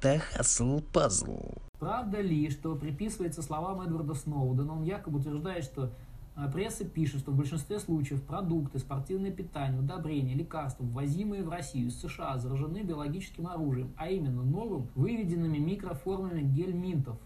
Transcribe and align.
Это 0.00 0.20
Хасл 0.20 0.80
Пазл. 0.92 1.54
Правда 1.80 2.20
ли, 2.20 2.50
что 2.50 2.76
приписывается 2.76 3.42
словам 3.42 3.80
Эдварда 3.80 4.14
Сноудена, 4.14 4.74
он 4.74 4.84
якобы 4.84 5.18
утверждает, 5.18 5.64
что 5.64 5.90
а, 6.36 6.48
Пресса 6.48 6.84
пишет, 6.84 7.18
что 7.18 7.32
в 7.32 7.36
большинстве 7.36 7.80
случаев 7.80 8.22
продукты, 8.22 8.78
спортивное 8.78 9.32
питание, 9.32 9.80
удобрения, 9.80 10.34
лекарства, 10.34 10.84
ввозимые 10.84 11.42
в 11.42 11.48
Россию 11.48 11.88
из 11.88 12.00
США, 12.00 12.38
заражены 12.38 12.82
биологическим 12.84 13.48
оружием, 13.48 13.92
а 13.96 14.08
именно 14.08 14.44
новым, 14.44 14.88
выведенными 14.94 15.58
микроформами 15.58 16.42
гельминтов. 16.42 17.18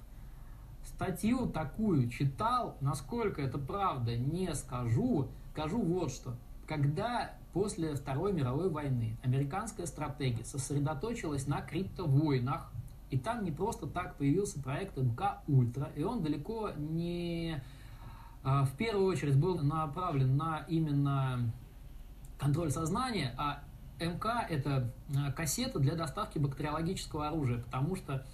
Статью 0.82 1.48
такую 1.48 2.08
читал, 2.08 2.78
насколько 2.80 3.42
это 3.42 3.58
правда, 3.58 4.16
не 4.16 4.54
скажу. 4.54 5.28
Скажу 5.52 5.78
вот 5.78 6.10
что. 6.10 6.36
Когда 6.66 7.32
после 7.52 7.94
Второй 7.94 8.32
мировой 8.32 8.70
войны 8.70 9.16
американская 9.22 9.86
стратегия 9.86 10.44
сосредоточилась 10.44 11.46
на 11.46 11.60
криптовойнах, 11.60 12.70
и 13.10 13.18
там 13.18 13.44
не 13.44 13.50
просто 13.50 13.86
так 13.86 14.16
появился 14.16 14.60
проект 14.60 14.96
МК 14.96 15.42
Ультра, 15.46 15.90
и 15.94 16.02
он 16.02 16.22
далеко 16.22 16.70
не 16.76 17.62
а, 18.42 18.64
в 18.64 18.72
первую 18.76 19.06
очередь 19.06 19.36
был 19.36 19.58
направлен 19.58 20.36
на 20.36 20.64
именно 20.68 21.52
контроль 22.38 22.70
сознания, 22.70 23.34
а 23.38 23.62
МК– 24.00 24.46
это 24.50 24.90
а, 25.16 25.30
кассета 25.32 25.78
для 25.78 25.94
доставки 25.94 26.38
бактериологического 26.38 27.28
оружия, 27.28 27.58
потому 27.58 27.94
что 27.96 28.26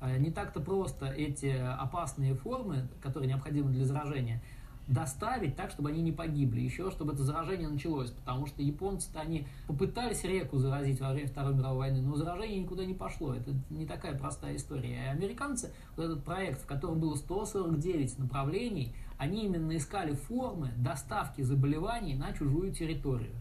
а, 0.00 0.18
не 0.18 0.30
так-то 0.30 0.60
просто 0.60 1.06
эти 1.06 1.46
опасные 1.46 2.34
формы, 2.34 2.88
которые 3.00 3.28
необходимы 3.28 3.70
для 3.70 3.84
заражения, 3.86 4.42
доставить 4.86 5.56
так, 5.56 5.70
чтобы 5.70 5.90
они 5.90 6.02
не 6.02 6.12
погибли, 6.12 6.60
еще 6.60 6.90
чтобы 6.90 7.12
это 7.12 7.22
заражение 7.22 7.68
началось, 7.68 8.10
потому 8.10 8.46
что 8.46 8.62
японцы-то 8.62 9.20
они 9.20 9.46
попытались 9.66 10.24
реку 10.24 10.58
заразить 10.58 11.00
во 11.00 11.12
время 11.12 11.28
Второй 11.28 11.54
мировой 11.54 11.78
войны, 11.78 12.02
но 12.02 12.16
заражение 12.16 12.60
никуда 12.60 12.84
не 12.84 12.94
пошло, 12.94 13.34
это 13.34 13.52
не 13.70 13.86
такая 13.86 14.18
простая 14.18 14.56
история. 14.56 14.94
И 14.94 15.08
американцы, 15.08 15.72
вот 15.96 16.04
этот 16.04 16.24
проект, 16.24 16.62
в 16.62 16.66
котором 16.66 17.00
было 17.00 17.14
149 17.14 18.18
направлений, 18.18 18.94
они 19.16 19.46
именно 19.46 19.76
искали 19.76 20.14
формы 20.14 20.72
доставки 20.76 21.42
заболеваний 21.42 22.14
на 22.14 22.32
чужую 22.32 22.72
территорию. 22.72 23.32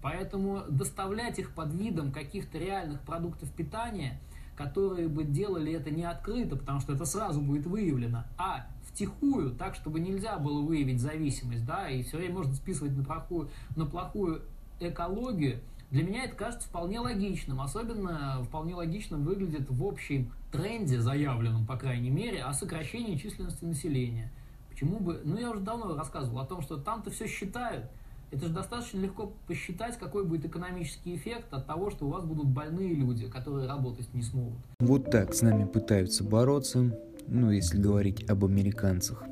Поэтому 0.00 0.62
доставлять 0.68 1.38
их 1.38 1.52
под 1.52 1.72
видом 1.74 2.12
каких-то 2.12 2.58
реальных 2.58 3.00
продуктов 3.02 3.50
питания, 3.52 4.20
которые 4.56 5.08
бы 5.08 5.24
делали 5.24 5.72
это 5.72 5.90
не 5.90 6.04
открыто, 6.04 6.56
потому 6.56 6.80
что 6.80 6.92
это 6.92 7.04
сразу 7.04 7.40
будет 7.40 7.66
выявлено, 7.66 8.24
а 8.36 8.66
втихую, 8.88 9.54
так, 9.54 9.74
чтобы 9.74 10.00
нельзя 10.00 10.38
было 10.38 10.60
выявить 10.60 11.00
зависимость, 11.00 11.64
да, 11.64 11.88
и 11.88 12.02
все 12.02 12.18
время 12.18 12.34
можно 12.34 12.54
списывать 12.54 12.96
на 12.96 13.04
плохую, 13.04 13.48
на 13.76 13.86
плохую 13.86 14.42
экологию, 14.80 15.60
для 15.90 16.02
меня 16.02 16.24
это 16.24 16.34
кажется 16.34 16.68
вполне 16.68 17.00
логичным. 17.00 17.60
Особенно 17.60 18.42
вполне 18.44 18.74
логичным 18.74 19.24
выглядит 19.24 19.70
в 19.70 19.84
общем 19.84 20.30
тренде, 20.52 21.00
заявленном, 21.00 21.66
по 21.66 21.76
крайней 21.76 22.10
мере, 22.10 22.42
о 22.42 22.52
сокращении 22.52 23.16
численности 23.16 23.64
населения. 23.64 24.30
Почему 24.68 25.00
бы... 25.00 25.20
Ну, 25.24 25.38
я 25.38 25.50
уже 25.50 25.60
давно 25.60 25.96
рассказывал 25.96 26.40
о 26.40 26.46
том, 26.46 26.60
что 26.60 26.76
там-то 26.76 27.10
все 27.10 27.26
считают. 27.26 27.86
Это 28.30 28.46
же 28.46 28.52
достаточно 28.52 28.98
легко 28.98 29.32
посчитать, 29.46 29.98
какой 29.98 30.26
будет 30.26 30.44
экономический 30.44 31.16
эффект 31.16 31.46
от 31.54 31.66
того, 31.66 31.90
что 31.90 32.04
у 32.04 32.10
вас 32.10 32.24
будут 32.24 32.48
больные 32.48 32.92
люди, 32.92 33.26
которые 33.26 33.66
работать 33.66 34.12
не 34.12 34.20
смогут. 34.20 34.58
Вот 34.80 35.10
так 35.10 35.32
с 35.32 35.40
нами 35.40 35.64
пытаются 35.64 36.22
бороться, 36.22 36.94
ну, 37.28 37.50
если 37.50 37.78
говорить 37.78 38.28
об 38.28 38.44
американцах, 38.44 39.24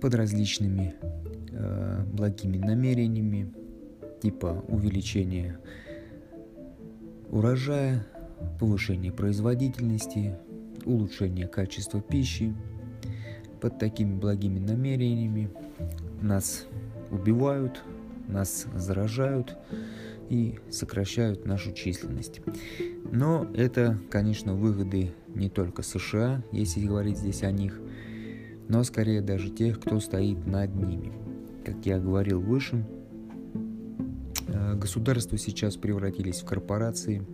под 0.00 0.14
различными 0.14 0.94
э, 1.50 2.04
благими 2.12 2.58
намерениями, 2.58 3.52
типа 4.22 4.64
увеличения 4.68 5.58
урожая, 7.30 8.06
повышения 8.58 9.12
производительности, 9.12 10.36
улучшения 10.84 11.46
качества 11.46 12.00
пищи, 12.00 12.54
под 13.60 13.78
такими 13.78 14.14
благими 14.14 14.58
намерениями 14.58 15.50
нас 16.22 16.66
убивают, 17.10 17.82
нас 18.28 18.66
заражают 18.74 19.56
и 20.30 20.58
сокращают 20.70 21.44
нашу 21.44 21.72
численность. 21.72 22.40
Но 23.12 23.46
это, 23.54 23.98
конечно, 24.10 24.54
выгоды 24.54 25.12
не 25.28 25.50
только 25.50 25.82
США, 25.82 26.42
если 26.52 26.86
говорить 26.86 27.18
здесь 27.18 27.42
о 27.42 27.50
них, 27.50 27.78
но 28.68 28.82
скорее 28.84 29.20
даже 29.20 29.50
тех, 29.50 29.78
кто 29.78 30.00
стоит 30.00 30.46
над 30.46 30.74
ними. 30.74 31.12
Как 31.64 31.84
я 31.84 31.98
говорил 31.98 32.40
выше, 32.40 32.86
э, 34.46 34.74
государства 34.76 35.36
сейчас 35.36 35.76
превратились 35.76 36.40
в 36.40 36.46
корпорации, 36.46 37.26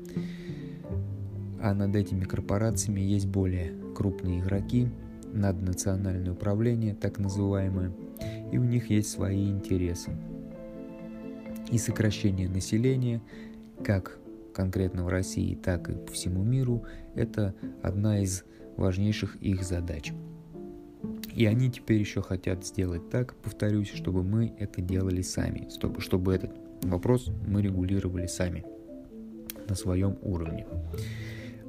а 1.61 1.75
над 1.75 1.95
этими 1.95 2.25
корпорациями 2.25 3.01
есть 3.01 3.27
более 3.27 3.73
крупные 3.95 4.41
игроки– 4.41 4.89
наднациональное 5.37 6.33
управление, 6.33 6.95
так 6.95 7.19
называемое, 7.19 7.93
и 8.51 8.59
у 8.59 8.65
них 8.65 8.91
есть 8.91 9.11
свои 9.11 9.49
интересы. 9.49 10.11
И 11.71 11.79
сокращение 11.79 12.49
населения, 12.49 13.21
как 13.85 14.19
конкретно 14.55 15.05
в 15.05 15.09
России, 15.09 15.55
так 15.55 15.91
и 15.91 15.95
по 15.95 16.13
всему 16.13 16.43
миру, 16.43 16.85
это 17.15 17.55
одна 17.83 18.21
из 18.21 18.45
важнейших 18.77 19.37
их 19.37 19.63
задач. 19.65 20.13
И 21.35 21.45
они 21.45 21.71
теперь 21.71 22.01
еще 22.01 22.23
хотят 22.23 22.65
сделать 22.65 23.11
так, 23.11 23.35
повторюсь, 23.35 23.91
чтобы 23.91 24.23
мы 24.23 24.55
это 24.59 24.81
делали 24.81 25.21
сами, 25.21 25.69
чтобы, 25.71 26.01
чтобы 26.01 26.35
этот 26.35 26.53
вопрос 26.83 27.31
мы 27.47 27.61
регулировали 27.61 28.27
сами 28.27 28.65
на 29.69 29.75
своем 29.75 30.17
уровне. 30.23 30.67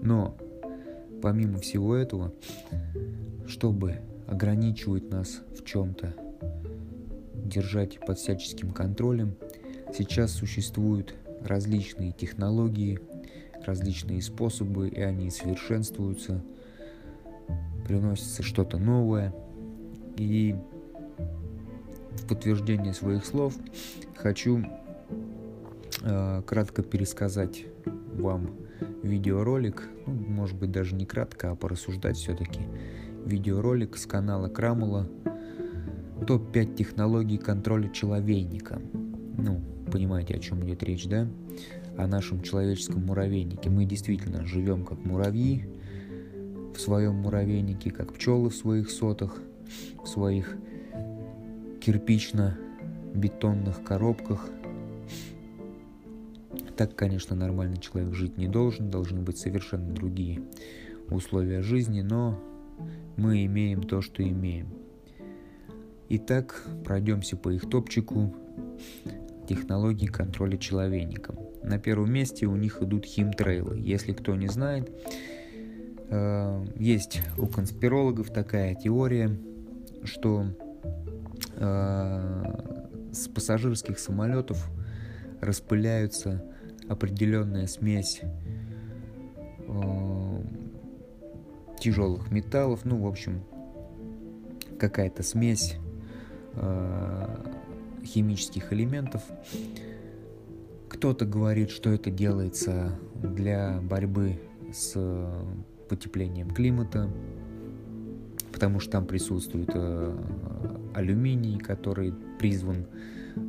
Но 0.01 0.37
помимо 1.21 1.59
всего 1.59 1.95
этого, 1.95 2.33
чтобы 3.47 3.99
ограничивать 4.27 5.09
нас 5.09 5.41
в 5.57 5.65
чем-то, 5.65 6.13
держать 7.33 7.99
под 7.99 8.17
всяческим 8.19 8.71
контролем, 8.71 9.35
сейчас 9.97 10.31
существуют 10.31 11.15
различные 11.41 12.11
технологии, 12.11 12.99
различные 13.65 14.21
способы, 14.21 14.89
и 14.89 15.01
они 15.01 15.31
совершенствуются, 15.31 16.43
приносится 17.85 18.43
что-то 18.43 18.77
новое. 18.77 19.33
И 20.17 20.55
в 22.11 22.27
подтверждение 22.27 22.93
своих 22.93 23.25
слов 23.25 23.55
хочу 24.15 24.63
э, 26.03 26.41
кратко 26.45 26.83
пересказать 26.83 27.65
вам 28.13 28.51
видеоролик, 29.03 29.87
ну, 30.05 30.13
может 30.13 30.57
быть 30.57 30.71
даже 30.71 30.95
не 30.95 31.05
кратко, 31.05 31.51
а 31.51 31.55
порассуждать 31.55 32.17
все-таки 32.17 32.61
видеоролик 33.25 33.97
с 33.97 34.05
канала 34.05 34.47
Крамула 34.47 35.07
«Топ-5 36.25 36.75
технологий 36.75 37.37
контроля 37.37 37.89
человейника». 37.89 38.81
Ну, 39.37 39.61
понимаете, 39.91 40.35
о 40.35 40.39
чем 40.39 40.63
идет 40.65 40.83
речь, 40.83 41.07
да? 41.07 41.27
О 41.97 42.07
нашем 42.07 42.41
человеческом 42.41 43.05
муравейнике. 43.05 43.69
Мы 43.69 43.85
действительно 43.85 44.45
живем 44.45 44.85
как 44.85 45.03
муравьи 45.03 45.67
в 46.75 46.79
своем 46.79 47.15
муравейнике, 47.15 47.91
как 47.91 48.13
пчелы 48.13 48.49
в 48.49 48.55
своих 48.55 48.91
сотах, 48.91 49.41
в 50.03 50.07
своих 50.07 50.55
кирпично-бетонных 51.81 53.83
коробках. 53.83 54.49
Так, 56.75 56.95
конечно, 56.95 57.35
нормальный 57.35 57.77
человек 57.77 58.13
жить 58.13 58.37
не 58.37 58.47
должен, 58.47 58.91
должны 58.91 59.21
быть 59.21 59.37
совершенно 59.37 59.91
другие 59.91 60.41
условия 61.09 61.63
жизни, 61.63 62.01
но 62.01 62.39
мы 63.15 63.45
имеем 63.45 63.83
то, 63.83 64.01
что 64.01 64.21
имеем. 64.21 64.67
Итак, 66.09 66.63
пройдемся 66.85 67.35
по 67.35 67.49
их 67.49 67.69
топчику 67.69 68.33
технологии 69.47 70.07
контроля 70.07 70.57
человейником. 70.57 71.38
На 71.63 71.79
первом 71.79 72.11
месте 72.11 72.45
у 72.45 72.55
них 72.55 72.81
идут 72.81 73.05
химтрейлы. 73.05 73.79
Если 73.79 74.13
кто 74.13 74.35
не 74.35 74.47
знает, 74.47 74.91
э, 76.09 76.65
есть 76.75 77.21
у 77.38 77.47
конспирологов 77.47 78.29
такая 78.31 78.75
теория, 78.75 79.38
что 80.03 80.45
э, 81.55 82.44
с 83.11 83.27
пассажирских 83.27 83.99
самолетов 83.99 84.69
распыляются 85.41 86.43
определенная 86.88 87.67
смесь 87.67 88.21
э, 89.67 90.43
тяжелых 91.79 92.31
металлов, 92.31 92.81
ну, 92.85 93.01
в 93.01 93.07
общем, 93.07 93.43
какая-то 94.79 95.23
смесь 95.23 95.75
химических 98.07 98.74
элементов. 98.74 99.21
Кто-то 100.89 101.25
говорит, 101.25 101.69
что 101.69 101.92
это 101.92 102.09
делается 102.09 102.98
для 103.15 103.80
борьбы 103.81 104.39
с 104.74 104.95
потеплением 105.89 106.50
климата, 106.50 107.09
потому 108.51 108.80
что 108.80 108.92
там 108.94 109.06
присутствует 109.06 109.69
э, 109.74 110.18
алюминий, 110.95 111.59
который 111.59 112.13
призван 112.39 112.88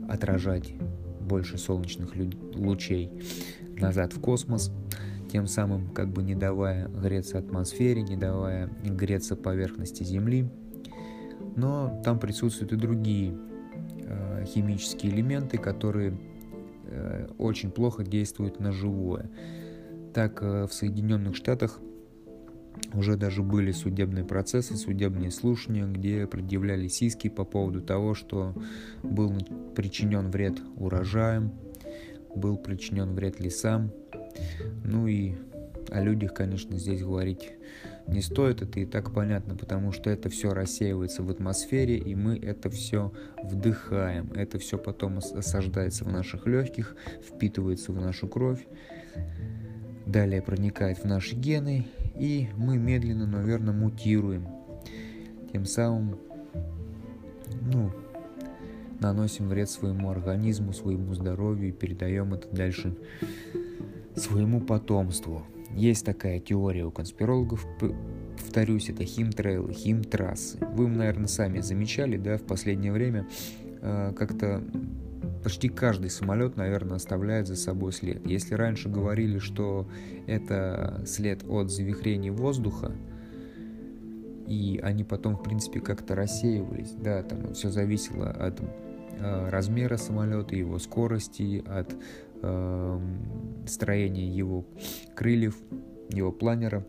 отражать 0.08 0.74
больше 1.20 1.58
солнечных 1.58 2.14
лучей 2.54 3.10
назад 3.76 4.12
в 4.12 4.20
космос. 4.20 4.72
тем 5.30 5.46
самым 5.46 5.90
как 5.90 6.08
бы 6.08 6.22
не 6.22 6.34
давая 6.34 6.88
греться 6.88 7.38
атмосфере, 7.38 8.02
не 8.02 8.16
давая 8.16 8.70
греться 8.82 9.36
поверхности 9.36 10.02
Земли. 10.02 10.50
Но 11.56 12.00
там 12.04 12.18
присутствуют 12.18 12.72
и 12.72 12.76
другие 12.76 13.36
э, 14.08 14.44
химические 14.46 15.12
элементы, 15.12 15.58
которые 15.58 16.18
э, 16.84 17.28
очень 17.38 17.70
плохо 17.70 18.04
действуют 18.04 18.60
на 18.60 18.72
живое. 18.72 19.30
Так 20.14 20.42
э, 20.42 20.66
в 20.66 20.72
Соединенных 20.72 21.36
Штатах 21.36 21.80
уже 22.94 23.16
даже 23.16 23.42
были 23.42 23.72
судебные 23.72 24.24
процессы, 24.24 24.76
судебные 24.76 25.30
слушания, 25.30 25.86
где 25.86 26.26
предъявлялись 26.26 27.02
иски 27.02 27.28
по 27.28 27.44
поводу 27.44 27.82
того, 27.82 28.14
что 28.14 28.54
был 29.02 29.34
причинен 29.74 30.30
вред 30.30 30.60
урожаям, 30.76 31.52
был 32.34 32.56
причинен 32.56 33.14
вред 33.14 33.40
лесам. 33.40 33.90
Ну 34.84 35.06
и 35.06 35.34
о 35.90 36.02
людях, 36.02 36.34
конечно, 36.34 36.78
здесь 36.78 37.02
говорить 37.02 37.52
не 38.08 38.22
стоит, 38.22 38.62
это 38.62 38.80
и 38.80 38.86
так 38.86 39.12
понятно, 39.12 39.54
потому 39.54 39.92
что 39.92 40.08
это 40.08 40.30
все 40.30 40.54
рассеивается 40.54 41.22
в 41.22 41.30
атмосфере, 41.30 41.98
и 41.98 42.14
мы 42.14 42.38
это 42.38 42.70
все 42.70 43.12
вдыхаем. 43.42 44.32
Это 44.32 44.58
все 44.58 44.78
потом 44.78 45.18
осаждается 45.18 46.04
в 46.04 46.08
наших 46.08 46.46
легких, 46.46 46.96
впитывается 47.22 47.92
в 47.92 48.00
нашу 48.00 48.26
кровь, 48.26 48.66
далее 50.06 50.40
проникает 50.40 50.98
в 50.98 51.04
наши 51.04 51.36
гены, 51.36 51.86
и 52.18 52.48
мы 52.56 52.78
медленно, 52.78 53.26
но 53.26 53.42
верно 53.42 53.72
мутируем. 53.72 54.48
Тем 55.52 55.66
самым, 55.66 56.18
ну, 57.60 57.92
наносим 59.00 59.48
вред 59.48 59.68
своему 59.68 60.10
организму, 60.10 60.72
своему 60.72 61.14
здоровью 61.14 61.68
и 61.68 61.72
передаем 61.72 62.32
это 62.32 62.48
дальше 62.54 62.96
своему 64.16 64.60
потомству. 64.60 65.42
Есть 65.74 66.04
такая 66.04 66.40
теория 66.40 66.84
у 66.84 66.90
конспирологов, 66.90 67.66
повторюсь, 68.36 68.88
это 68.88 69.04
химтрейлы, 69.04 69.72
химтрассы. 69.72 70.58
Вы, 70.58 70.88
наверное, 70.88 71.26
сами 71.26 71.60
замечали, 71.60 72.16
да, 72.16 72.38
в 72.38 72.42
последнее 72.42 72.92
время 72.92 73.26
э, 73.80 74.12
как-то 74.16 74.62
почти 75.42 75.68
каждый 75.68 76.10
самолет, 76.10 76.56
наверное, 76.56 76.96
оставляет 76.96 77.46
за 77.46 77.56
собой 77.56 77.92
след. 77.92 78.26
Если 78.26 78.54
раньше 78.54 78.88
говорили, 78.88 79.38
что 79.38 79.88
это 80.26 81.02
след 81.06 81.44
от 81.44 81.70
завихрений 81.70 82.30
воздуха, 82.30 82.92
и 84.46 84.80
они 84.82 85.04
потом, 85.04 85.36
в 85.36 85.42
принципе, 85.42 85.80
как-то 85.80 86.14
рассеивались, 86.14 86.92
да, 86.92 87.22
там 87.22 87.52
все 87.52 87.70
зависело 87.70 88.30
от 88.30 88.60
э, 88.60 89.48
размера 89.50 89.98
самолета, 89.98 90.56
его 90.56 90.78
скорости, 90.78 91.62
от 91.66 91.94
э, 92.42 93.00
строения 93.66 94.28
его 94.28 94.64
крыльев, 95.14 95.56
его 96.10 96.32
планера, 96.32 96.84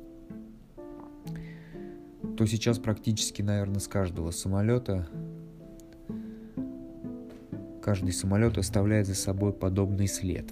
то 2.38 2.46
сейчас 2.46 2.80
практически, 2.80 3.42
наверное, 3.42 3.80
с 3.80 3.88
каждого 3.88 4.32
самолета 4.32 5.08
каждый 7.82 8.12
самолет 8.12 8.58
оставляет 8.58 9.08
за 9.08 9.16
собой 9.16 9.52
подобный 9.52 10.08
след. 10.08 10.46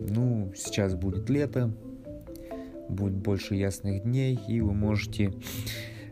Ну, 0.00 0.52
сейчас 0.56 0.94
будет 0.94 1.28
лето, 1.28 1.72
будет 2.88 3.14
больше 3.14 3.54
ясных 3.54 4.02
дней, 4.04 4.38
и 4.48 4.60
вы 4.60 4.72
можете 4.72 5.32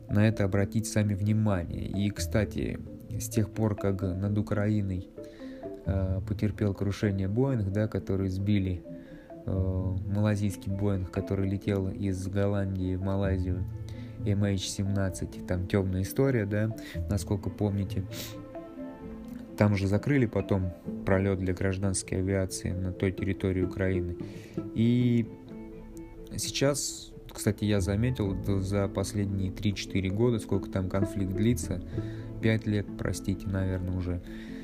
на 0.08 0.28
это 0.28 0.44
обратить 0.44 0.86
сами 0.86 1.14
внимание. 1.14 1.86
И, 1.86 2.10
кстати, 2.10 2.78
с 3.10 3.28
тех 3.28 3.50
пор, 3.50 3.76
как 3.76 4.02
над 4.02 4.36
Украиной 4.38 5.08
потерпел 6.26 6.74
крушение 6.74 7.28
Боинг, 7.28 7.70
да, 7.70 7.88
который 7.88 8.28
сбили 8.28 8.82
э, 9.46 9.96
малазийский 10.08 10.72
Боинг, 10.72 11.10
который 11.10 11.48
летел 11.48 11.88
из 11.88 12.26
Голландии 12.26 12.96
в 12.96 13.02
Малайзию, 13.02 13.64
MH17, 14.20 15.46
там 15.46 15.66
темная 15.66 16.02
история, 16.02 16.46
да, 16.46 16.74
насколько 17.08 17.50
помните. 17.50 18.04
Там 19.56 19.74
же 19.76 19.86
закрыли 19.86 20.26
потом 20.26 20.72
пролет 21.06 21.38
для 21.38 21.54
гражданской 21.54 22.18
авиации 22.18 22.72
на 22.72 22.92
той 22.92 23.12
территории 23.12 23.62
Украины. 23.62 24.16
И 24.74 25.26
сейчас, 26.36 27.12
кстати, 27.32 27.64
я 27.64 27.80
заметил 27.80 28.36
за 28.60 28.88
последние 28.88 29.50
3-4 29.50 30.10
года, 30.10 30.38
сколько 30.40 30.68
там 30.68 30.90
конфликт 30.90 31.32
длится, 31.32 31.82
5 32.42 32.66
лет, 32.66 32.86
простите, 32.98 33.46
наверное, 33.46 33.96
уже, 33.96 34.20
э, 34.26 34.55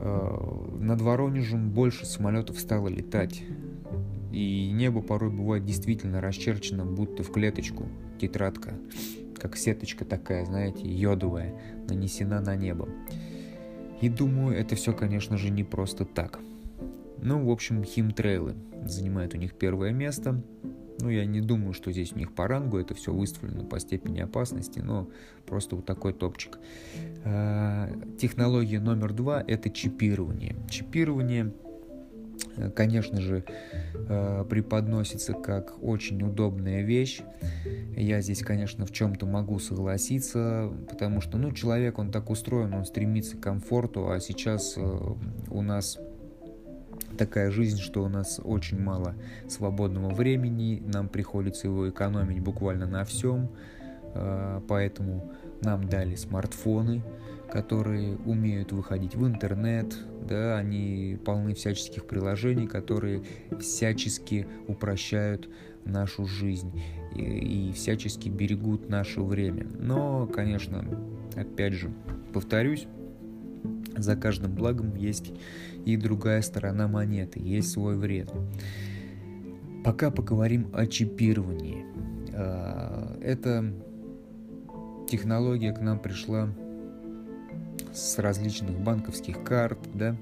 над 0.00 1.00
Воронежем 1.00 1.70
больше 1.70 2.06
самолетов 2.06 2.58
стало 2.58 2.88
летать. 2.88 3.42
И 4.32 4.70
небо 4.72 5.00
порой 5.00 5.30
бывает 5.30 5.64
действительно 5.64 6.20
расчерчено, 6.20 6.84
будто 6.84 7.22
в 7.22 7.32
клеточку, 7.32 7.86
тетрадка, 8.20 8.74
как 9.36 9.56
сеточка 9.56 10.04
такая, 10.04 10.44
знаете, 10.44 10.86
йодовая, 10.86 11.58
нанесена 11.88 12.40
на 12.40 12.54
небо. 12.54 12.88
И 14.00 14.08
думаю, 14.08 14.56
это 14.56 14.76
все, 14.76 14.92
конечно 14.92 15.36
же, 15.38 15.50
не 15.50 15.64
просто 15.64 16.04
так. 16.04 16.38
Ну, 17.20 17.44
в 17.44 17.50
общем, 17.50 17.82
химтрейлы 17.82 18.54
занимают 18.84 19.34
у 19.34 19.38
них 19.38 19.54
первое 19.54 19.92
место. 19.92 20.40
Ну, 21.00 21.08
я 21.08 21.24
не 21.26 21.40
думаю, 21.40 21.72
что 21.72 21.92
здесь 21.92 22.12
у 22.12 22.18
них 22.18 22.32
по 22.32 22.48
рангу 22.48 22.78
это 22.78 22.94
все 22.94 23.12
выставлено 23.12 23.64
по 23.64 23.78
степени 23.78 24.20
опасности, 24.20 24.80
но 24.80 25.08
просто 25.46 25.76
вот 25.76 25.86
такой 25.86 26.12
топчик. 26.12 26.58
А, 27.24 27.90
технология 28.18 28.80
номер 28.80 29.12
два– 29.12 29.42
это 29.46 29.70
чипирование. 29.70 30.56
Чипирование– 30.68 31.52
конечно 32.74 33.20
же, 33.20 33.44
э, 33.94 34.44
преподносится 34.48 35.32
как 35.32 35.82
очень 35.82 36.22
удобная 36.22 36.82
вещь. 36.82 37.20
Я 37.96 38.20
здесь, 38.20 38.40
конечно, 38.40 38.86
в 38.86 38.92
чем-то 38.92 39.26
могу 39.26 39.58
согласиться, 39.58 40.72
потому 40.88 41.20
что, 41.20 41.38
ну, 41.38 41.52
человек, 41.52 41.98
он 41.98 42.10
так 42.10 42.30
устроен, 42.30 42.74
он 42.74 42.84
стремится 42.84 43.36
к 43.36 43.40
комфорту, 43.40 44.10
а 44.10 44.20
сейчас 44.20 44.74
э, 44.76 44.98
у 45.50 45.62
нас 45.62 45.98
такая 47.16 47.50
жизнь, 47.50 47.78
что 47.78 48.04
у 48.04 48.08
нас 48.08 48.40
очень 48.42 48.80
мало 48.80 49.14
свободного 49.48 50.10
времени, 50.10 50.82
нам 50.84 51.08
приходится 51.08 51.66
его 51.66 51.88
экономить 51.88 52.40
буквально 52.40 52.86
на 52.86 53.04
всем, 53.04 53.50
э, 54.14 54.60
поэтому 54.68 55.32
нам 55.62 55.88
дали 55.88 56.14
смартфоны, 56.14 57.02
которые 57.50 58.16
умеют 58.16 58.72
выходить 58.72 59.14
в 59.14 59.26
интернет, 59.26 59.96
да, 60.28 60.58
они 60.58 61.18
полны 61.24 61.54
всяческих 61.54 62.06
приложений, 62.06 62.66
которые 62.66 63.22
всячески 63.58 64.46
упрощают 64.66 65.48
нашу 65.84 66.26
жизнь 66.26 66.82
и, 67.14 67.70
и 67.70 67.72
всячески 67.72 68.28
берегут 68.28 68.88
наше 68.88 69.22
время. 69.22 69.66
Но, 69.78 70.26
конечно, 70.26 70.84
опять 71.34 71.72
же, 71.72 71.90
повторюсь, 72.32 72.86
за 74.02 74.16
каждым 74.16 74.54
благом 74.54 74.94
есть 74.94 75.32
и 75.84 75.96
другая 75.96 76.42
сторона 76.42 76.88
монеты, 76.88 77.40
есть 77.40 77.70
свой 77.70 77.96
вред. 77.96 78.32
Пока 79.84 80.10
поговорим 80.10 80.68
о 80.72 80.86
чипировании. 80.86 81.84
А, 82.34 83.16
эта 83.22 83.72
технология 85.08 85.72
к 85.72 85.80
нам 85.80 85.98
пришла 85.98 86.48
с 87.92 88.18
различных 88.18 88.78
банковских 88.78 89.42
карт, 89.42 89.78
да, 89.94 90.16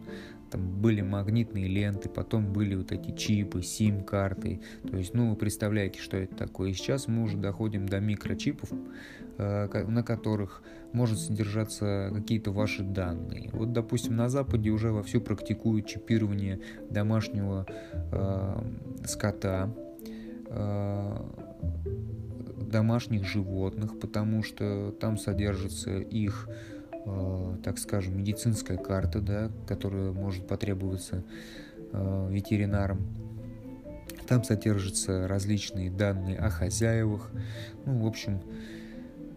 там 0.50 0.80
были 0.80 1.00
магнитные 1.00 1.66
ленты, 1.66 2.08
потом 2.08 2.52
были 2.52 2.74
вот 2.76 2.92
эти 2.92 3.10
чипы, 3.10 3.62
сим-карты. 3.62 4.60
То 4.88 4.96
есть, 4.96 5.12
ну, 5.12 5.30
вы 5.30 5.36
представляете, 5.36 6.00
что 6.00 6.16
это 6.16 6.36
такое. 6.36 6.70
И 6.70 6.72
сейчас 6.72 7.08
мы 7.08 7.24
уже 7.24 7.36
доходим 7.36 7.88
до 7.88 7.98
микрочипов, 7.98 8.70
э, 9.38 9.84
на 9.88 10.02
которых 10.02 10.62
может 10.96 11.18
содержаться 11.18 12.10
какие-то 12.12 12.50
ваши 12.50 12.82
данные. 12.82 13.50
Вот, 13.52 13.72
допустим, 13.72 14.16
на 14.16 14.28
Западе 14.28 14.70
уже 14.70 14.90
вовсю 14.90 15.20
практикуют 15.20 15.86
чипирование 15.86 16.60
домашнего 16.90 17.66
э, 17.92 18.62
скота, 19.04 19.72
э, 20.48 21.16
домашних 22.70 23.24
животных, 23.24 24.00
потому 24.00 24.42
что 24.42 24.90
там 24.98 25.18
содержится 25.18 25.98
их 25.98 26.48
Э, 27.06 27.56
так 27.62 27.78
скажем, 27.78 28.18
медицинская 28.18 28.76
карта, 28.76 29.20
да, 29.20 29.50
которая 29.68 30.10
может 30.10 30.48
потребоваться 30.48 31.22
э, 31.92 32.28
ветеринарам. 32.30 33.06
Там 34.26 34.42
содержатся 34.42 35.28
различные 35.28 35.88
данные 35.88 36.36
о 36.36 36.50
хозяевах. 36.50 37.30
Ну, 37.84 38.02
в 38.02 38.06
общем, 38.08 38.40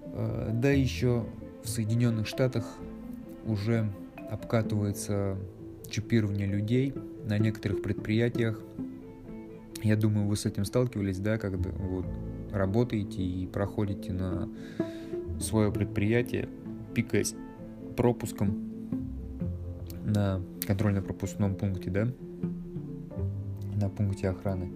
э, 0.03 0.49
да 0.53 0.71
еще 0.71 1.27
в 1.63 1.69
Соединенных 1.69 2.27
Штатах 2.27 2.65
уже 3.45 3.91
обкатывается 4.29 5.37
чипирование 5.89 6.47
людей 6.47 6.93
на 7.25 7.37
некоторых 7.37 7.81
предприятиях. 7.81 8.59
Я 9.81 9.95
думаю, 9.95 10.27
вы 10.27 10.35
с 10.35 10.45
этим 10.45 10.65
сталкивались, 10.65 11.19
да, 11.19 11.37
когда 11.37 11.69
вот 11.71 12.05
работаете 12.51 13.21
и 13.21 13.47
проходите 13.47 14.13
на 14.13 14.49
свое 15.39 15.71
предприятие, 15.71 16.49
пикаясь 16.93 17.35
пропуском 17.95 18.69
на 20.05 20.41
контрольно-пропускном 20.65 21.55
пункте, 21.55 21.89
да, 21.89 22.07
на 23.75 23.89
пункте 23.89 24.29
охраны. 24.29 24.71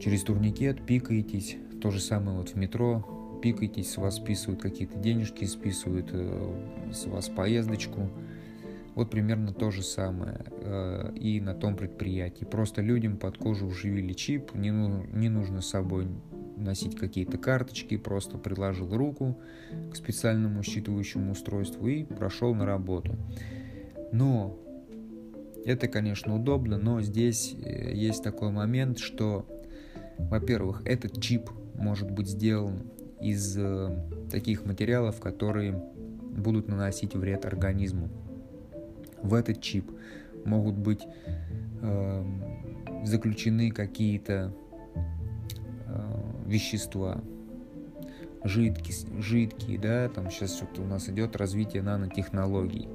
через 0.00 0.22
турникет 0.22 0.84
пикаетесь, 0.84 1.56
то 1.80 1.90
же 1.90 2.00
самое 2.00 2.38
вот 2.38 2.50
в 2.50 2.56
метро, 2.56 3.19
пикаетесь, 3.40 3.92
с 3.92 3.96
вас 3.96 4.16
списывают 4.16 4.60
какие-то 4.60 4.98
денежки, 4.98 5.44
списывают 5.44 6.10
э, 6.12 6.92
с 6.92 7.06
вас 7.06 7.28
поездочку. 7.28 8.10
Вот 8.94 9.10
примерно 9.10 9.52
то 9.52 9.70
же 9.70 9.82
самое 9.82 10.44
э, 10.50 11.12
и 11.14 11.40
на 11.40 11.54
том 11.54 11.76
предприятии. 11.76 12.44
Просто 12.44 12.82
людям 12.82 13.16
под 13.16 13.38
кожу 13.38 13.68
вживили 13.68 14.12
чип, 14.12 14.54
не, 14.54 14.70
ну, 14.70 15.04
не 15.12 15.28
нужно 15.28 15.62
с 15.62 15.68
собой 15.68 16.08
носить 16.56 16.96
какие-то 16.96 17.38
карточки, 17.38 17.96
просто 17.96 18.38
приложил 18.38 18.94
руку 18.94 19.38
к 19.90 19.96
специальному 19.96 20.60
считывающему 20.60 21.30
устройству 21.30 21.86
и 21.88 22.04
прошел 22.04 22.54
на 22.54 22.66
работу. 22.66 23.16
Но 24.12 24.58
это, 25.64 25.88
конечно, 25.88 26.34
удобно, 26.34 26.78
но 26.78 27.00
здесь 27.00 27.54
э, 27.54 27.94
есть 27.94 28.22
такой 28.22 28.50
момент, 28.50 28.98
что, 28.98 29.46
во-первых, 30.18 30.82
этот 30.84 31.20
чип 31.20 31.50
может 31.74 32.10
быть 32.10 32.28
сделан 32.28 32.90
из 33.20 33.56
э, 33.58 33.90
таких 34.30 34.64
материалов, 34.64 35.20
которые 35.20 35.72
будут 35.72 36.68
наносить 36.68 37.14
вред 37.14 37.44
организму. 37.44 38.08
В 39.22 39.34
этот 39.34 39.60
чип 39.60 39.90
могут 40.44 40.76
быть 40.76 41.06
э, 41.82 42.24
заключены 43.04 43.70
какие-то 43.70 44.54
э, 45.86 46.22
вещества, 46.46 47.22
жидкие, 48.44 49.20
жидкие, 49.20 49.78
да, 49.78 50.08
там 50.08 50.30
сейчас 50.30 50.60
вот 50.60 50.78
у 50.78 50.84
нас 50.84 51.08
идет 51.08 51.36
развитие 51.36 51.82
нанотехнологий. 51.82 52.88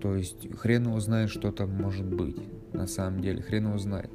То 0.00 0.14
есть 0.14 0.54
хрен 0.58 0.84
его 0.84 1.00
знает, 1.00 1.30
что 1.30 1.50
там 1.50 1.70
может 1.70 2.06
быть. 2.06 2.36
На 2.72 2.86
самом 2.86 3.20
деле, 3.20 3.42
хрен 3.42 3.68
его 3.68 3.78
знает. 3.78 4.10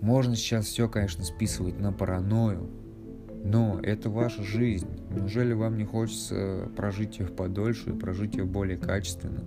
Можно 0.00 0.36
сейчас 0.36 0.66
все, 0.66 0.88
конечно, 0.88 1.24
списывать 1.24 1.78
на 1.78 1.92
паранойю, 1.92 2.68
но 3.44 3.80
это 3.82 4.10
ваша 4.10 4.42
жизнь. 4.42 4.88
Неужели 5.10 5.52
вам 5.52 5.76
не 5.76 5.84
хочется 5.84 6.68
прожить 6.76 7.18
ее 7.18 7.26
подольше 7.26 7.90
и 7.90 7.98
прожить 7.98 8.36
ее 8.36 8.44
более 8.44 8.76
качественно, 8.76 9.44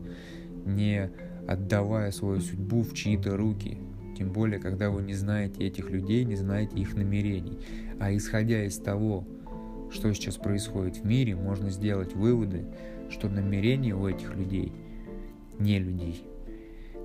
не 0.66 1.12
отдавая 1.48 2.12
свою 2.12 2.42
судьбу 2.42 2.82
в 2.82 2.94
чьи-то 2.94 3.36
руки? 3.38 3.78
Тем 4.18 4.32
более, 4.32 4.60
когда 4.60 4.90
вы 4.90 5.02
не 5.02 5.14
знаете 5.14 5.66
этих 5.66 5.90
людей, 5.90 6.24
не 6.26 6.36
знаете 6.36 6.78
их 6.78 6.96
намерений. 6.96 7.60
А 8.00 8.16
исходя 8.16 8.64
из 8.64 8.78
того, 8.78 9.26
что 9.92 10.14
сейчас 10.14 10.38
происходит 10.38 10.98
в 10.98 11.06
мире, 11.06 11.36
можно 11.36 11.70
сделать 11.70 12.16
выводы, 12.16 12.66
что 13.10 13.30
намерения 13.30 13.96
у 13.96 14.08
этих 14.08 14.36
людей, 14.36 14.72
не 15.60 15.80
людей, 15.80 16.24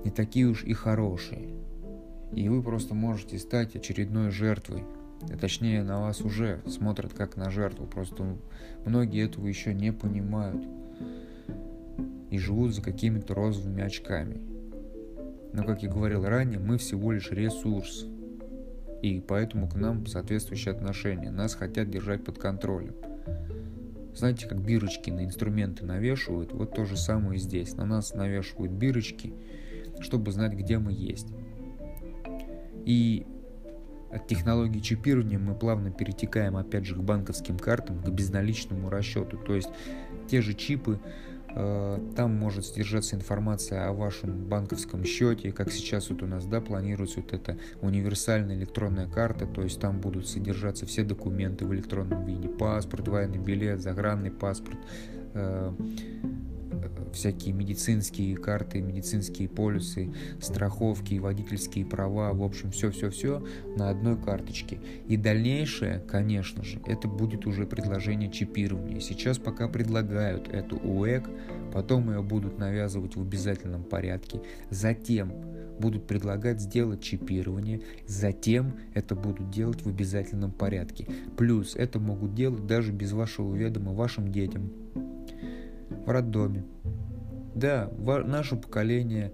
не 0.05 0.11
такие 0.11 0.47
уж 0.47 0.65
и 0.65 0.73
хорошие. 0.73 1.49
И 2.33 2.49
вы 2.49 2.63
просто 2.63 2.95
можете 2.95 3.39
стать 3.39 3.77
очередной 3.77 4.31
жертвой 4.31 4.85
точнее 5.41 5.83
на 5.83 6.01
вас 6.01 6.21
уже 6.21 6.61
смотрят 6.67 7.13
как 7.13 7.37
на 7.37 7.51
жертву, 7.51 7.87
просто 7.87 8.37
многие 8.85 9.25
этого 9.25 9.47
еще 9.47 9.75
не 9.75 9.93
понимают 9.93 10.63
и 12.31 12.39
живут 12.39 12.75
за 12.75 12.83
какими-то 12.83 13.35
розовыми 13.35 13.83
очками. 13.83 14.41
Но, 15.53 15.65
как 15.65 15.83
я 15.83 15.91
говорил 15.91 16.25
ранее, 16.25 16.59
мы 16.59 16.77
всего 16.77 17.13
лишь 17.13 17.31
ресурс, 17.31 18.05
и 19.03 19.21
поэтому 19.27 19.69
к 19.69 19.75
нам 19.75 20.07
соответствующее 20.07 20.75
отношение. 20.75 21.31
Нас 21.31 21.55
хотят 21.55 21.89
держать 21.89 22.25
под 22.25 22.39
контролем. 22.39 22.95
Знаете, 24.15 24.47
как 24.47 24.61
бирочки 24.65 25.11
на 25.11 25.25
инструменты 25.25 25.85
навешивают, 25.85 26.53
вот 26.53 26.75
то 26.75 26.85
же 26.85 26.97
самое 26.97 27.37
и 27.37 27.41
здесь. 27.41 27.75
На 27.75 27.85
нас 27.85 28.15
навешивают 28.15 28.73
бирочки, 28.73 29.35
чтобы 30.01 30.33
знать, 30.33 30.55
где 30.55 30.79
мы 30.79 30.93
есть. 30.93 31.29
И 32.85 33.27
от 34.11 34.27
технологии 34.27 34.81
чипирования 34.81 35.39
мы 35.39 35.55
плавно 35.55 35.91
перетекаем 35.91 36.57
опять 36.57 36.85
же 36.85 36.95
к 36.95 36.99
банковским 36.99 37.59
картам, 37.59 38.03
к 38.03 38.09
безналичному 38.09 38.89
расчету. 38.91 39.39
То 39.39 39.55
есть 39.55 39.69
те 40.29 40.43
же 40.43 40.55
чипы, 40.55 41.01
э, 41.55 42.01
там 42.17 42.35
может 42.35 42.67
содержаться 42.67 43.17
информация 43.17 43.89
о 43.89 43.93
вашем 43.93 44.45
банковском 44.49 45.05
счете, 45.05 45.53
как 45.53 45.73
сейчас 45.73 46.11
вот 46.11 46.23
у 46.23 46.27
нас 46.27 46.47
да, 46.47 46.61
планируется 46.61 47.21
вот 47.21 47.33
эта 47.33 47.59
универсальная 47.81 48.57
электронная 48.57 49.09
карта, 49.09 49.47
то 49.47 49.63
есть 49.63 49.81
там 49.81 50.01
будут 50.01 50.29
содержаться 50.29 50.87
все 50.87 51.03
документы 51.03 51.67
в 51.67 51.75
электронном 51.75 52.25
виде, 52.25 52.49
паспорт, 52.49 53.09
военный 53.09 53.39
билет, 53.39 53.81
загранный 53.81 54.31
паспорт, 54.31 54.79
э, 55.35 55.73
всякие 57.13 57.53
медицинские 57.55 58.37
карты, 58.37 58.81
медицинские 58.81 59.49
полюсы, 59.49 60.13
страховки, 60.41 61.15
водительские 61.15 61.85
права, 61.85 62.33
в 62.33 62.43
общем, 62.43 62.71
все-все-все 62.71 63.45
на 63.77 63.91
одной 63.91 64.17
карточке. 64.17 64.81
И 65.07 65.17
дальнейшее, 65.17 66.01
конечно 66.01 66.65
же, 66.65 66.81
это 66.87 67.09
будет 67.09 67.47
уже 67.47 67.67
предложение 67.67 68.31
чипирования. 68.31 69.01
Сейчас 69.01 69.39
пока 69.39 69.69
предлагают 69.69 70.49
эту 70.49 70.77
УЭК, 70.77 71.29
потом 71.73 72.11
ее 72.11 72.23
будут 72.23 72.59
навязывать 72.59 73.17
в 73.17 73.21
обязательном 73.21 73.85
порядке, 73.85 74.41
затем 74.71 75.33
будут 75.79 76.07
предлагать 76.07 76.61
сделать 76.61 77.03
чипирование, 77.03 77.83
затем 78.07 78.77
это 78.95 79.15
будут 79.15 79.51
делать 79.51 79.83
в 79.83 79.89
обязательном 79.89 80.53
порядке. 80.53 81.07
Плюс 81.37 81.77
это 81.77 81.99
могут 81.99 82.35
делать 82.35 82.67
даже 82.67 82.93
без 82.93 83.13
вашего 83.13 83.55
ведома 83.55 83.93
вашим 83.93 84.33
детям 84.33 84.73
в 85.91 86.09
роддоме. 86.09 86.65
Да, 87.55 87.91
наше 88.25 88.57
поколение 88.57 89.33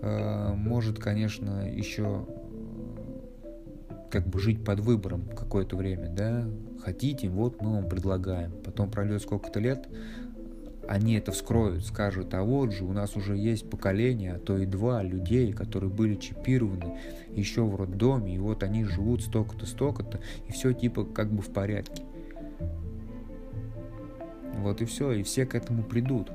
э, 0.00 0.52
может, 0.54 0.98
конечно, 0.98 1.70
еще 1.70 2.26
как 4.10 4.26
бы 4.26 4.40
жить 4.40 4.64
под 4.64 4.80
выбором 4.80 5.28
какое-то 5.28 5.76
время, 5.76 6.08
да, 6.08 6.44
хотите, 6.82 7.28
вот 7.28 7.62
мы 7.62 7.74
вам 7.74 7.88
предлагаем. 7.88 8.52
Потом 8.64 8.90
пройдет 8.90 9.22
сколько-то 9.22 9.60
лет, 9.60 9.88
они 10.88 11.14
это 11.14 11.30
вскроют, 11.30 11.86
скажут, 11.86 12.34
а 12.34 12.42
вот 12.42 12.72
же 12.72 12.84
у 12.84 12.92
нас 12.92 13.14
уже 13.14 13.36
есть 13.36 13.70
поколение, 13.70 14.34
а 14.34 14.38
то 14.40 14.58
и 14.58 14.66
два 14.66 15.02
людей, 15.04 15.52
которые 15.52 15.90
были 15.90 16.16
чипированы 16.16 16.98
еще 17.30 17.62
в 17.62 17.76
роддоме, 17.76 18.34
и 18.34 18.38
вот 18.38 18.64
они 18.64 18.84
живут 18.84 19.22
столько-то, 19.22 19.66
столько-то, 19.66 20.18
и 20.48 20.52
все 20.52 20.72
типа 20.72 21.04
как 21.04 21.30
бы 21.30 21.42
в 21.42 21.52
порядке. 21.52 22.02
Вот 24.60 24.82
и 24.82 24.84
все, 24.84 25.12
и 25.12 25.22
все 25.22 25.46
к 25.46 25.54
этому 25.54 25.82
придут. 25.82 26.30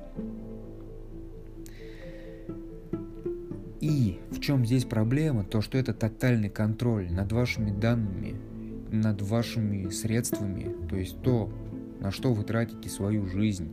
И 3.82 4.20
в 4.32 4.39
чем 4.39 4.65
здесь 4.65 4.84
проблема? 4.84 5.44
То, 5.44 5.62
что 5.62 5.77
это 5.77 5.94
тотальный 5.94 6.50
контроль 6.50 7.12
над 7.12 7.32
вашими 7.32 7.70
данными, 7.70 8.36
над 8.91 9.22
вашими 9.22 9.89
средствами, 9.89 10.75
то 10.89 10.96
есть 10.96 11.22
то, 11.22 11.51
на 12.00 12.12
что 12.12 12.34
вы 12.34 12.44
тратите 12.44 12.89
свою 12.89 13.27
жизнь 13.27 13.72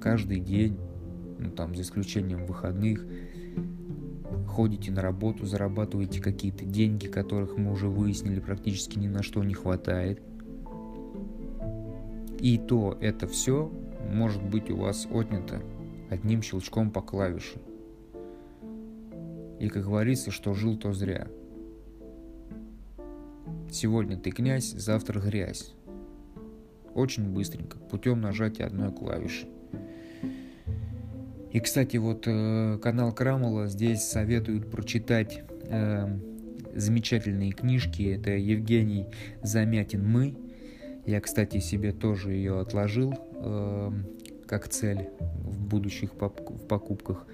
каждый 0.00 0.40
день, 0.40 0.78
ну 1.38 1.50
там 1.50 1.76
за 1.76 1.82
исключением 1.82 2.44
выходных, 2.46 3.06
ходите 4.48 4.90
на 4.90 5.02
работу, 5.02 5.46
зарабатываете 5.46 6.20
какие-то 6.20 6.64
деньги, 6.64 7.06
которых 7.06 7.56
мы 7.56 7.72
уже 7.72 7.88
выяснили 7.88 8.40
практически 8.40 8.98
ни 8.98 9.06
на 9.06 9.22
что 9.22 9.44
не 9.44 9.54
хватает. 9.54 10.20
И 12.40 12.58
то 12.58 12.96
это 13.00 13.26
все 13.26 13.70
может 14.12 14.42
быть 14.42 14.70
у 14.70 14.76
вас 14.76 15.06
отнято 15.10 15.60
одним 16.10 16.42
щелчком 16.42 16.90
по 16.90 17.02
клавише. 17.02 17.58
И, 19.58 19.68
как 19.68 19.84
говорится, 19.84 20.30
что 20.30 20.52
жил, 20.54 20.76
то 20.76 20.92
зря. 20.92 21.28
Сегодня 23.70 24.16
ты 24.16 24.30
князь, 24.30 24.70
завтра 24.72 25.20
грязь. 25.20 25.72
Очень 26.94 27.32
быстренько, 27.32 27.78
путем 27.78 28.20
нажатия 28.20 28.66
одной 28.66 28.92
клавиши. 28.92 29.48
И, 31.52 31.60
кстати, 31.60 31.96
вот 31.96 32.24
э, 32.26 32.78
канал 32.82 33.12
Крамола 33.12 33.66
здесь 33.66 34.02
советуют 34.02 34.70
прочитать 34.70 35.42
э, 35.64 36.18
замечательные 36.74 37.52
книжки. 37.52 38.02
Это 38.02 38.30
Евгений 38.30 39.06
Замятин 39.42 40.06
«Мы». 40.06 40.36
Я, 41.06 41.20
кстати, 41.20 41.60
себе 41.60 41.92
тоже 41.92 42.32
ее 42.32 42.60
отложил 42.60 43.14
э, 43.32 43.92
как 44.46 44.68
цель 44.68 45.08
в 45.20 45.66
будущих 45.66 46.12
покупках. 46.12 47.26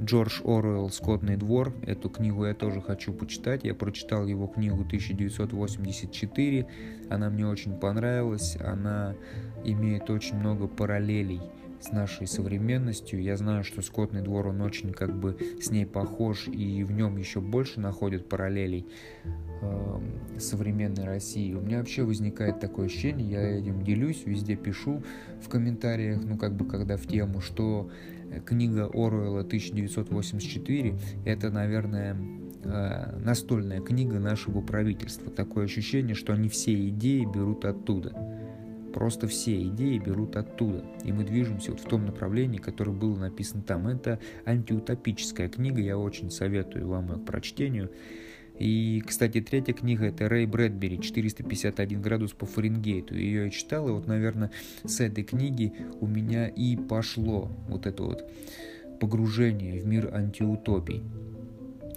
Джордж 0.00 0.40
Оруэлл 0.44 0.90
«Скотный 0.90 1.36
двор». 1.36 1.74
Эту 1.84 2.08
книгу 2.08 2.46
я 2.46 2.54
тоже 2.54 2.80
хочу 2.80 3.12
почитать. 3.12 3.64
Я 3.64 3.74
прочитал 3.74 4.26
его 4.26 4.46
книгу 4.46 4.82
1984. 4.82 6.66
Она 7.10 7.30
мне 7.30 7.48
очень 7.48 7.76
понравилась. 7.76 8.56
Она 8.60 9.16
имеет 9.64 10.08
очень 10.08 10.36
много 10.36 10.68
параллелей 10.68 11.40
с 11.80 11.92
нашей 11.92 12.26
современностью. 12.26 13.22
Я 13.22 13.36
знаю, 13.36 13.64
что 13.64 13.82
«Скотный 13.82 14.22
двор», 14.22 14.48
он 14.48 14.60
очень 14.60 14.92
как 14.92 15.14
бы 15.14 15.36
с 15.60 15.70
ней 15.70 15.86
похож, 15.86 16.48
и 16.48 16.82
в 16.84 16.92
нем 16.92 17.16
еще 17.16 17.40
больше 17.40 17.80
находят 17.80 18.28
параллелей 18.28 18.86
э, 19.62 20.00
современной 20.38 21.04
России. 21.04 21.54
У 21.54 21.60
меня 21.60 21.78
вообще 21.78 22.02
возникает 22.02 22.60
такое 22.60 22.86
ощущение, 22.86 23.30
я 23.30 23.42
этим 23.58 23.82
делюсь, 23.82 24.22
везде 24.24 24.56
пишу 24.56 25.02
в 25.42 25.48
комментариях, 25.48 26.22
ну 26.24 26.36
как 26.36 26.54
бы 26.54 26.66
когда 26.66 26.96
в 26.96 27.06
тему, 27.06 27.40
что 27.40 27.90
книга 28.44 28.86
Оруэлла 28.92 29.40
1984 29.40 30.98
это, 31.24 31.50
наверное, 31.50 32.16
э, 32.64 33.18
настольная 33.20 33.80
книга 33.80 34.18
нашего 34.18 34.60
правительства. 34.60 35.30
Такое 35.30 35.64
ощущение, 35.64 36.14
что 36.14 36.32
они 36.32 36.48
все 36.48 36.88
идеи 36.88 37.24
берут 37.24 37.64
оттуда. 37.64 38.37
Просто 38.92 39.28
все 39.28 39.62
идеи 39.62 39.98
берут 39.98 40.36
оттуда. 40.36 40.84
И 41.04 41.12
мы 41.12 41.24
движемся 41.24 41.72
вот 41.72 41.80
в 41.80 41.84
том 41.84 42.06
направлении, 42.06 42.58
которое 42.58 42.92
было 42.92 43.16
написано 43.16 43.62
там. 43.62 43.86
Это 43.86 44.18
антиутопическая 44.46 45.48
книга, 45.48 45.80
я 45.80 45.98
очень 45.98 46.30
советую 46.30 46.88
вам 46.88 47.10
ее 47.12 47.18
к 47.18 47.24
прочтению. 47.24 47.90
И, 48.58 49.02
кстати, 49.06 49.40
третья 49.40 49.72
книга 49.72 50.06
это 50.06 50.28
Рэй 50.28 50.46
Брэдбери 50.46 50.96
«451 50.96 52.00
градус 52.00 52.32
по 52.32 52.44
Фаренгейту». 52.44 53.14
Ее 53.14 53.44
я 53.44 53.50
читал, 53.50 53.88
и 53.88 53.92
вот, 53.92 54.08
наверное, 54.08 54.50
с 54.84 55.00
этой 55.00 55.22
книги 55.22 55.72
у 56.00 56.08
меня 56.08 56.48
и 56.48 56.76
пошло 56.76 57.52
вот 57.68 57.86
это 57.86 58.02
вот 58.02 58.28
погружение 59.00 59.80
в 59.80 59.86
мир 59.86 60.12
антиутопий. 60.12 61.04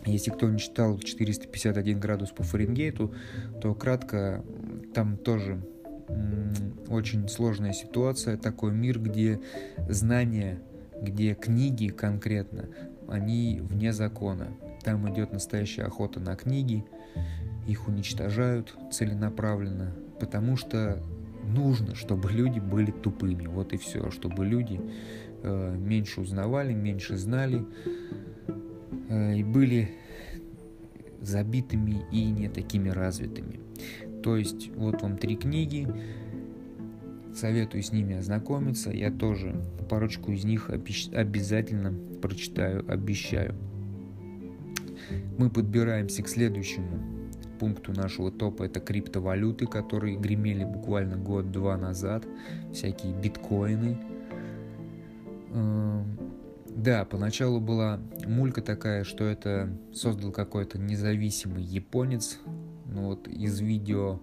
Если 0.05 0.29
кто 0.31 0.49
не 0.49 0.59
читал 0.59 0.99
451 0.99 1.99
градус 1.99 2.29
по 2.29 2.43
Фаренгейту, 2.43 3.13
то 3.59 3.73
кратко 3.73 4.43
там 4.93 5.17
тоже 5.17 5.63
очень 6.89 7.27
сложная 7.29 7.73
ситуация, 7.73 8.37
такой 8.37 8.71
мир, 8.71 8.99
где 8.99 9.39
знания, 9.89 10.59
где 11.01 11.33
книги 11.33 11.87
конкретно, 11.87 12.69
они 13.07 13.59
вне 13.61 13.93
закона. 13.93 14.47
Там 14.83 15.11
идет 15.13 15.31
настоящая 15.31 15.83
охота 15.83 16.19
на 16.19 16.35
книги, 16.35 16.83
их 17.67 17.87
уничтожают 17.87 18.75
целенаправленно, 18.91 19.93
потому 20.19 20.57
что 20.57 21.01
нужно, 21.43 21.95
чтобы 21.95 22.31
люди 22.31 22.59
были 22.59 22.91
тупыми. 22.91 23.45
Вот 23.47 23.73
и 23.73 23.77
все, 23.77 24.11
чтобы 24.11 24.45
люди 24.45 24.79
э, 25.43 25.75
меньше 25.77 26.21
узнавали, 26.21 26.73
меньше 26.73 27.17
знали 27.17 27.65
э, 29.09 29.37
и 29.37 29.43
были 29.43 29.91
забитыми 31.21 32.03
и 32.11 32.25
не 32.25 32.49
такими 32.49 32.89
развитыми. 32.89 33.59
То 34.23 34.37
есть 34.37 34.69
вот 34.75 35.01
вам 35.01 35.17
три 35.17 35.35
книги, 35.35 35.87
советую 37.35 37.83
с 37.83 37.91
ними 37.91 38.17
ознакомиться. 38.17 38.91
Я 38.91 39.11
тоже 39.11 39.55
парочку 39.89 40.31
из 40.31 40.43
них 40.43 40.69
обязательно 40.69 41.93
прочитаю, 42.21 42.85
обещаю 42.91 43.55
мы 45.37 45.49
подбираемся 45.49 46.23
к 46.23 46.27
следующему 46.27 46.99
пункту 47.59 47.93
нашего 47.93 48.31
топа. 48.31 48.63
Это 48.63 48.79
криптовалюты, 48.79 49.67
которые 49.67 50.17
гремели 50.17 50.63
буквально 50.63 51.17
год-два 51.17 51.77
назад. 51.77 52.25
Всякие 52.73 53.13
биткоины. 53.13 53.97
Эм, 55.53 56.05
да, 56.69 57.05
поначалу 57.05 57.59
была 57.59 57.99
мулька 58.25 58.61
такая, 58.61 59.03
что 59.03 59.25
это 59.25 59.69
создал 59.93 60.31
какой-то 60.31 60.79
независимый 60.79 61.63
японец. 61.63 62.39
Но 62.91 63.07
вот 63.07 63.27
из 63.27 63.59
видео 63.59 64.19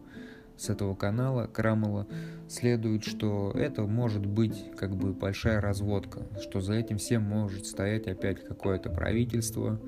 с 0.57 0.71
этого 0.71 0.95
канала 0.95 1.47
Крамола 1.47 2.07
следует, 2.49 3.05
что 3.05 3.53
это 3.55 3.83
может 3.83 4.27
быть 4.27 4.73
как 4.77 4.95
бы 4.95 5.13
большая 5.13 5.61
разводка, 5.61 6.23
что 6.41 6.61
за 6.61 6.75
этим 6.75 6.99
всем 6.99 7.23
может 7.23 7.67
стоять 7.67 8.07
опять 8.07 8.45
какое-то 8.45 8.91
правительство, 8.91 9.81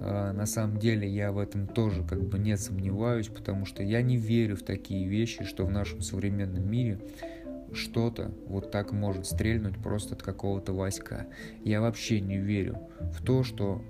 а, 0.00 0.32
на 0.32 0.46
самом 0.46 0.78
деле 0.78 1.08
я 1.08 1.30
в 1.30 1.38
этом 1.38 1.66
тоже 1.66 2.02
как 2.04 2.22
бы 2.22 2.38
не 2.38 2.56
сомневаюсь, 2.56 3.28
потому 3.28 3.64
что 3.66 3.82
я 3.82 4.02
не 4.02 4.16
верю 4.16 4.56
в 4.56 4.62
такие 4.62 5.06
вещи, 5.08 5.44
что 5.44 5.64
в 5.64 5.70
нашем 5.70 6.00
современном 6.00 6.68
мире 6.68 7.00
что-то 7.72 8.32
вот 8.46 8.70
так 8.70 8.92
может 8.92 9.26
стрельнуть 9.26 9.76
просто 9.78 10.14
от 10.14 10.22
какого-то 10.22 10.72
войска. 10.72 11.26
Я 11.64 11.80
вообще 11.80 12.20
не 12.20 12.38
верю 12.38 12.78
в 13.00 13.22
то, 13.22 13.44
что 13.44 13.82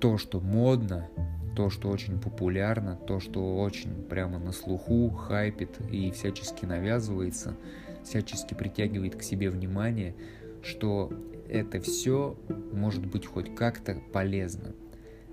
то, 0.00 0.16
что 0.16 0.40
модно, 0.40 1.08
то, 1.54 1.70
что 1.70 1.88
очень 1.88 2.18
популярно, 2.20 2.96
то, 2.96 3.20
что 3.20 3.58
очень 3.58 4.02
прямо 4.04 4.38
на 4.38 4.52
слуху, 4.52 5.10
хайпит 5.10 5.78
и 5.90 6.10
всячески 6.10 6.64
навязывается, 6.64 7.56
всячески 8.04 8.54
притягивает 8.54 9.16
к 9.16 9.22
себе 9.22 9.50
внимание, 9.50 10.14
что 10.62 11.12
это 11.48 11.80
все 11.80 12.36
может 12.72 13.06
быть 13.06 13.26
хоть 13.26 13.54
как-то 13.54 14.00
полезно. 14.12 14.74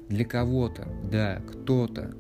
Для 0.09 0.25
кого-то, 0.25 0.87
да, 1.11 1.41
кто-то 1.47 2.15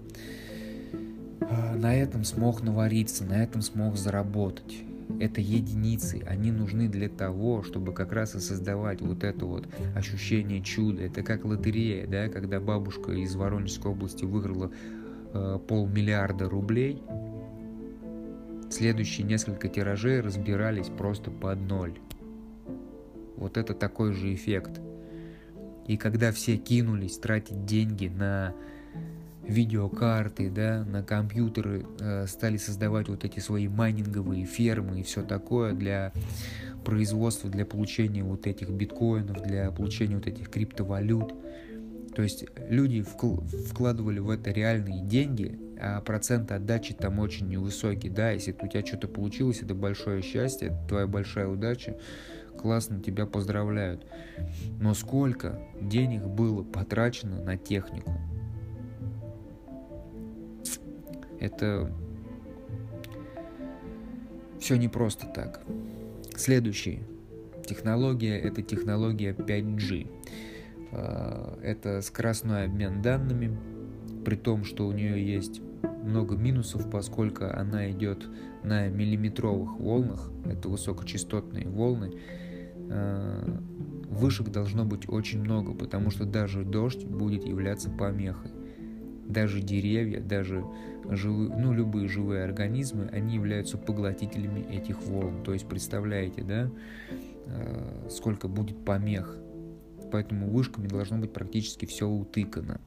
а, 1.41 1.75
на 1.75 1.95
этом 1.95 2.23
смог 2.23 2.61
навариться, 2.61 3.23
на 3.23 3.41
этом 3.41 3.61
смог 3.61 3.95
заработать. 3.97 4.83
Это 5.19 5.41
единицы, 5.41 6.21
они 6.27 6.51
нужны 6.51 6.87
для 6.89 7.09
того, 7.09 7.63
чтобы 7.63 7.93
как 7.93 8.11
раз 8.11 8.35
и 8.35 8.39
создавать 8.39 9.01
вот 9.01 9.23
это 9.23 9.45
вот 9.45 9.67
ощущение 9.95 10.61
чуда. 10.61 11.03
Это 11.03 11.23
как 11.23 11.45
лотерея, 11.45 12.05
да, 12.07 12.27
когда 12.27 12.59
бабушка 12.59 13.13
из 13.13 13.35
Воронежской 13.35 13.91
области 13.91 14.25
выиграла 14.25 14.71
э, 15.33 15.59
полмиллиарда 15.67 16.49
рублей, 16.49 17.01
следующие 18.69 19.25
несколько 19.25 19.69
тиражей 19.69 20.19
разбирались 20.19 20.87
просто 20.87 21.31
под 21.31 21.61
ноль. 21.61 21.97
Вот 23.37 23.57
это 23.57 23.73
такой 23.73 24.13
же 24.13 24.33
эффект. 24.33 24.81
И 25.87 25.95
когда 25.95 26.31
все 26.31 26.57
кинулись 26.57 27.17
тратить 27.17 27.65
деньги 27.65 28.07
на 28.07 28.53
видеокарты, 29.47 30.49
да, 30.49 30.83
на 30.85 31.03
компьютеры, 31.03 31.85
э, 31.99 32.27
стали 32.27 32.57
создавать 32.57 33.07
вот 33.07 33.23
эти 33.23 33.39
свои 33.39 33.67
майнинговые 33.67 34.45
фермы 34.45 34.99
и 34.99 35.03
все 35.03 35.23
такое 35.23 35.73
для 35.73 36.11
производства, 36.83 37.49
для 37.49 37.65
получения 37.65 38.23
вот 38.23 38.47
этих 38.47 38.69
биткоинов, 38.69 39.41
для 39.43 39.71
получения 39.71 40.15
вот 40.15 40.27
этих 40.27 40.49
криптовалют. 40.49 41.33
То 42.15 42.23
есть 42.23 42.45
люди 42.69 43.03
вкладывали 43.03 44.19
в 44.19 44.29
это 44.29 44.51
реальные 44.51 45.03
деньги, 45.03 45.59
а 45.79 46.01
процент 46.01 46.51
отдачи 46.51 46.93
там 46.93 47.19
очень 47.19 47.47
невысокий, 47.47 48.09
да, 48.09 48.31
если 48.31 48.55
у 48.59 48.67
тебя 48.67 48.85
что-то 48.85 49.07
получилось, 49.07 49.61
это 49.61 49.75
большое 49.75 50.23
счастье, 50.23 50.69
это 50.69 50.87
твоя 50.87 51.07
большая 51.07 51.47
удача, 51.47 51.95
классно 52.57 53.01
тебя 53.01 53.27
поздравляют. 53.27 54.07
Но 54.79 54.93
сколько 54.95 55.61
денег 55.79 56.23
было 56.23 56.63
потрачено 56.63 57.43
на 57.43 57.55
технику? 57.55 58.11
Это 61.39 61.91
все 64.59 64.77
не 64.77 64.87
просто 64.87 65.27
так. 65.27 65.61
Следующая 66.35 66.99
технология– 67.65 68.37
это 68.39 68.61
технология 68.61 69.33
5G. 69.33 70.07
А, 70.91 71.59
это 71.61 72.01
скоростной 72.01 72.65
обмен 72.65 73.01
данными, 73.01 73.57
при 74.25 74.35
том, 74.35 74.63
что 74.63 74.87
у 74.87 74.91
нее 74.91 75.25
есть 75.25 75.61
много 76.03 76.35
минусов, 76.35 76.89
поскольку 76.89 77.45
она 77.45 77.91
идет 77.91 78.27
на 78.63 78.87
миллиметровых 78.87 79.79
волнах, 79.79 80.31
это 80.45 80.69
высокочастотные 80.69 81.67
волны, 81.67 82.13
Э, 82.89 83.57
вышек 84.09 84.49
должно 84.49 84.85
быть 84.85 85.09
очень 85.09 85.41
много, 85.41 85.73
потому 85.73 86.09
что 86.09 86.25
даже 86.25 86.63
дождь 86.63 87.03
будет 87.05 87.43
являться 87.43 87.89
помехой. 87.89 88.51
Даже 89.27 89.61
деревья, 89.61 90.21
даже 90.21 90.65
живые, 91.09 91.55
ну, 91.55 91.73
любые 91.73 92.07
живые 92.07 92.43
организмы, 92.43 93.09
они 93.11 93.35
являются 93.35 93.77
поглотителями 93.77 94.61
этих 94.73 95.01
волн. 95.03 95.43
То 95.43 95.53
есть 95.53 95.67
представляете, 95.67 96.43
да, 96.43 96.71
э, 97.45 98.07
сколько 98.09 98.47
будет 98.47 98.83
помех. 98.83 99.37
Поэтому 100.11 100.49
вышками 100.49 100.87
должно 100.87 101.17
быть 101.17 101.33
практически 101.33 101.85
все 101.85 102.07
утыкано. 102.07 102.79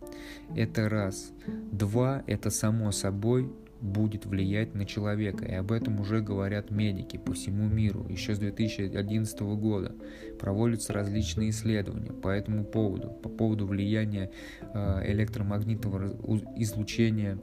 Это 0.57 0.89
раз. 0.89 1.33
Два, 1.71 2.23
это 2.27 2.51
само 2.51 2.93
собой 2.93 3.53
будет 3.81 4.27
влиять 4.27 4.75
на 4.75 4.85
человека, 4.85 5.45
и 5.45 5.55
об 5.55 5.73
этом 5.73 6.01
уже 6.01 6.21
говорят 6.21 6.71
медики 6.71 7.17
по 7.17 7.33
всему 7.33 7.69
миру. 7.69 8.07
Еще 8.09 8.35
с 8.35 8.39
2011 8.39 9.41
года 9.41 9.95
проводятся 10.39 10.93
различные 10.93 11.51
исследования 11.51 12.13
по 12.13 12.29
этому 12.29 12.65
поводу, 12.65 13.11
по 13.11 13.29
поводу 13.29 13.67
влияния 13.67 14.31
э, 14.61 15.13
электромагнитного 15.13 16.17
излучения 16.57 17.39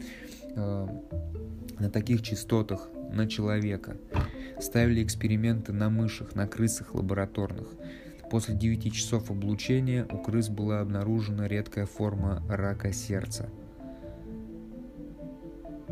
э, 0.55 0.87
на 1.79 1.89
таких 1.89 2.21
частотах 2.21 2.89
на 3.11 3.27
человека. 3.27 3.97
Ставили 4.59 5.03
эксперименты 5.03 5.73
на 5.73 5.89
мышах, 5.89 6.35
на 6.35 6.47
крысах 6.47 6.93
лабораторных. 6.95 7.67
После 8.29 8.55
9 8.55 8.93
часов 8.93 9.31
облучения 9.31 10.05
у 10.11 10.17
крыс 10.17 10.49
была 10.49 10.81
обнаружена 10.81 11.47
редкая 11.47 11.85
форма 11.85 12.43
рака 12.49 12.91
сердца– 12.91 13.49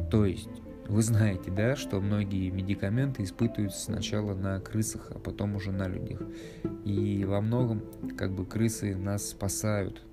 то 0.10 0.26
есть 0.26 0.50
вы 0.88 1.02
знаете, 1.02 1.50
да, 1.50 1.76
что 1.76 2.00
многие 2.00 2.52
медикаменты 2.52 3.24
испытываются 3.24 3.86
сначала 3.86 4.36
на 4.36 4.60
крысах, 4.60 5.12
а 5.16 5.20
потом 5.20 5.56
уже 5.56 5.72
на 5.72 5.88
людях. 5.88 6.22
И 6.84 7.26
во 7.26 7.42
многом 7.42 7.82
как 8.16 8.32
бы 8.32 8.46
крысы 8.46 8.96
нас 8.96 9.30
спасают, 9.30 10.04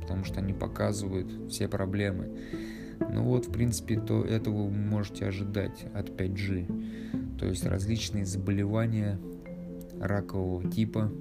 потому 0.00 0.24
что 0.24 0.38
они 0.38 0.52
показывают 0.52 1.50
все 1.50 1.66
проблемы. 1.66 2.38
Ну 3.00 3.24
вот, 3.24 3.46
в 3.46 3.52
принципе, 3.52 3.98
то 3.98 4.24
этого 4.24 4.68
вы 4.68 4.70
можете 4.70 5.26
ожидать 5.26 5.84
от 5.94 6.10
5G. 6.10 7.38
То 7.38 7.46
есть 7.46 7.66
различные 7.66 8.24
заболевания 8.24 9.18
ракового 10.00 10.70
типа. 10.70 11.12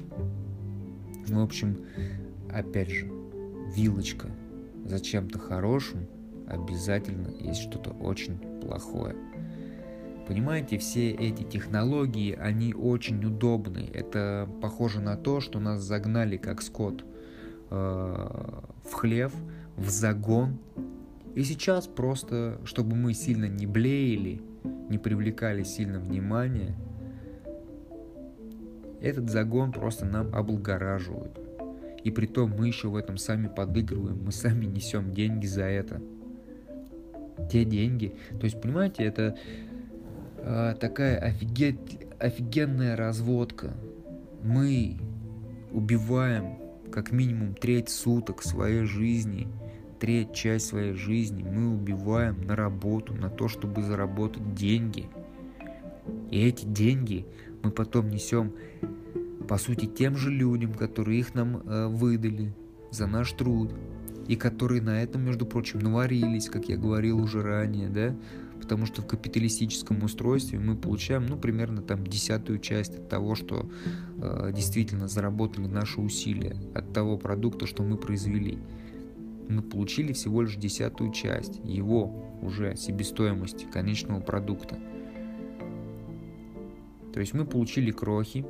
В 1.28 1.40
общем, 1.40 1.86
опять 2.50 2.90
же, 2.90 3.12
вилочка 3.76 4.28
за 4.86 5.00
чем-то 5.00 5.40
хорошим, 5.40 6.08
обязательно 6.52 7.30
есть 7.30 7.62
что-то 7.62 7.92
очень 7.92 8.38
плохое. 8.62 9.16
Понимаете, 10.28 10.78
все 10.78 11.12
эти 11.12 11.44
технологии, 11.44 12.34
они 12.34 12.74
очень 12.74 13.24
удобны. 13.26 13.90
Это 13.94 14.48
похоже 14.62 15.02
на 15.02 15.18
то, 15.18 15.42
что 15.42 15.60
нас 15.60 15.82
загнали 15.82 16.38
как 16.38 16.62
скот 16.62 17.04
э, 17.70 17.76
в 17.76 18.94
хлев, 18.94 19.34
в 19.76 19.90
загон. 19.90 20.60
И 21.36 21.44
сейчас 21.44 21.88
просто, 21.88 22.60
чтобы 22.66 22.96
мы 22.96 23.14
сильно 23.14 23.46
не 23.46 23.66
блеяли, 23.66 24.42
не 24.90 24.98
привлекали 24.98 25.64
сильно 25.64 26.00
внимания, 26.00 26.76
этот 29.02 29.30
загон 29.30 29.72
просто 29.72 30.06
нам 30.06 30.34
облагораживают. 30.34 31.40
И 32.04 32.12
при 32.12 32.26
том 32.26 32.52
мы 32.52 32.68
еще 32.68 32.88
в 32.88 32.96
этом 32.96 33.18
сами 33.18 33.48
подыгрываем, 33.48 34.24
мы 34.24 34.32
сами 34.32 34.66
несем 34.66 35.12
деньги 35.14 35.46
за 35.46 35.64
это. 35.64 36.02
Те 37.52 37.66
деньги. 37.66 38.16
То 38.40 38.46
есть, 38.46 38.62
понимаете, 38.62 39.04
это 39.04 39.38
э, 40.38 40.76
такая 40.80 41.18
офиген... 41.18 41.78
офигенная 42.18 42.96
разводка. 42.96 43.74
Мы 44.42 44.98
убиваем 45.72 46.58
как 46.92 47.12
минимум 47.12 47.56
треть 47.56 47.90
суток 47.90 48.42
своей 48.42 48.86
жизни, 48.86 49.48
треть 50.00 50.34
часть 50.34 50.68
своей 50.68 50.94
жизни 50.94 51.44
мы 51.44 51.74
убиваем 51.74 52.42
на 52.42 52.56
работу, 52.56 53.14
на 53.14 53.30
то, 53.30 53.48
чтобы 53.48 53.84
заработать 53.84 54.54
деньги. 54.54 55.08
И 56.30 56.46
эти 56.46 56.66
деньги 56.66 57.26
мы 57.64 57.72
потом 57.72 58.10
несем, 58.10 58.54
по 59.48 59.58
сути, 59.58 59.86
тем 59.86 60.16
же 60.16 60.32
людям, 60.32 60.74
которые 60.74 61.20
их 61.20 61.34
нам 61.34 61.58
э, 61.58 61.88
выдали 61.88 62.54
за 62.92 63.08
наш 63.08 63.32
труд, 63.34 63.74
и 64.28 64.36
которые 64.36 64.82
на 64.82 65.02
этом, 65.02 65.24
между 65.24 65.46
прочим, 65.46 65.80
наварились, 65.80 66.50
как 66.50 66.70
я 66.70 66.78
говорил 66.78 67.22
уже 67.22 67.42
ранее, 67.42 67.90
да, 67.90 68.16
потому 68.62 68.86
что 68.86 69.02
в 69.02 69.08
капиталистическом 69.08 70.04
устройстве 70.04 70.60
мы 70.60 70.76
получаем, 70.76 71.26
ну, 71.26 71.38
примерно 71.38 71.82
там 71.82 72.06
десятую 72.06 72.60
часть 72.60 72.96
от 72.96 73.10
того, 73.10 73.36
что 73.36 73.70
э, 74.18 74.52
действительно 74.56 75.08
заработали 75.08 75.68
наши 75.68 76.00
усилия, 76.00 76.56
от 76.74 76.94
того 76.94 77.18
продукта, 77.18 77.66
что 77.66 77.84
мы 77.84 77.98
произвели. 77.98 78.60
Мы 79.50 79.62
получили 79.62 80.14
всего 80.14 80.44
лишь 80.44 80.56
десятую 80.56 81.12
часть 81.12 81.60
его 81.64 82.38
уже 82.42 82.76
себестоимости 82.78 83.66
конечного 83.66 84.22
продукта. 84.22 84.78
То 87.14 87.20
есть 87.20 87.34
мы 87.34 87.46
получили 87.46 87.92
крохи, 87.92 88.46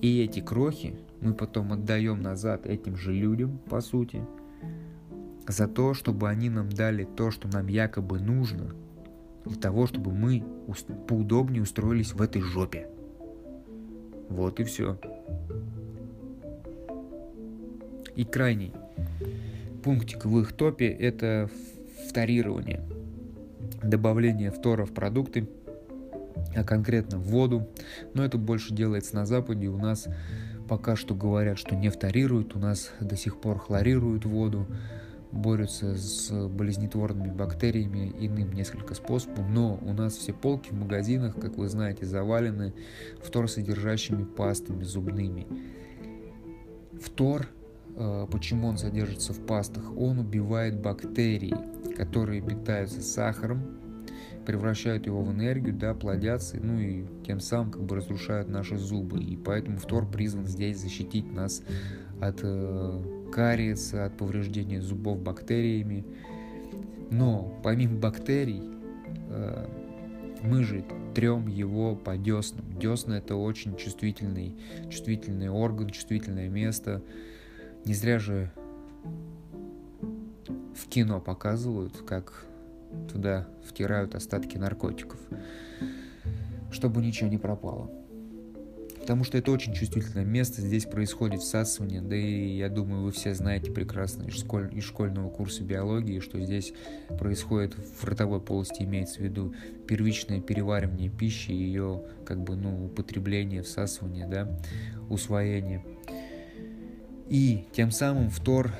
и 0.00 0.22
эти 0.22 0.40
крохи 0.40 0.94
мы 1.20 1.34
потом 1.34 1.72
отдаем 1.72 2.22
назад 2.22 2.66
этим 2.66 2.96
же 2.96 3.12
людям, 3.12 3.58
по 3.68 3.80
сути, 3.80 4.22
за 5.52 5.68
то, 5.68 5.94
чтобы 5.94 6.28
они 6.28 6.50
нам 6.50 6.68
дали 6.68 7.04
то, 7.04 7.30
что 7.30 7.48
нам 7.48 7.66
якобы 7.66 8.18
нужно, 8.18 8.74
для 9.44 9.56
того, 9.56 9.86
чтобы 9.86 10.12
мы 10.12 10.44
поудобнее 11.06 11.62
устроились 11.62 12.12
в 12.12 12.20
этой 12.20 12.42
жопе. 12.42 12.88
Вот 14.28 14.60
и 14.60 14.64
все. 14.64 14.98
И 18.14 18.24
крайний 18.24 18.72
пунктик 19.82 20.26
в 20.26 20.38
их 20.40 20.52
топе 20.52 20.88
это 20.88 21.48
вторирование. 22.08 22.82
Добавление 23.82 24.50
фтора 24.50 24.84
в 24.84 24.92
продукты, 24.92 25.48
а 26.54 26.64
конкретно 26.64 27.18
в 27.18 27.22
воду. 27.22 27.68
Но 28.14 28.24
это 28.24 28.36
больше 28.38 28.74
делается 28.74 29.14
на 29.14 29.24
Западе. 29.24 29.68
У 29.68 29.78
нас 29.78 30.06
пока 30.68 30.96
что 30.96 31.14
говорят, 31.14 31.58
что 31.58 31.76
не 31.76 31.88
фторируют. 31.88 32.54
У 32.56 32.58
нас 32.58 32.92
до 33.00 33.16
сих 33.16 33.40
пор 33.40 33.58
хлорируют 33.58 34.24
воду 34.24 34.66
борются 35.32 35.94
с 35.94 36.30
болезнетворными 36.48 37.30
бактериями 37.30 38.14
иным 38.18 38.52
несколько 38.52 38.94
способом, 38.94 39.52
но 39.52 39.78
у 39.82 39.92
нас 39.92 40.16
все 40.16 40.32
полки 40.32 40.70
в 40.70 40.74
магазинах, 40.74 41.34
как 41.34 41.56
вы 41.56 41.68
знаете, 41.68 42.06
завалены 42.06 42.74
фторсодержащими 43.22 44.24
пастами 44.24 44.84
зубными. 44.84 45.46
Фтор, 47.00 47.46
э, 47.96 48.26
почему 48.30 48.68
он 48.68 48.78
содержится 48.78 49.32
в 49.32 49.44
пастах? 49.44 49.96
Он 49.96 50.18
убивает 50.18 50.80
бактерии, 50.80 51.54
которые 51.96 52.40
питаются 52.40 53.02
сахаром, 53.02 53.78
превращают 54.46 55.04
его 55.04 55.22
в 55.22 55.30
энергию, 55.30 55.74
да, 55.74 55.92
плодятся, 55.92 56.56
ну 56.56 56.78
и 56.78 57.04
тем 57.26 57.38
самым 57.38 57.70
как 57.70 57.82
бы 57.82 57.96
разрушают 57.96 58.48
наши 58.48 58.78
зубы. 58.78 59.22
И 59.22 59.36
поэтому 59.36 59.76
фтор 59.76 60.10
призван 60.10 60.46
здесь 60.46 60.78
защитить 60.78 61.30
нас 61.30 61.62
от 62.18 62.40
э, 62.42 63.17
кариеса, 63.30 64.06
от 64.06 64.16
повреждения 64.16 64.80
зубов 64.80 65.20
бактериями. 65.20 66.04
Но 67.10 67.60
помимо 67.62 67.98
бактерий, 67.98 68.62
э, 69.30 69.66
мы 70.42 70.64
же 70.64 70.84
трем 71.14 71.46
его 71.46 71.96
по 71.96 72.16
деснам. 72.16 72.64
Десна 72.78 73.14
это 73.14 73.36
очень 73.36 73.76
чувствительный, 73.76 74.56
чувствительный 74.90 75.48
орган, 75.48 75.90
чувствительное 75.90 76.48
место. 76.48 77.02
Не 77.84 77.94
зря 77.94 78.18
же 78.18 78.52
в 80.74 80.88
кино 80.88 81.20
показывают, 81.20 81.96
как 82.06 82.46
туда 83.10 83.48
втирают 83.64 84.14
остатки 84.14 84.56
наркотиков, 84.56 85.18
чтобы 86.70 87.02
ничего 87.02 87.28
не 87.28 87.38
пропало 87.38 87.90
потому 89.08 89.24
что 89.24 89.38
это 89.38 89.50
очень 89.50 89.72
чувствительное 89.72 90.26
место, 90.26 90.60
здесь 90.60 90.84
происходит 90.84 91.40
всасывание, 91.40 92.02
да 92.02 92.14
и 92.14 92.58
я 92.58 92.68
думаю, 92.68 93.04
вы 93.04 93.10
все 93.10 93.32
знаете 93.32 93.72
прекрасно 93.72 94.24
из, 94.24 94.34
школь, 94.34 94.68
из 94.76 94.84
школьного 94.84 95.30
курса 95.30 95.62
биологии, 95.62 96.20
что 96.20 96.38
здесь 96.38 96.74
происходит 97.18 97.74
в 97.74 98.04
ротовой 98.04 98.42
полости, 98.42 98.82
имеется 98.82 99.20
в 99.20 99.22
виду 99.22 99.54
первичное 99.86 100.42
переваривание 100.42 101.08
пищи, 101.08 101.52
ее 101.52 102.02
как 102.26 102.42
бы, 102.42 102.54
ну, 102.54 102.84
употребление, 102.84 103.62
всасывание, 103.62 104.26
да, 104.26 104.46
усвоение. 105.08 105.82
И 107.30 107.64
тем 107.72 107.90
самым 107.90 108.28
фтор 108.28 108.74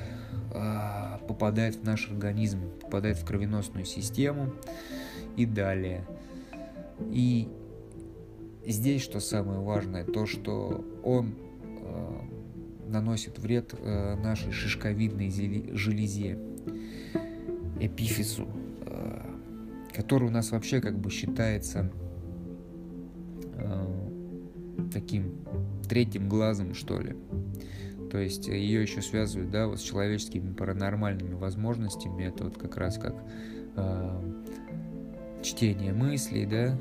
а, 0.53 1.19
попадает 1.27 1.77
в 1.77 1.83
наш 1.83 2.07
организм, 2.07 2.69
попадает 2.81 3.17
в 3.17 3.25
кровеносную 3.25 3.85
систему 3.85 4.53
и 5.37 5.47
далее. 5.47 6.05
И 7.11 7.47
здесь, 8.65 9.01
что 9.01 9.19
самое 9.19 9.59
важное, 9.59 10.03
то, 10.03 10.25
что 10.25 10.85
он 11.03 11.35
э, 11.63 12.21
наносит 12.87 13.39
вред 13.39 13.73
э, 13.73 14.15
нашей 14.15 14.51
шишковидной 14.51 15.29
железе, 15.75 16.37
эпифизу, 17.79 18.47
э, 18.81 19.21
который 19.93 20.27
у 20.27 20.31
нас 20.31 20.51
вообще 20.51 20.81
как 20.81 20.97
бы 20.97 21.09
считается 21.09 21.91
э, 23.55 24.09
таким 24.91 25.35
третьим 25.87 26.29
глазом, 26.29 26.73
что 26.73 26.99
ли. 26.99 27.15
То 28.11 28.17
есть 28.17 28.47
ее 28.47 28.81
еще 28.81 29.01
связывают, 29.01 29.51
да, 29.51 29.67
вот 29.67 29.79
с 29.79 29.83
человеческими 29.83 30.53
паранормальными 30.53 31.35
возможностями. 31.35 32.23
Это 32.23 32.45
вот 32.45 32.57
как 32.57 32.75
раз 32.77 32.97
как 32.97 33.15
э, 33.75 34.21
чтение 35.43 35.93
мыслей, 35.93 36.45
да, 36.45 36.77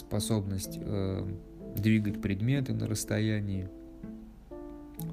способность 0.00 0.78
э, 0.80 1.26
двигать 1.76 2.20
предметы 2.20 2.74
на 2.74 2.86
расстоянии, 2.86 3.68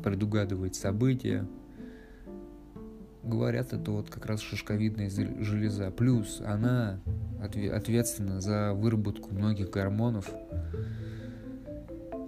предугадывать 0.04 0.76
события. 0.76 1.48
Говорят, 3.24 3.74
это 3.74 3.92
вот 3.92 4.10
как 4.10 4.26
раз 4.26 4.42
шишковидная 4.42 5.10
железа. 5.10 5.92
Плюс 5.92 6.42
она 6.46 7.00
ответственна 7.42 8.40
за 8.40 8.74
выработку 8.74 9.34
многих 9.34 9.70
гормонов. 9.70 10.32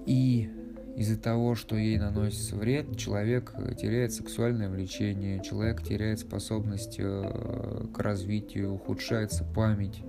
И 0.05 0.49
из-за 0.97 1.17
того, 1.17 1.55
что 1.55 1.77
ей 1.77 1.97
наносится 1.97 2.57
вред, 2.57 2.97
человек 2.97 3.53
теряет 3.79 4.11
сексуальное 4.11 4.69
влечение, 4.69 5.41
человек 5.41 5.81
теряет 5.81 6.19
способность 6.19 6.95
э, 6.99 7.85
к 7.93 7.99
развитию, 7.99 8.73
ухудшается 8.73 9.45
память, 9.45 10.03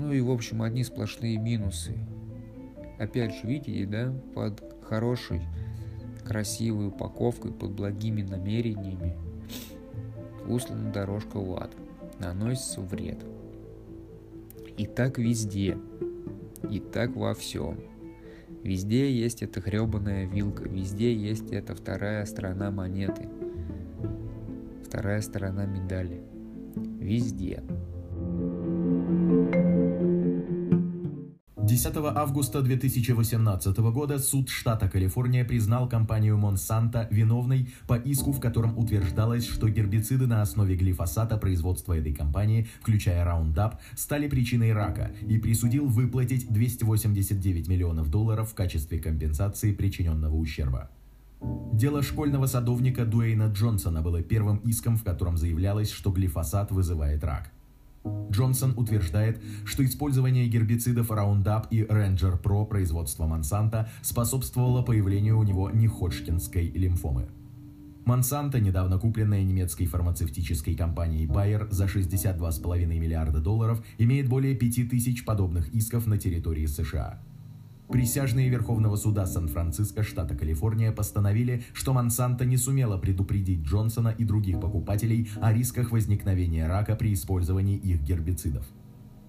ну 0.00 0.12
и, 0.12 0.22
в 0.22 0.30
общем, 0.30 0.62
одни 0.62 0.82
сплошные 0.82 1.36
минусы. 1.36 1.94
Опять 2.98 3.34
же, 3.34 3.46
видите, 3.46 3.84
да, 3.84 4.12
под 4.34 4.62
хорошей, 4.82 5.42
красивой 6.24 6.88
упаковкой, 6.88 7.52
под 7.52 7.72
благими 7.72 8.22
намерениями 8.22 9.14
услана 10.48 10.90
дорожка 10.90 11.38
в 11.38 11.54
ад. 11.54 11.70
Наносится 12.18 12.80
вред. 12.80 13.18
И 14.78 14.86
так 14.86 15.18
везде. 15.18 15.76
И 16.70 16.80
так 16.80 17.14
во 17.14 17.34
всем. 17.34 17.78
Везде 18.62 19.12
есть 19.12 19.42
эта 19.42 19.60
гребаная 19.60 20.26
вилка, 20.26 20.68
везде 20.68 21.14
есть 21.14 21.50
эта 21.50 21.74
вторая 21.74 22.26
сторона 22.26 22.70
монеты, 22.70 23.28
вторая 24.84 25.22
сторона 25.22 25.64
медали. 25.64 26.22
Везде. 26.98 27.62
10 31.70 31.94
августа 32.16 32.62
2018 32.62 33.78
года 33.78 34.18
суд 34.18 34.48
штата 34.48 34.88
Калифорния 34.88 35.44
признал 35.44 35.88
компанию 35.88 36.36
Monsanto 36.36 37.06
виновной 37.12 37.68
по 37.86 37.94
иску, 37.94 38.32
в 38.32 38.40
котором 38.40 38.76
утверждалось, 38.76 39.46
что 39.46 39.68
гербициды 39.68 40.26
на 40.26 40.42
основе 40.42 40.74
глифосата 40.74 41.36
производства 41.36 41.96
этой 41.96 42.12
компании, 42.12 42.66
включая 42.80 43.24
Roundup, 43.24 43.74
стали 43.96 44.26
причиной 44.26 44.72
рака 44.72 45.12
и 45.28 45.38
присудил 45.38 45.86
выплатить 45.86 46.52
289 46.52 47.68
миллионов 47.68 48.10
долларов 48.10 48.50
в 48.50 48.54
качестве 48.56 48.98
компенсации 48.98 49.72
причиненного 49.72 50.34
ущерба. 50.34 50.90
Дело 51.72 52.02
школьного 52.02 52.46
садовника 52.46 53.04
Дуэйна 53.04 53.46
Джонсона 53.52 54.02
было 54.02 54.22
первым 54.22 54.56
иском, 54.56 54.96
в 54.96 55.04
котором 55.04 55.36
заявлялось, 55.36 55.92
что 55.92 56.10
глифосат 56.10 56.72
вызывает 56.72 57.22
рак– 57.22 57.52
Джонсон 58.30 58.74
утверждает, 58.76 59.42
что 59.64 59.84
использование 59.84 60.48
гербицидов 60.48 61.10
Roundup 61.10 61.66
и 61.70 61.82
Ranger 61.82 62.40
Pro 62.40 62.66
производства 62.66 63.26
Монсанто 63.26 63.90
способствовало 64.02 64.82
появлению 64.82 65.38
у 65.38 65.42
него 65.42 65.70
неходжкинской 65.70 66.70
лимфомы. 66.70 67.28
Монсанто, 68.06 68.58
недавно 68.58 68.98
купленная 68.98 69.44
немецкой 69.44 69.86
фармацевтической 69.86 70.74
компанией 70.74 71.26
Bayer 71.26 71.68
за 71.70 71.84
62,5 71.84 72.86
миллиарда 72.86 73.40
долларов, 73.40 73.84
имеет 73.98 74.28
более 74.28 74.56
5000 74.56 75.24
подобных 75.24 75.68
исков 75.74 76.06
на 76.06 76.18
территории 76.18 76.66
США. 76.66 77.20
Присяжные 77.90 78.48
Верховного 78.48 78.94
суда 78.94 79.26
Сан-Франциско, 79.26 80.04
штата 80.04 80.36
Калифорния, 80.36 80.92
постановили, 80.92 81.64
что 81.72 81.92
Монсанто 81.92 82.44
не 82.44 82.56
сумела 82.56 82.98
предупредить 82.98 83.64
Джонсона 83.64 84.14
и 84.16 84.24
других 84.24 84.60
покупателей 84.60 85.28
о 85.40 85.52
рисках 85.52 85.90
возникновения 85.90 86.68
рака 86.68 86.94
при 86.94 87.12
использовании 87.12 87.76
их 87.76 88.02
гербицидов. 88.02 88.64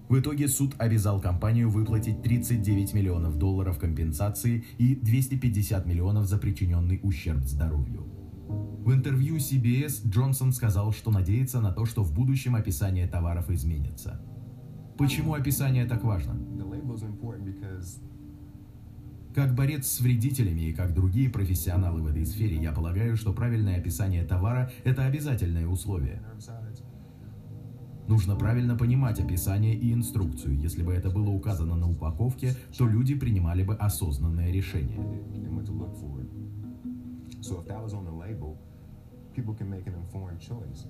В 0.08 0.20
итоге 0.20 0.46
суд 0.46 0.74
обязал 0.78 1.20
компанию 1.20 1.70
выплатить 1.70 2.22
39 2.22 2.94
миллионов 2.94 3.36
долларов 3.36 3.78
компенсации 3.78 4.64
и 4.78 4.94
250 4.94 5.84
миллионов 5.86 6.26
за 6.26 6.38
причиненный 6.38 7.00
ущерб 7.02 7.44
здоровью. 7.44 8.06
В 8.84 8.92
интервью 8.92 9.38
CBS 9.38 10.06
Джонсон 10.06 10.52
сказал, 10.52 10.92
что 10.92 11.10
надеется 11.10 11.60
на 11.60 11.72
то, 11.72 11.84
что 11.84 12.04
в 12.04 12.12
будущем 12.12 12.54
описание 12.54 13.08
товаров 13.08 13.50
изменится. 13.50 14.20
Почему 14.98 15.34
описание 15.34 15.84
так 15.84 16.04
важно? 16.04 16.34
Как 19.34 19.54
борец 19.54 19.86
с 19.86 20.00
вредителями 20.00 20.60
и 20.62 20.72
как 20.74 20.92
другие 20.92 21.30
профессионалы 21.30 22.02
в 22.02 22.06
этой 22.06 22.26
сфере, 22.26 22.56
я 22.56 22.72
полагаю, 22.72 23.16
что 23.16 23.32
правильное 23.32 23.78
описание 23.78 24.24
товара– 24.24 24.70
это 24.84 25.06
обязательное 25.06 25.66
условие. 25.66 26.22
Нужно 28.08 28.36
правильно 28.36 28.76
понимать 28.76 29.20
описание 29.20 29.74
и 29.74 29.92
инструкцию. 29.92 30.58
Если 30.58 30.82
бы 30.82 30.92
это 30.92 31.08
было 31.08 31.30
указано 31.30 31.76
на 31.76 31.88
упаковке, 31.88 32.54
то 32.76 32.86
люди 32.86 33.14
принимали 33.14 33.62
бы 33.62 33.74
осознанное 33.74 34.52
решение. 34.52 35.00
people 39.34 39.54
can 39.54 39.70
make 39.70 39.86
an 39.86 39.94
informed 39.94 40.38
choice. 40.38 40.84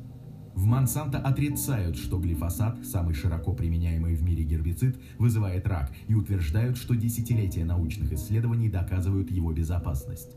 В 0.54 0.64
Монсанто 0.66 1.18
отрицают, 1.18 1.96
что 1.96 2.18
глифосат, 2.18 2.84
самый 2.84 3.14
широко 3.14 3.52
применяемый 3.52 4.14
в 4.14 4.22
мире 4.22 4.44
гербицид, 4.44 5.00
вызывает 5.18 5.66
рак 5.66 5.90
и 6.08 6.14
утверждают, 6.14 6.76
что 6.76 6.94
десятилетия 6.94 7.64
научных 7.64 8.12
исследований 8.12 8.68
доказывают 8.68 9.30
его 9.30 9.52
безопасность. 9.52 10.36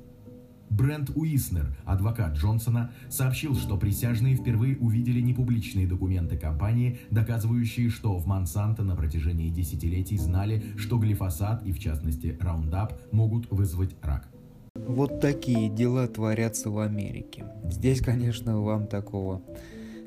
Брент 0.69 1.11
Уиснер, 1.15 1.75
адвокат 1.85 2.35
Джонсона, 2.35 2.91
сообщил, 3.09 3.55
что 3.55 3.77
присяжные 3.77 4.35
впервые 4.35 4.77
увидели 4.77 5.21
непубличные 5.21 5.87
документы 5.87 6.37
компании, 6.37 6.99
доказывающие, 7.11 7.89
что 7.89 8.17
в 8.17 8.25
Монсанто 8.25 8.83
на 8.83 8.95
протяжении 8.95 9.49
десятилетий 9.49 10.17
знали, 10.17 10.63
что 10.75 10.97
глифосат 10.97 11.65
и, 11.65 11.71
в 11.71 11.79
частности, 11.79 12.37
Roundup 12.41 12.93
могут 13.11 13.49
вызвать 13.51 13.95
рак. 14.01 14.27
Вот 14.75 15.21
такие 15.21 15.69
дела 15.69 16.07
творятся 16.07 16.69
в 16.69 16.79
Америке. 16.79 17.45
Здесь, 17.69 18.01
конечно, 18.01 18.61
вам 18.61 18.87
такого 18.87 19.41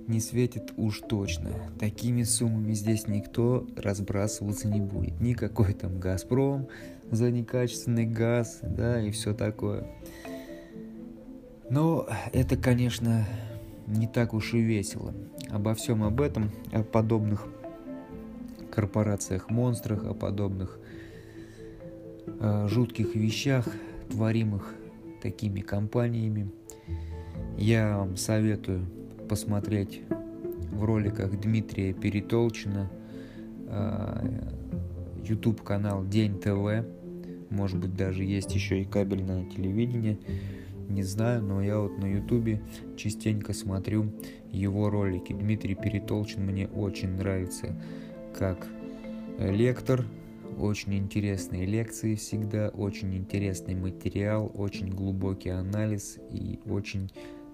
не 0.09 0.21
светит 0.21 0.73
уж 0.77 1.01
точно. 1.01 1.51
Такими 1.79 2.23
суммами 2.23 2.73
здесь 2.73 3.07
никто 3.07 3.67
разбрасываться 3.77 4.69
не 4.69 4.81
будет. 4.81 5.21
Никакой 5.21 5.75
там 5.75 6.01
Газпром 6.01 6.69
за 7.11 7.31
некачественный 7.31 8.07
газ, 8.07 8.61
да, 8.63 9.01
и 9.01 9.11
все 9.11 9.35
такое. 9.35 9.87
Но 11.71 12.09
это, 12.33 12.57
конечно, 12.57 13.27
не 13.87 14.07
так 14.07 14.33
уж 14.33 14.55
и 14.55 14.61
весело. 14.61 15.15
Обо 15.51 15.75
всем 15.75 16.03
об 16.03 16.21
этом, 16.21 16.51
о 16.73 16.83
подобных 16.83 17.47
корпорациях-монстрах, 18.71 20.05
о 20.05 20.15
подобных 20.15 20.79
э, 22.27 22.67
жутких 22.69 23.15
вещах, 23.15 23.69
творимых 24.11 24.75
такими 25.23 25.61
компаниями, 25.61 26.51
я 27.59 27.99
вам 27.99 28.17
советую 28.17 28.87
посмотреть 29.29 30.01
в 30.73 30.83
роликах 30.85 31.39
Дмитрия 31.39 31.93
Перетолчина, 31.93 32.91
YouTube 35.23 35.63
канал 35.63 36.05
День 36.07 36.39
ТВ, 36.41 36.87
может 37.51 37.79
быть 37.79 37.95
даже 37.95 38.25
есть 38.25 38.55
еще 38.55 38.81
и 38.81 38.85
кабельное 38.85 39.45
телевидение, 39.45 40.19
не 40.89 41.03
знаю, 41.03 41.43
но 41.43 41.63
я 41.63 41.79
вот 41.79 41.99
на 41.99 42.07
ютубе 42.07 42.63
частенько 42.97 43.53
смотрю 43.53 44.11
его 44.51 44.89
ролики. 44.89 45.35
Дмитрий 45.35 45.75
Перетолчин 45.75 46.47
мне 46.47 46.67
очень 46.67 47.11
нравится 47.11 47.77
как 48.39 48.67
лектор, 49.39 50.07
очень 50.59 50.95
интересные 50.95 51.67
лекции 51.67 52.15
всегда, 52.15 52.71
очень 52.71 53.15
интересный 53.15 53.75
материал, 53.75 54.51
очень 54.55 54.89
глубокий 54.89 55.51
анализ 55.51 56.19
и 56.33 56.59
очень 56.65 57.11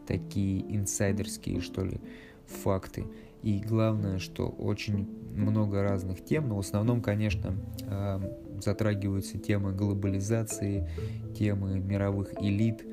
такие 0.07 0.65
инсайдерские, 0.77 1.61
что 1.61 1.85
ли, 1.85 2.01
факты. 2.47 3.05
И 3.43 3.61
главное, 3.61 4.19
что 4.19 4.47
очень 4.47 5.09
много 5.35 5.83
разных 5.83 6.25
тем, 6.25 6.49
но 6.49 6.57
в 6.57 6.61
основном, 6.61 7.03
конечно, 7.03 7.55
а, 7.87 8.21
затрагиваются 8.63 9.39
темы 9.39 9.73
глобализации, 9.73 10.89
темы 11.37 11.79
мировых 11.79 12.33
элит, 12.41 12.85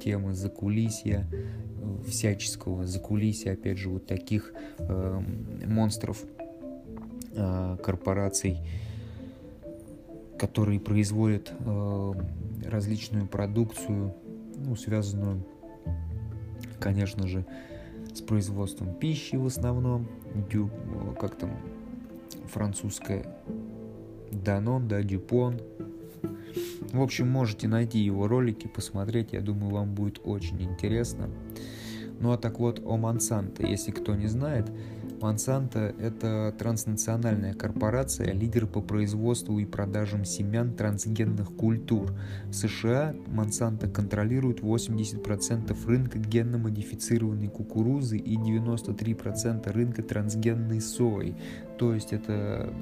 темы 0.00 0.32
закулисья, 0.32 1.28
всяческого 2.06 2.86
закулисья, 2.86 3.52
опять 3.52 3.78
же, 3.78 3.88
вот 3.88 4.06
таких 4.06 4.52
э, 4.78 5.20
монстров 5.66 6.22
э, 7.32 7.76
корпораций, 7.82 8.58
которые 10.38 10.80
производят 10.80 11.52
э, 11.58 12.12
различную 12.66 13.26
продукцию, 13.26 14.14
ну, 14.56 14.76
связанную 14.76 15.44
конечно 16.78 17.26
же, 17.26 17.44
с 18.14 18.20
производством 18.20 18.94
пищи 18.94 19.36
в 19.36 19.46
основном, 19.46 20.08
дю, 20.50 20.70
как 21.20 21.36
там 21.36 21.50
французская 22.48 23.36
Данон, 24.30 24.88
да, 24.88 25.02
Дюпон. 25.02 25.60
В 26.92 27.02
общем, 27.02 27.28
можете 27.28 27.68
найти 27.68 27.98
его 27.98 28.26
ролики, 28.28 28.66
посмотреть, 28.66 29.32
я 29.32 29.40
думаю, 29.40 29.72
вам 29.72 29.94
будет 29.94 30.20
очень 30.24 30.62
интересно. 30.62 31.28
Ну 32.20 32.32
а 32.32 32.38
так 32.38 32.58
вот 32.58 32.80
о 32.84 32.96
Монсанто, 32.96 33.66
если 33.66 33.90
кто 33.90 34.14
не 34.14 34.26
знает, 34.26 34.70
Monsanto– 35.20 35.94
это 36.00 36.54
транснациональная 36.58 37.52
корпорация, 37.52 38.32
лидер 38.32 38.66
по 38.66 38.80
производству 38.80 39.58
и 39.58 39.64
продажам 39.64 40.24
семян 40.24 40.74
трансгенных 40.74 41.54
культур. 41.56 42.12
В 42.44 42.52
США 42.52 43.14
Monsanto 43.26 43.90
контролирует 43.90 44.60
80% 44.60 45.86
рынка 45.86 46.18
генно-модифицированной 46.18 47.48
кукурузы 47.48 48.16
и 48.16 48.36
93% 48.36 49.70
рынка 49.72 50.02
трансгенной 50.02 50.80
сои. 50.80 51.34
То 51.78 51.94
есть 51.94 52.12
это 52.12 52.72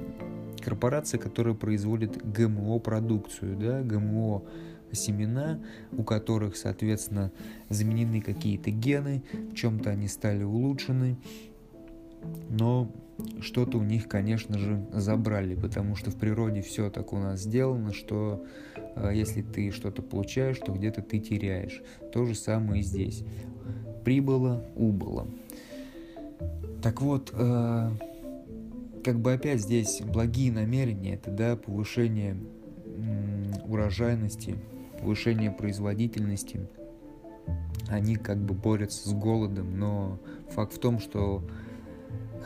корпорация, 0.63 1.19
которая 1.19 1.55
производит 1.55 2.23
ГМО-продукцию, 2.23 3.57
да, 3.57 3.81
ГМО 3.81 4.43
семена, 4.91 5.59
у 5.91 6.03
которых, 6.03 6.55
соответственно, 6.55 7.31
заменены 7.69 8.21
какие-то 8.21 8.71
гены, 8.71 9.23
в 9.51 9.55
чем-то 9.55 9.89
они 9.89 10.07
стали 10.07 10.43
улучшены, 10.43 11.17
но 12.49 12.91
что-то 13.41 13.77
у 13.79 13.83
них, 13.83 14.07
конечно 14.07 14.57
же, 14.57 14.85
забрали, 14.93 15.55
потому 15.55 15.95
что 15.95 16.11
в 16.11 16.15
природе 16.15 16.61
все 16.61 16.89
так 16.89 17.13
у 17.13 17.17
нас 17.17 17.41
сделано, 17.41 17.93
что 17.93 18.45
э, 18.75 19.11
если 19.13 19.41
ты 19.41 19.71
что-то 19.71 20.01
получаешь, 20.01 20.57
то 20.59 20.71
где-то 20.71 21.01
ты 21.01 21.19
теряешь. 21.19 21.81
То 22.13 22.25
же 22.25 22.35
самое 22.35 22.81
и 22.81 22.83
здесь. 22.83 23.23
Прибыло, 24.03 24.63
убыло. 24.75 25.27
Так 26.83 27.01
вот, 27.01 27.31
э, 27.33 27.89
как 29.03 29.19
бы 29.19 29.33
опять 29.33 29.61
здесь 29.61 30.01
благие 30.01 30.51
намерения, 30.51 31.15
это 31.15 31.31
да, 31.31 31.55
повышение 31.55 32.37
урожайности, 33.65 34.55
повышение 34.99 35.51
производительности, 35.51 36.67
они 37.89 38.15
как 38.15 38.37
бы 38.37 38.53
борются 38.53 39.07
с 39.07 39.13
голодом, 39.13 39.79
но 39.79 40.19
факт 40.49 40.73
в 40.73 40.79
том, 40.79 40.99
что 40.99 41.43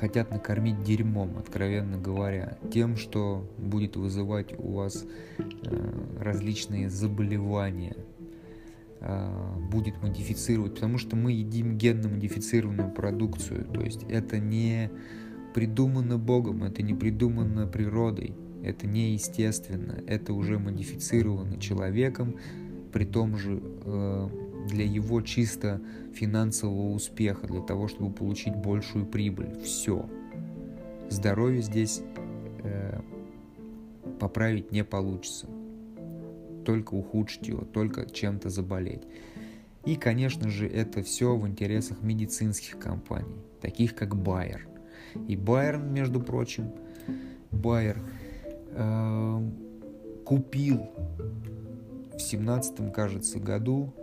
хотят 0.02 0.32
накормить 0.32 0.82
дерьмом, 0.82 1.38
откровенно 1.38 2.00
говоря, 2.00 2.58
тем, 2.74 2.98
что 2.98 3.48
будет 3.60 3.96
вызывать 3.96 4.58
у 4.58 4.72
вас 4.72 5.06
э, 5.38 5.92
различные 6.20 6.90
заболевания, 6.90 7.96
э, 9.00 9.56
будет 9.72 10.02
модифицировать, 10.02 10.74
потому 10.74 10.98
что 10.98 11.16
мы 11.16 11.34
едим 11.34 11.78
генно 11.78 12.10
модифицированную 12.10 12.92
продукцию, 12.92 13.64
то 13.66 13.82
есть 13.82 14.02
это 14.10 14.40
не 14.40 14.90
придумано 15.54 16.18
Богом, 16.18 16.64
это 16.64 16.82
не 16.82 16.96
придумано 16.96 17.68
природой, 17.68 18.34
это 18.64 18.88
неестественно, 18.88 20.02
это 20.08 20.34
уже 20.34 20.58
модифицировано 20.58 21.60
человеком, 21.60 22.38
при 22.92 23.06
том 23.06 23.38
же 23.38 23.62
э, 23.86 24.30
для 24.67 24.86
его 24.86 25.21
чисто 25.21 25.82
финансового 26.13 26.91
успеха, 26.91 27.47
для 27.47 27.62
того, 27.62 27.88
чтобы 27.88 28.12
получить 28.12 28.56
большую 28.56 29.06
прибыль. 29.06 29.60
Все. 29.63 30.10
Здоровье 31.10 31.62
здесь 31.62 32.02
э, 32.63 33.02
поправить 34.19 34.71
не 34.71 34.84
получится. 34.84 35.47
Только 36.65 36.93
ухудшить 36.93 37.47
его, 37.47 37.63
только 37.63 38.10
чем-то 38.10 38.50
заболеть. 38.50 39.04
И, 39.86 39.95
конечно 39.95 40.50
же, 40.50 40.67
это 40.67 41.02
все 41.02 41.36
в 41.36 41.47
интересах 41.47 42.02
медицинских 42.04 42.78
компаний, 42.78 43.36
таких 43.62 43.95
как 43.95 44.13
Bayer. 44.13 44.62
И 45.28 45.36
Bayer, 45.36 45.84
между 45.84 46.21
прочим, 46.21 46.71
Bayer 47.52 47.97
э, 48.69 49.50
купил 50.24 50.91
в 52.13 52.19
семнадцатом, 52.19 52.91
кажется, 52.91 53.39
году 53.39 53.93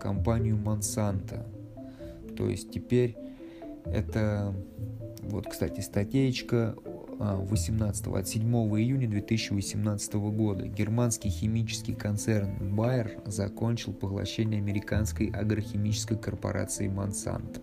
компанию 0.00 0.56
Monsanto. 0.56 1.46
То 2.36 2.48
есть 2.48 2.70
теперь 2.72 3.16
это, 3.84 4.54
вот, 5.22 5.46
кстати, 5.46 5.80
статейка 5.80 6.74
18 7.20 8.06
от 8.06 8.26
7 8.26 8.42
июня 8.78 9.06
2018 9.06 10.14
года 10.14 10.66
германский 10.66 11.28
химический 11.28 11.94
концерн 11.94 12.74
Bayer 12.74 13.20
закончил 13.30 13.92
поглощение 13.92 14.58
американской 14.58 15.26
агрохимической 15.28 16.16
корпорации 16.16 16.88
Monsanto. 16.88 17.60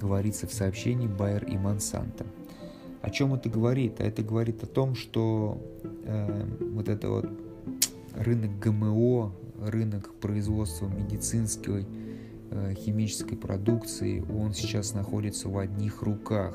Говорится 0.00 0.48
в 0.48 0.52
сообщении 0.52 1.08
Bayer 1.08 1.48
и 1.48 1.56
Monsanto. 1.56 2.26
О 3.02 3.10
чем 3.10 3.34
это 3.34 3.48
говорит? 3.48 4.00
А 4.00 4.04
это 4.04 4.22
говорит 4.22 4.64
о 4.64 4.66
том, 4.66 4.96
что 4.96 5.62
э, 6.04 6.44
вот 6.72 6.88
это 6.88 7.08
вот 7.08 7.30
рынок 8.16 8.58
ГМО, 8.58 9.32
рынок 9.60 10.14
производства 10.14 10.88
медицинской 10.88 11.86
э, 12.50 12.74
химической 12.74 13.36
продукции, 13.36 14.20
он 14.20 14.52
сейчас 14.52 14.94
находится 14.94 15.48
в 15.48 15.58
одних 15.58 16.02
руках. 16.02 16.54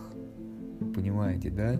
Понимаете, 0.93 1.49
да? 1.49 1.79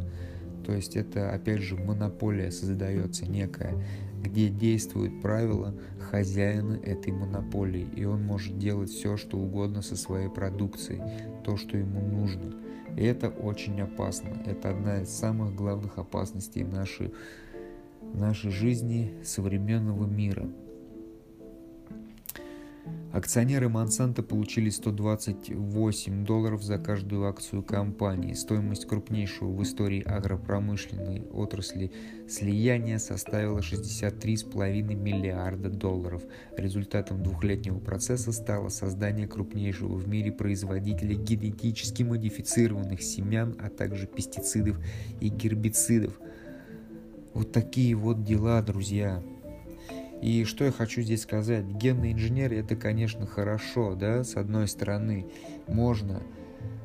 То 0.65 0.73
есть 0.73 0.95
это, 0.95 1.33
опять 1.33 1.61
же, 1.61 1.75
монополия 1.75 2.49
создается 2.51 3.25
некая, 3.25 3.83
где 4.21 4.47
действуют 4.47 5.21
правила 5.21 5.75
хозяина 6.09 6.79
этой 6.81 7.11
монополии, 7.11 7.85
и 7.95 8.05
он 8.05 8.23
может 8.23 8.57
делать 8.57 8.89
все, 8.89 9.17
что 9.17 9.37
угодно 9.37 9.81
со 9.81 9.97
своей 9.97 10.29
продукцией, 10.29 11.01
то, 11.43 11.57
что 11.57 11.77
ему 11.77 11.99
нужно. 11.99 12.53
И 12.95 13.03
это 13.03 13.27
очень 13.29 13.81
опасно. 13.81 14.41
Это 14.45 14.69
одна 14.69 15.01
из 15.01 15.09
самых 15.09 15.53
главных 15.53 15.97
опасностей 15.97 16.63
нашей, 16.63 17.11
нашей 18.13 18.51
жизни 18.51 19.15
современного 19.23 20.05
мира– 20.05 20.47
Акционеры 23.13 23.69
Монсанто 23.69 24.23
получили 24.23 24.71
128 24.71 26.25
долларов 26.25 26.63
за 26.63 26.79
каждую 26.79 27.27
акцию 27.27 27.61
компании. 27.61 28.33
Стоимость 28.33 28.87
крупнейшего 28.87 29.51
в 29.51 29.61
истории 29.61 30.01
агропромышленной 30.01 31.21
отрасли 31.31 31.91
слияния 32.27 32.97
составила 32.97 33.59
63,5 33.59 34.95
миллиарда 34.95 35.69
долларов. 35.69 36.23
Результатом 36.57 37.21
двухлетнего 37.21 37.77
процесса 37.77 38.31
стало 38.31 38.69
создание 38.69 39.27
крупнейшего 39.27 39.93
в 39.93 40.07
мире 40.07 40.31
производителя 40.31 41.13
генетически 41.13 42.01
модифицированных 42.01 43.03
семян, 43.03 43.55
а 43.59 43.69
также 43.69 44.07
пестицидов 44.07 44.79
и 45.21 45.29
гербицидов. 45.29 46.19
Вот 47.35 47.51
такие 47.51 47.93
вот 47.93 48.23
дела, 48.23 48.63
друзья. 48.63 49.21
И 50.23 50.45
что 50.45 50.63
я 50.63 50.71
хочу 50.71 51.01
здесь 51.01 51.23
сказать? 51.23 51.65
Генная 51.65 52.13
инженерия 52.13 52.61
это, 52.61 52.77
конечно, 52.77 53.25
хорошо, 53.27 53.93
да, 53.93 54.23
с 54.23 54.37
одной 54.37 54.69
стороны, 54.69 55.27
можно 55.67 56.23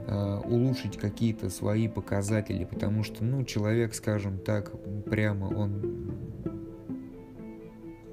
э, 0.09 0.40
улучшить 0.44 0.98
какие-то 0.98 1.48
свои 1.48 1.87
показатели, 1.87 2.64
потому 2.64 3.05
что, 3.05 3.22
ну, 3.22 3.44
человек, 3.44 3.94
скажем 3.94 4.40
так, 4.40 4.72
прямо 5.05 5.44
он... 5.44 6.16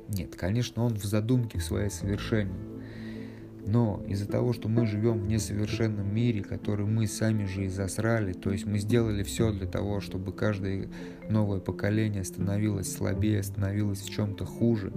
Нет, 0.09 0.35
конечно, 0.35 0.83
он 0.83 0.93
в 0.93 1.03
задумке 1.03 1.57
в 1.57 1.63
своей 1.63 1.89
совершенен. 1.89 2.74
Но 3.65 4.03
из-за 4.07 4.27
того, 4.27 4.53
что 4.53 4.69
мы 4.69 4.85
живем 4.85 5.21
в 5.21 5.27
несовершенном 5.27 6.13
мире, 6.13 6.43
который 6.43 6.85
мы 6.85 7.07
сами 7.07 7.45
же 7.45 7.65
и 7.65 7.67
засрали, 7.67 8.33
то 8.33 8.51
есть 8.51 8.65
мы 8.65 8.77
сделали 8.77 9.23
все 9.23 9.51
для 9.51 9.65
того, 9.65 10.01
чтобы 10.01 10.33
каждое 10.33 10.87
новое 11.29 11.59
поколение 11.59 12.23
становилось 12.23 12.93
слабее, 12.93 13.41
становилось 13.41 14.01
в 14.01 14.09
чем-то 14.11 14.45
хуже. 14.45 14.93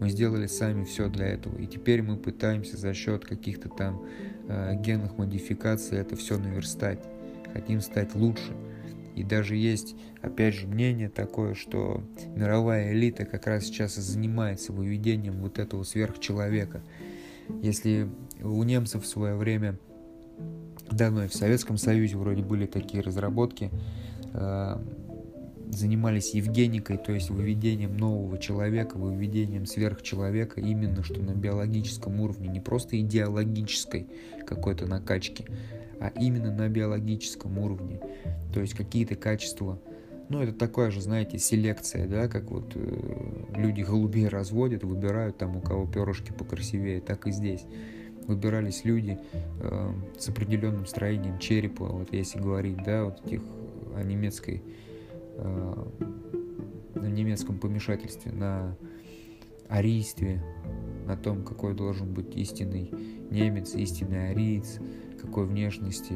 Мы 0.00 0.10
сделали 0.10 0.46
сами 0.46 0.84
все 0.84 1.08
для 1.08 1.26
этого. 1.26 1.56
И 1.58 1.66
теперь 1.66 2.02
мы 2.02 2.16
пытаемся 2.16 2.76
за 2.76 2.92
счет 2.92 3.24
каких-то 3.24 3.68
там 3.68 4.04
э, 4.48 4.74
генных 4.80 5.16
модификаций 5.16 5.98
это 5.98 6.16
все 6.16 6.38
наверстать. 6.38 6.98
Хотим 7.52 7.80
стать 7.80 8.16
лучше. 8.16 8.52
И 9.14 9.22
даже 9.22 9.54
есть, 9.56 9.94
опять 10.22 10.54
же, 10.54 10.66
мнение 10.66 11.08
такое, 11.08 11.54
что 11.54 12.02
мировая 12.34 12.92
элита 12.92 13.24
как 13.24 13.46
раз 13.46 13.64
сейчас 13.64 13.96
и 13.96 14.00
занимается 14.02 14.72
выведением 14.72 15.40
вот 15.40 15.60
этого 15.60 15.84
сверхчеловека– 15.84 16.82
если 17.62 18.08
у 18.42 18.62
немцев 18.62 19.04
в 19.04 19.06
свое 19.06 19.36
время, 19.36 19.78
да, 20.90 21.10
ну 21.10 21.24
и 21.24 21.28
в 21.28 21.34
Советском 21.34 21.78
Союзе 21.78 22.16
вроде 22.16 22.42
были 22.42 22.66
такие 22.66 23.02
разработки, 23.02 23.70
э, 24.32 24.76
занимались 25.70 26.34
евгеникой, 26.34 26.96
то 26.96 27.12
есть 27.12 27.30
выведением 27.30 27.96
нового 27.96 28.38
человека, 28.38 28.96
выведением 28.96 29.66
сверхчеловека 29.66 30.60
именно 30.60 31.02
что 31.02 31.20
на 31.20 31.32
биологическом 31.32 32.20
уровне, 32.20 32.48
не 32.48 32.60
просто 32.60 33.00
идеологической 33.00 34.06
какой-то 34.46 34.86
накачки, 34.86 35.46
а 36.00 36.12
именно 36.20 36.52
на 36.52 36.68
биологическом 36.68 37.58
уровне. 37.58 38.00
То 38.52 38.60
есть 38.60 38.74
какие-то 38.74 39.16
качества 39.16 39.80
ну, 40.28 40.42
это 40.42 40.52
такая 40.52 40.90
же, 40.90 41.00
знаете, 41.00 41.38
селекция, 41.38 42.08
да, 42.08 42.28
как 42.28 42.50
вот 42.50 42.72
э, 42.74 43.44
люди 43.54 43.82
голубей 43.82 44.28
разводят, 44.28 44.82
выбирают 44.82 45.38
там, 45.38 45.56
у 45.56 45.60
кого 45.60 45.86
перышки 45.86 46.32
покрасивее, 46.32 47.00
так 47.00 47.26
и 47.26 47.30
здесь. 47.30 47.64
Выбирались 48.26 48.84
люди 48.84 49.18
э, 49.60 49.92
с 50.18 50.28
определенным 50.28 50.86
строением 50.86 51.38
черепа, 51.38 51.86
вот 51.86 52.12
если 52.12 52.40
говорить, 52.40 52.82
да, 52.82 53.04
вот 53.04 53.24
этих 53.24 53.42
о 53.94 54.02
немецкой, 54.02 54.62
э, 55.36 55.84
на 56.94 57.06
немецком 57.06 57.58
помешательстве, 57.58 58.32
на 58.32 58.76
арийстве, 59.68 60.42
на 61.06 61.16
том, 61.16 61.44
какой 61.44 61.74
должен 61.74 62.12
быть 62.12 62.36
истинный 62.36 62.90
немец, 63.30 63.74
истинный 63.74 64.30
ариец, 64.30 64.80
какой 65.20 65.46
внешности, 65.46 66.14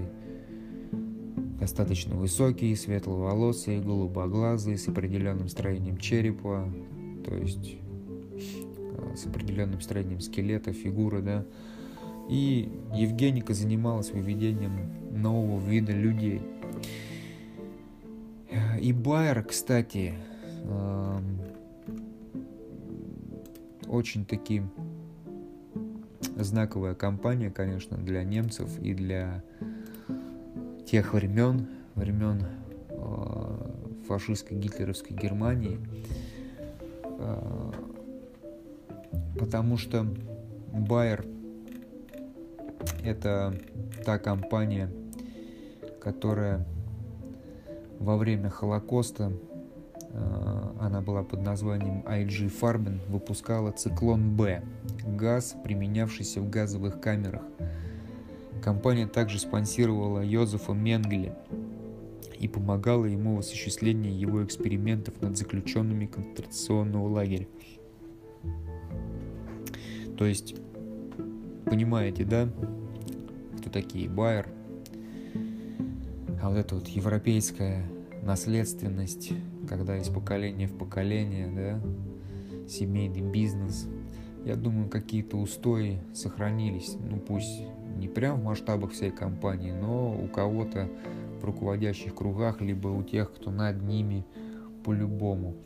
достаточно 1.60 2.16
высокие, 2.16 2.74
светловолосые, 2.74 3.80
голубоглазые, 3.80 4.78
с 4.78 4.88
определенным 4.88 5.48
строением 5.48 5.98
черепа, 5.98 6.72
то 7.26 7.36
есть 7.36 7.76
э, 7.76 9.14
с 9.14 9.26
определенным 9.26 9.80
строением 9.82 10.20
скелета, 10.20 10.72
фигуры, 10.72 11.20
да. 11.20 11.44
И 12.30 12.72
Евгеника 12.94 13.52
занималась 13.54 14.10
выведением 14.10 14.90
нового 15.10 15.60
вида 15.60 15.92
людей. 15.92 16.40
И 18.80 18.92
Байер, 18.92 19.44
кстати, 19.44 20.14
эм, 20.64 21.40
очень 23.86 24.24
таки 24.24 24.62
знаковая 26.36 26.94
компания, 26.94 27.50
конечно, 27.50 27.96
для 27.98 28.22
немцев 28.24 28.78
и 28.80 28.94
для 28.94 29.42
тех 30.90 31.14
времен, 31.14 31.68
времен 31.94 32.44
э, 32.88 34.04
фашистской 34.08 34.56
гитлеровской 34.56 35.16
Германии, 35.16 35.78
э, 37.04 37.72
потому 39.38 39.76
что 39.76 40.04
Байер 40.72 41.24
это 43.04 43.56
та 44.04 44.18
компания, 44.18 44.90
которая 46.02 46.66
во 48.00 48.16
время 48.16 48.50
Холокоста, 48.50 49.32
э, 50.12 50.62
она 50.80 51.02
была 51.02 51.22
под 51.22 51.42
названием 51.42 52.00
IG 52.00 52.50
Farben, 52.60 52.98
выпускала 53.08 53.70
циклон 53.70 54.34
Б, 54.34 54.64
газ, 55.06 55.54
применявшийся 55.62 56.40
в 56.40 56.50
газовых 56.50 57.00
камерах 57.00 57.42
Компания 58.62 59.06
также 59.06 59.38
спонсировала 59.38 60.20
Йозефа 60.20 60.72
Менгеля 60.72 61.36
и 62.38 62.48
помогала 62.48 63.06
ему 63.06 63.36
в 63.36 63.40
осуществлении 63.40 64.12
его 64.12 64.44
экспериментов 64.44 65.20
над 65.20 65.36
заключенными 65.36 66.06
концентрационного 66.06 67.08
лагеря. 67.08 67.46
То 70.16 70.26
есть, 70.26 70.54
понимаете, 71.64 72.24
да, 72.24 72.48
кто 73.58 73.70
такие 73.70 74.08
Байер, 74.08 74.48
а 76.42 76.48
вот 76.50 76.58
эта 76.58 76.74
вот 76.74 76.88
европейская 76.88 77.86
наследственность, 78.22 79.32
когда 79.68 79.96
из 79.98 80.08
поколения 80.08 80.66
в 80.66 80.76
поколение, 80.76 81.48
да, 81.48 82.68
семейный 82.68 83.22
бизнес, 83.22 83.88
я 84.44 84.56
думаю, 84.56 84.88
какие-то 84.88 85.36
устои 85.36 86.00
сохранились, 86.14 86.96
ну 86.98 87.18
пусть 87.18 87.62
не 88.00 88.08
прям 88.08 88.40
в 88.40 88.44
масштабах 88.44 88.92
всей 88.92 89.10
компании, 89.10 89.72
но 89.72 90.12
у 90.12 90.26
кого-то 90.26 90.88
в 91.40 91.44
руководящих 91.44 92.14
кругах, 92.14 92.60
либо 92.60 92.88
у 92.88 93.02
тех, 93.02 93.32
кто 93.32 93.50
над 93.50 93.82
ними 93.82 94.24
по-любому. 94.84 95.56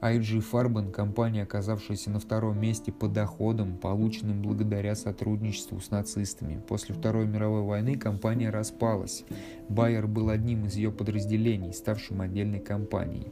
IG 0.00 0.44
Farben– 0.52 0.90
компания, 0.92 1.44
оказавшаяся 1.44 2.10
на 2.10 2.20
втором 2.20 2.60
месте 2.60 2.92
по 2.92 3.08
доходам, 3.08 3.78
полученным 3.78 4.42
благодаря 4.42 4.94
сотрудничеству 4.94 5.80
с 5.80 5.90
нацистами. 5.90 6.60
После 6.68 6.94
Второй 6.94 7.26
мировой 7.26 7.62
войны 7.62 7.96
компания 7.96 8.50
распалась. 8.50 9.24
Байер 9.70 10.06
был 10.06 10.28
одним 10.28 10.66
из 10.66 10.76
ее 10.76 10.90
подразделений, 10.90 11.72
ставшим 11.72 12.20
отдельной 12.20 12.60
компанией. 12.60 13.28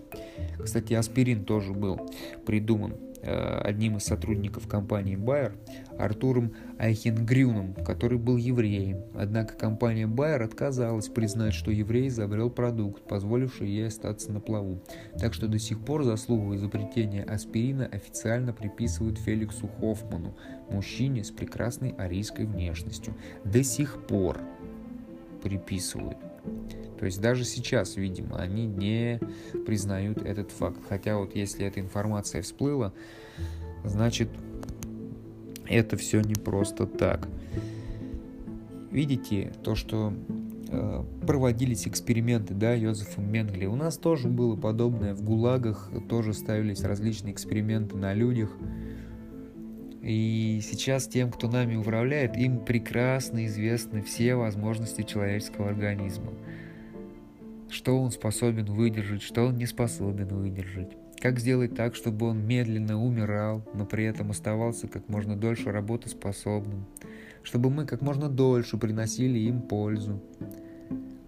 Кстати, 0.62 0.94
аспирин 0.94 1.44
тоже 1.44 1.74
был 1.74 2.10
придуман 2.46 2.94
одним 3.22 3.96
из 3.96 4.04
сотрудников 4.04 4.66
компании 4.66 5.16
Bayer, 5.16 5.52
Артуром 5.98 6.54
Айхенгрюном, 6.78 7.74
который 7.74 8.18
был 8.18 8.36
евреем. 8.36 9.04
Однако 9.14 9.54
компания 9.54 10.06
Bayer 10.06 10.42
отказалась 10.42 11.08
признать, 11.08 11.54
что 11.54 11.70
еврей 11.70 12.08
изобрел 12.08 12.50
продукт, 12.50 13.02
позволивший 13.04 13.68
ей 13.68 13.86
остаться 13.86 14.32
на 14.32 14.40
плаву. 14.40 14.82
Так 15.18 15.34
что 15.34 15.46
до 15.48 15.58
сих 15.58 15.84
пор 15.84 16.04
заслугу 16.04 16.54
изобретения 16.54 17.22
аспирина 17.22 17.86
официально 17.86 18.52
приписывают 18.52 19.18
Феликсу 19.18 19.68
Хоффману, 19.68 20.34
мужчине 20.70 21.24
с 21.24 21.30
прекрасной 21.30 21.90
арийской 21.90 22.46
внешностью. 22.46 23.14
До 23.44 23.62
сих 23.62 24.06
пор 24.06 24.40
приписывают. 25.42 26.16
То 26.98 27.06
есть 27.06 27.20
даже 27.20 27.44
сейчас, 27.44 27.96
видимо, 27.96 28.36
они 28.36 28.64
не 28.64 29.18
признают 29.66 30.22
этот 30.22 30.52
факт. 30.52 30.78
Хотя 30.88 31.18
вот 31.18 31.34
если 31.34 31.66
эта 31.66 31.80
информация 31.80 32.42
всплыла, 32.42 32.92
значит 33.84 34.28
это 35.68 35.96
все 35.96 36.20
не 36.20 36.34
просто 36.34 36.86
так. 36.86 37.26
Видите, 38.90 39.52
то, 39.64 39.74
что 39.74 40.12
э, 40.68 41.04
проводились 41.26 41.88
эксперименты, 41.88 42.54
да, 42.54 42.74
Йозефом 42.74 43.30
Менгли. 43.30 43.66
У 43.66 43.74
нас 43.74 43.96
тоже 43.96 44.28
было 44.28 44.54
подобное 44.54 45.14
в 45.14 45.22
ГУЛАГах, 45.22 45.90
тоже 46.08 46.34
ставились 46.34 46.82
различные 46.82 47.32
эксперименты 47.32 47.96
на 47.96 48.12
людях. 48.14 48.50
И 50.02 50.60
сейчас 50.62 51.06
тем, 51.06 51.30
кто 51.30 51.48
нами 51.48 51.76
управляет, 51.76 52.36
им 52.36 52.64
прекрасно 52.64 53.46
известны 53.46 54.02
все 54.02 54.34
возможности 54.34 55.02
человеческого 55.02 55.68
организма 55.68 56.32
что 57.72 57.98
он 57.98 58.10
способен 58.10 58.66
выдержать, 58.66 59.22
что 59.22 59.46
он 59.46 59.56
не 59.56 59.66
способен 59.66 60.28
выдержать. 60.28 60.92
Как 61.20 61.38
сделать 61.38 61.74
так, 61.74 61.94
чтобы 61.94 62.26
он 62.26 62.44
медленно 62.46 63.02
умирал, 63.02 63.64
но 63.74 63.86
при 63.86 64.04
этом 64.04 64.30
оставался 64.30 64.88
как 64.88 65.08
можно 65.08 65.36
дольше 65.36 65.70
работоспособным, 65.70 66.84
чтобы 67.42 67.70
мы 67.70 67.86
как 67.86 68.02
можно 68.02 68.28
дольше 68.28 68.76
приносили 68.76 69.38
им 69.38 69.62
пользу. 69.62 70.20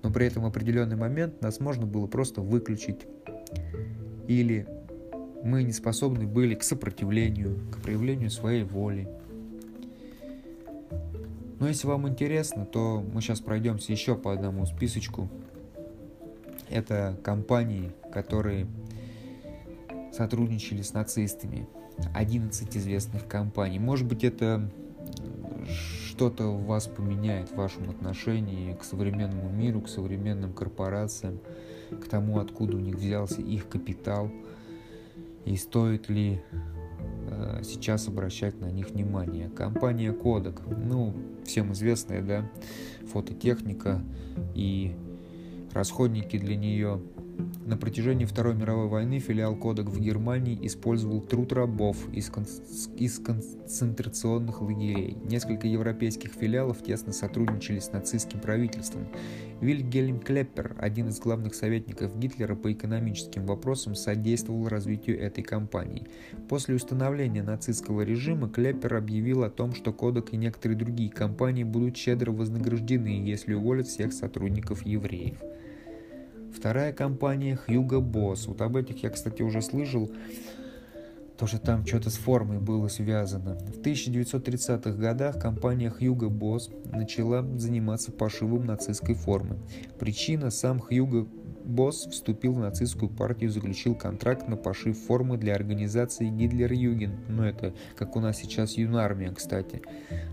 Но 0.02 0.12
при 0.12 0.26
этом 0.26 0.42
в 0.42 0.46
определенный 0.46 0.96
момент 0.96 1.40
нас 1.40 1.60
можно 1.60 1.86
было 1.86 2.06
просто 2.06 2.42
выключить. 2.42 3.06
Или 4.28 4.66
мы 5.44 5.62
не 5.62 5.72
способны 5.72 6.26
были 6.26 6.54
к 6.54 6.62
сопротивлению, 6.62 7.60
к 7.70 7.82
проявлению 7.82 8.30
своей 8.30 8.64
воли. 8.64 9.06
Но 11.60 11.68
если 11.68 11.86
вам 11.86 12.08
интересно, 12.08 12.64
то 12.66 13.04
мы 13.12 13.20
сейчас 13.20 13.40
пройдемся 13.40 13.92
еще 13.92 14.16
по 14.16 14.32
одному 14.32 14.66
списочку 14.66 15.30
это 16.70 17.16
компании, 17.22 17.92
которые 18.12 18.66
сотрудничали 20.12 20.82
с 20.82 20.92
нацистами. 20.92 21.68
11 22.14 22.76
известных 22.76 23.28
компаний. 23.28 23.78
Может 23.78 24.08
быть, 24.08 24.24
это 24.24 24.68
что-то 26.08 26.48
в 26.48 26.66
вас 26.66 26.86
поменяет 26.86 27.50
в 27.50 27.56
вашем 27.56 27.90
отношении 27.90 28.74
к 28.74 28.82
современному 28.82 29.50
миру, 29.50 29.82
к 29.82 29.88
современным 29.88 30.52
корпорациям, 30.52 31.38
к 31.90 32.08
тому, 32.08 32.38
откуда 32.38 32.76
у 32.76 32.80
них 32.80 32.96
взялся 32.96 33.40
их 33.40 33.68
капитал, 33.68 34.30
и 35.44 35.56
стоит 35.56 36.08
ли 36.08 36.40
э, 37.28 37.60
сейчас 37.62 38.08
обращать 38.08 38.60
на 38.60 38.70
них 38.70 38.90
внимание. 38.90 39.48
Компания 39.50 40.12
Kodak, 40.12 40.62
ну, 40.76 41.14
всем 41.44 41.72
известная, 41.72 42.22
да, 42.22 42.50
фототехника 43.12 44.02
и 44.54 44.94
расходники 45.72 46.38
для 46.38 46.56
нее. 46.56 47.00
На 47.66 47.78
протяжении 47.78 48.26
Второй 48.26 48.54
мировой 48.54 48.88
войны 48.88 49.20
филиал 49.20 49.56
Кодек 49.56 49.86
в 49.86 49.98
Германии 49.98 50.58
использовал 50.66 51.22
труд 51.22 51.52
рабов 51.54 51.96
из, 52.12 52.28
кон... 52.28 52.44
из 52.96 53.18
концентрационных 53.18 54.60
лагерей. 54.60 55.16
Несколько 55.24 55.66
европейских 55.66 56.32
филиалов 56.34 56.82
тесно 56.82 57.12
сотрудничали 57.12 57.78
с 57.78 57.90
нацистским 57.90 58.40
правительством. 58.40 59.08
Вильгельм 59.62 60.20
Клеппер, 60.20 60.76
один 60.78 61.08
из 61.08 61.18
главных 61.18 61.54
советников 61.54 62.18
Гитлера 62.18 62.54
по 62.54 62.70
экономическим 62.70 63.46
вопросам, 63.46 63.94
содействовал 63.94 64.68
развитию 64.68 65.18
этой 65.18 65.42
компании. 65.42 66.06
После 66.50 66.74
установления 66.74 67.42
нацистского 67.42 68.02
режима 68.02 68.50
Клеппер 68.50 68.94
объявил 68.94 69.42
о 69.42 69.48
том, 69.48 69.74
что 69.74 69.92
Кодек 69.94 70.34
и 70.34 70.36
некоторые 70.36 70.76
другие 70.76 71.10
компании 71.10 71.64
будут 71.64 71.96
щедро 71.96 72.30
вознаграждены, 72.30 73.26
если 73.26 73.54
уволят 73.54 73.86
всех 73.86 74.12
сотрудников 74.12 74.84
евреев. 74.84 75.38
Вторая 76.54 76.92
компания 76.92 77.58
Hugo 77.66 78.00
Boss. 78.00 78.46
Вот 78.46 78.60
об 78.62 78.76
этих 78.76 79.02
я, 79.02 79.10
кстати, 79.10 79.42
уже 79.42 79.60
слышал. 79.60 80.10
Тоже 81.36 81.58
там 81.58 81.84
что-то 81.84 82.10
с 82.10 82.16
формой 82.16 82.58
было 82.60 82.86
связано. 82.88 83.56
В 83.56 83.80
1930-х 83.80 84.92
годах 84.92 85.40
компания 85.40 85.92
Hugo 86.00 86.28
Boss 86.28 86.70
начала 86.90 87.42
заниматься 87.58 88.12
пошивом 88.12 88.66
нацистской 88.66 89.16
формы. 89.16 89.58
Причина 89.98 90.50
сам 90.50 90.78
Hugo 90.78 91.28
Босс 91.64 92.06
вступил 92.06 92.52
в 92.52 92.58
нацистскую 92.58 93.08
партию 93.08 93.48
и 93.48 93.52
заключил 93.52 93.94
контракт 93.94 94.48
на 94.48 94.56
пошив 94.56 94.98
формы 94.98 95.38
для 95.38 95.54
организации 95.54 96.28
Гитлер-Юген, 96.28 97.12
ну 97.28 97.42
это 97.42 97.74
как 97.96 98.16
у 98.16 98.20
нас 98.20 98.38
сейчас 98.38 98.74
юнармия, 98.74 99.32
кстати, 99.32 99.82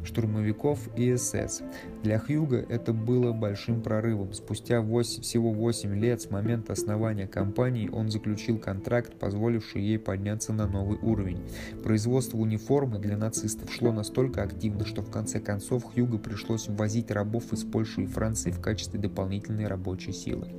штурмовиков 0.04 0.90
и 0.98 1.16
СС. 1.16 1.62
Для 2.04 2.20
Хьюга 2.20 2.58
это 2.58 2.94
было 2.94 3.32
большим 3.32 3.82
прорывом. 3.82 4.34
Спустя 4.34 4.82
8, 4.82 5.22
всего 5.22 5.52
8 5.52 5.96
лет 5.96 6.22
с 6.22 6.30
момента 6.30 6.74
основания 6.74 7.28
компании 7.28 7.90
он 7.90 8.12
заключил 8.12 8.58
контракт, 8.58 9.18
позволивший 9.18 9.82
ей 9.82 10.00
подняться 10.00 10.52
на 10.52 10.68
новый 10.68 10.98
уровень. 11.02 11.40
Производство 11.84 12.38
униформы 12.38 13.00
для 13.00 13.18
нацистов 13.18 13.72
шло 13.74 13.94
настолько 13.94 14.44
активно, 14.44 14.86
что 14.86 15.02
в 15.02 15.10
конце 15.10 15.40
концов 15.40 15.86
Хьюга 15.94 16.18
пришлось 16.18 16.68
ввозить 16.68 17.10
рабов 17.10 17.54
из 17.54 17.64
Польши 17.64 18.02
и 18.02 18.06
Франции 18.06 18.52
в 18.52 18.60
качестве 18.60 19.00
дополнительной 19.00 19.68
рабочей 19.68 20.12
силы. 20.12 20.50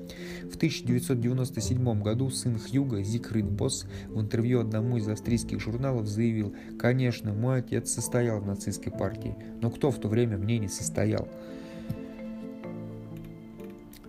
В 0.51 0.57
1997 0.63 2.03
году 2.03 2.31
сын 2.31 2.57
Хьюга, 2.57 3.03
Зигфрид 3.03 3.51
Босс, 3.51 3.85
в 4.07 4.21
интервью 4.21 4.61
одному 4.61 4.97
из 4.97 5.09
австрийских 5.09 5.59
журналов 5.59 6.07
заявил 6.07 6.55
«Конечно, 6.79 7.35
мой 7.35 7.59
отец 7.59 7.91
состоял 7.91 8.39
в 8.39 8.47
нацистской 8.47 8.93
партии, 8.93 9.35
но 9.61 9.73
кто 9.73 9.91
в 9.91 9.99
то 9.99 10.07
время 10.07 10.37
в 10.37 10.45
ней 10.45 10.61
не 10.61 10.69
состоял?» 10.69 11.27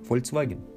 Volkswagen– 0.08 0.60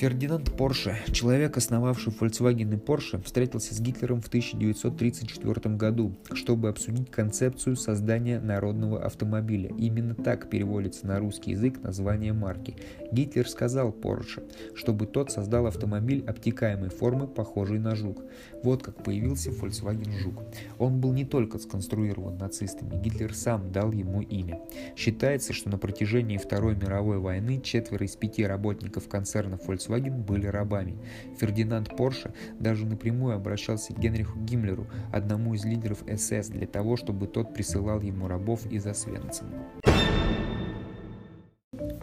Фердинанд 0.00 0.56
Порше, 0.56 0.96
человек, 1.12 1.58
основавший 1.58 2.10
Volkswagen 2.10 2.72
и 2.72 2.78
Porsche, 2.78 3.22
встретился 3.22 3.74
с 3.74 3.80
Гитлером 3.82 4.22
в 4.22 4.28
1934 4.28 5.76
году, 5.76 6.16
чтобы 6.32 6.70
обсудить 6.70 7.10
концепцию 7.10 7.76
создания 7.76 8.40
народного 8.40 9.04
автомобиля. 9.04 9.68
Именно 9.76 10.14
так 10.14 10.48
переводится 10.48 11.06
на 11.06 11.18
русский 11.18 11.50
язык 11.50 11.82
название 11.82 12.32
марки. 12.32 12.76
Гитлер 13.12 13.46
сказал 13.46 13.92
Порше, 13.92 14.42
чтобы 14.74 15.04
тот 15.04 15.32
создал 15.32 15.66
автомобиль 15.66 16.24
обтекаемой 16.26 16.88
формы, 16.88 17.26
похожий 17.26 17.78
на 17.78 17.94
жук. 17.94 18.24
Вот 18.62 18.82
как 18.82 19.04
появился 19.04 19.50
Volkswagen 19.50 20.18
Жук. 20.18 20.42
Он 20.78 20.98
был 20.98 21.12
не 21.12 21.26
только 21.26 21.58
сконструирован 21.58 22.38
нацистами, 22.38 22.98
Гитлер 23.02 23.34
сам 23.34 23.70
дал 23.70 23.92
ему 23.92 24.22
имя. 24.22 24.60
Считается, 24.96 25.52
что 25.52 25.68
на 25.68 25.76
протяжении 25.76 26.38
Второй 26.38 26.74
мировой 26.74 27.18
войны 27.18 27.60
четверо 27.60 28.06
из 28.06 28.16
пяти 28.16 28.46
работников 28.46 29.06
концерна 29.06 29.56
Volkswagen 29.56 29.89
Volkswagen 29.90 30.24
были 30.24 30.46
рабами. 30.46 30.96
Фердинанд 31.38 31.96
Порше 31.96 32.32
даже 32.58 32.86
напрямую 32.86 33.34
обращался 33.34 33.92
к 33.92 33.98
Генриху 33.98 34.38
Гиммлеру, 34.40 34.86
одному 35.12 35.54
из 35.54 35.64
лидеров 35.64 36.04
СС, 36.06 36.48
для 36.48 36.66
того, 36.66 36.96
чтобы 36.96 37.26
тот 37.26 37.52
присылал 37.54 38.00
ему 38.00 38.28
рабов 38.28 38.66
из 38.70 38.86
Освенцима. 38.86 39.50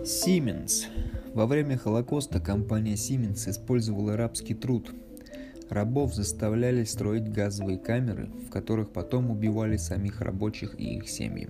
Siemens. 0.02 0.86
Во 1.34 1.46
время 1.46 1.78
Холокоста 1.78 2.40
компания 2.40 2.94
Siemens 2.94 3.50
использовала 3.50 4.16
рабский 4.16 4.56
труд. 4.56 4.94
Рабов 5.70 6.14
заставляли 6.14 6.86
строить 6.86 7.30
газовые 7.30 7.78
камеры, 7.78 8.30
в 8.48 8.50
которых 8.50 8.92
потом 8.92 9.30
убивали 9.30 9.76
самих 9.76 10.22
рабочих 10.22 10.80
и 10.80 10.96
их 10.96 11.10
семьи. 11.10 11.50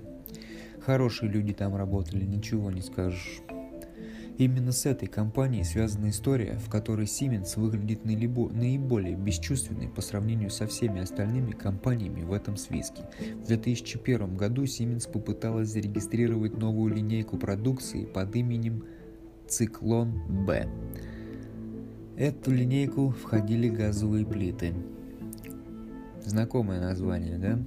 Хорошие 0.83 1.29
люди 1.29 1.53
там 1.53 1.75
работали, 1.75 2.25
ничего 2.25 2.71
не 2.71 2.81
скажешь. 2.81 3.41
Именно 4.37 4.71
с 4.71 4.85
этой 4.85 5.07
компанией 5.07 5.63
связана 5.63 6.09
история, 6.09 6.59
в 6.63 6.69
которой 6.69 7.07
Siemens 7.07 7.59
выглядит 7.59 8.05
наиболее 8.05 9.15
бесчувственной 9.15 9.87
по 9.87 10.01
сравнению 10.01 10.51
со 10.51 10.67
всеми 10.67 11.01
остальными 11.01 11.51
компаниями 11.51 12.21
в 12.21 12.31
этом 12.31 12.55
списке. 12.55 13.01
В 13.43 13.47
2001 13.47 14.37
году 14.37 14.65
Siemens 14.65 15.11
попыталась 15.11 15.69
зарегистрировать 15.69 16.55
новую 16.55 16.93
линейку 16.93 17.37
продукции 17.37 18.05
под 18.05 18.35
именем 18.35 18.83
Циклон 19.47 20.45
Б. 20.45 20.67
Эту 22.15 22.51
линейку 22.51 23.09
входили 23.09 23.69
газовые 23.69 24.23
плиты. 24.23 24.73
Знакомое 26.23 26.79
название, 26.79 27.39
да? 27.39 27.59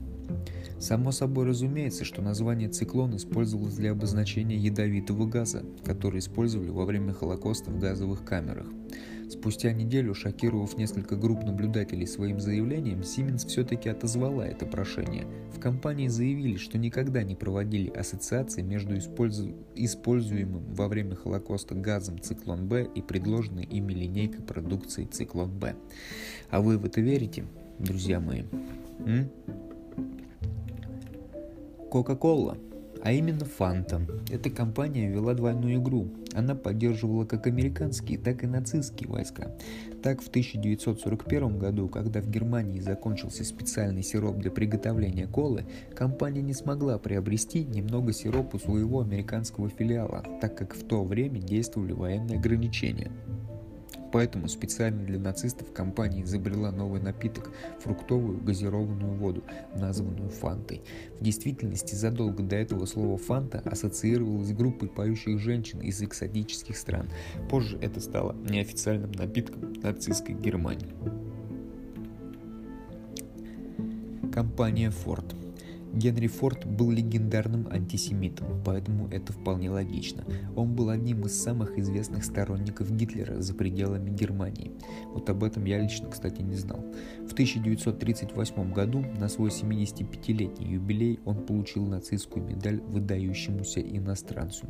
Само 0.80 1.12
собой 1.12 1.44
разумеется, 1.44 2.06
что 2.06 2.22
название 2.22 2.70
«циклон» 2.70 3.14
использовалось 3.14 3.74
для 3.74 3.92
обозначения 3.92 4.56
ядовитого 4.56 5.26
газа, 5.26 5.62
который 5.84 6.20
использовали 6.20 6.70
во 6.70 6.86
время 6.86 7.12
Холокоста 7.12 7.70
в 7.70 7.78
газовых 7.78 8.24
камерах. 8.24 8.66
Спустя 9.28 9.72
неделю, 9.72 10.14
шокировав 10.14 10.78
несколько 10.78 11.16
групп 11.16 11.44
наблюдателей 11.44 12.06
своим 12.06 12.40
заявлением, 12.40 13.00
Siemens 13.00 13.46
все-таки 13.46 13.90
отозвала 13.90 14.44
это 14.46 14.64
прошение. 14.64 15.26
В 15.54 15.60
компании 15.60 16.08
заявили, 16.08 16.56
что 16.56 16.78
никогда 16.78 17.22
не 17.22 17.36
проводили 17.36 17.90
ассоциации 17.90 18.62
между 18.62 18.96
использу... 18.96 19.54
используемым 19.76 20.74
во 20.74 20.88
время 20.88 21.14
Холокоста 21.14 21.74
газом 21.74 22.20
«Циклон 22.20 22.66
Б» 22.66 22.88
и 22.94 23.02
предложенной 23.02 23.64
ими 23.64 23.92
линейкой 23.92 24.42
продукции 24.42 25.04
«Циклон 25.04 25.50
Б». 25.58 25.76
А 26.48 26.60
вы 26.60 26.78
в 26.78 26.86
это 26.86 27.02
верите, 27.02 27.44
друзья 27.78 28.18
мои? 28.18 28.44
М? 29.04 29.30
Coca-Cola, 31.90 32.56
а 33.02 33.12
именно 33.12 33.42
Fanta. 33.42 34.00
Эта 34.30 34.48
компания 34.48 35.10
вела 35.10 35.34
двойную 35.34 35.82
игру. 35.82 36.08
Она 36.34 36.54
поддерживала 36.54 37.24
как 37.24 37.46
американские, 37.46 38.18
так 38.18 38.44
и 38.44 38.46
нацистские 38.46 39.08
войска. 39.08 39.56
Так, 40.02 40.22
в 40.22 40.28
1941 40.28 41.58
году, 41.58 41.88
когда 41.88 42.20
в 42.20 42.30
Германии 42.30 42.78
закончился 42.78 43.44
специальный 43.44 44.02
сироп 44.02 44.36
для 44.36 44.50
приготовления 44.50 45.26
колы, 45.26 45.64
компания 45.94 46.42
не 46.42 46.54
смогла 46.54 46.98
приобрести 46.98 47.64
немного 47.64 48.12
сиропа 48.12 48.58
своего 48.58 49.00
американского 49.00 49.68
филиала, 49.68 50.24
так 50.40 50.56
как 50.56 50.74
в 50.74 50.84
то 50.86 51.02
время 51.02 51.40
действовали 51.40 51.92
военные 51.92 52.38
ограничения. 52.38 53.10
Поэтому 54.12 54.48
специально 54.48 55.04
для 55.04 55.18
нацистов 55.18 55.72
компания 55.72 56.22
изобрела 56.22 56.70
новый 56.72 57.00
напиток– 57.00 57.52
фруктовую 57.80 58.40
газированную 58.42 59.12
воду, 59.14 59.44
названную 59.74 60.30
фантой. 60.30 60.82
В 61.18 61.22
действительности 61.22 61.94
задолго 61.94 62.42
до 62.42 62.56
этого 62.56 62.86
слово 62.86 63.16
«фанта» 63.16 63.62
ассоциировалось 63.64 64.48
с 64.48 64.52
группой 64.52 64.88
поющих 64.88 65.38
женщин 65.38 65.80
из 65.80 66.02
экзотических 66.02 66.76
стран. 66.76 67.08
Позже 67.48 67.78
это 67.80 68.00
стало 68.00 68.34
неофициальным 68.48 69.12
напитком 69.12 69.72
нацистской 69.74 70.34
Германии. 70.34 70.94
Компания 74.32 74.90
Ford– 74.90 75.34
Генри 75.92 76.28
Форд 76.28 76.66
был 76.66 76.90
легендарным 76.90 77.66
антисемитом, 77.68 78.62
поэтому 78.64 79.08
это 79.08 79.32
вполне 79.32 79.70
логично. 79.70 80.24
Он 80.54 80.74
был 80.74 80.90
одним 80.90 81.26
из 81.26 81.40
самых 81.40 81.78
известных 81.78 82.24
сторонников 82.24 82.92
Гитлера 82.92 83.40
за 83.40 83.54
пределами 83.54 84.10
Германии. 84.10 84.72
Вот 85.12 85.28
об 85.28 85.42
этом 85.42 85.64
я 85.64 85.80
лично, 85.80 86.08
кстати, 86.08 86.42
не 86.42 86.54
знал. 86.54 86.84
В 87.28 87.32
1938 87.32 88.72
году 88.72 89.04
на 89.18 89.28
свой 89.28 89.50
75-летний 89.50 90.68
юбилей 90.68 91.18
он 91.24 91.44
получил 91.44 91.86
нацистскую 91.86 92.44
медаль 92.44 92.80
выдающемуся 92.80 93.80
иностранцу. 93.80 94.66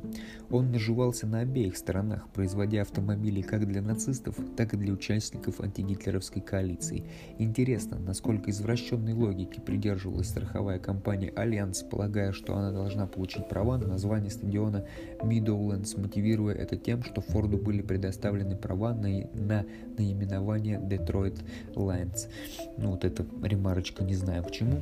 Он 0.50 0.70
наживался 0.70 1.26
на 1.26 1.40
обеих 1.40 1.76
сторонах, 1.76 2.28
производя 2.32 2.82
автомобили 2.82 3.42
как 3.42 3.66
для 3.66 3.82
нацистов, 3.82 4.36
так 4.56 4.72
и 4.72 4.76
для 4.78 4.94
участников 4.94 5.60
антигитлеровской 5.60 6.40
коалиции. 6.40 7.04
Интересно, 7.38 7.98
насколько 7.98 8.50
извращенной 8.50 9.12
логики 9.12 9.60
придерживалась 9.60 10.28
страховая 10.28 10.78
компания 10.78 11.09
компания 11.10 11.32
Allianz, 11.34 11.82
полагая, 11.82 12.30
что 12.30 12.56
она 12.56 12.70
должна 12.70 13.04
получить 13.04 13.48
права 13.48 13.78
на 13.78 13.88
название 13.88 14.30
стадиона 14.30 14.84
Meadowlands, 15.20 16.00
мотивируя 16.00 16.54
это 16.54 16.76
тем, 16.76 17.02
что 17.02 17.20
Форду 17.20 17.58
были 17.58 17.82
предоставлены 17.82 18.54
права 18.54 18.94
на, 18.94 19.08
на 19.34 19.66
наименование 19.98 20.78
Detroit 20.78 21.42
Lions. 21.74 22.28
Ну 22.76 22.92
вот 22.92 23.04
эта 23.04 23.26
ремарочка 23.42 24.04
не 24.04 24.14
знаю 24.14 24.44
к 24.44 24.52
чему, 24.52 24.78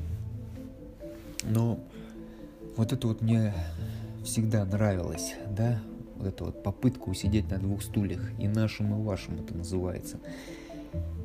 но 1.45 1.81
вот 2.76 2.93
это 2.93 3.07
вот 3.07 3.22
мне 3.22 3.55
всегда 4.22 4.66
нравилось, 4.66 5.35
да, 5.57 5.81
вот 6.16 6.26
эта 6.26 6.45
вот 6.45 6.62
попытка 6.62 7.09
усидеть 7.09 7.51
на 7.51 7.57
двух 7.57 7.83
стульях, 7.83 8.20
и 8.39 8.49
нашим, 8.49 9.01
и 9.01 9.03
вашим 9.03 9.41
это 9.41 9.57
называется. 9.57 10.18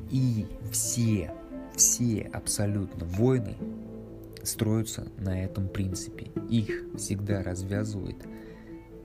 И 0.09 0.45
все, 0.71 1.33
все 1.75 2.29
абсолютно 2.31 3.05
войны 3.05 3.55
строятся 4.43 5.07
на 5.17 5.43
этом 5.43 5.67
принципе. 5.67 6.27
Их 6.49 6.85
всегда 6.97 7.43
развязывает 7.43 8.17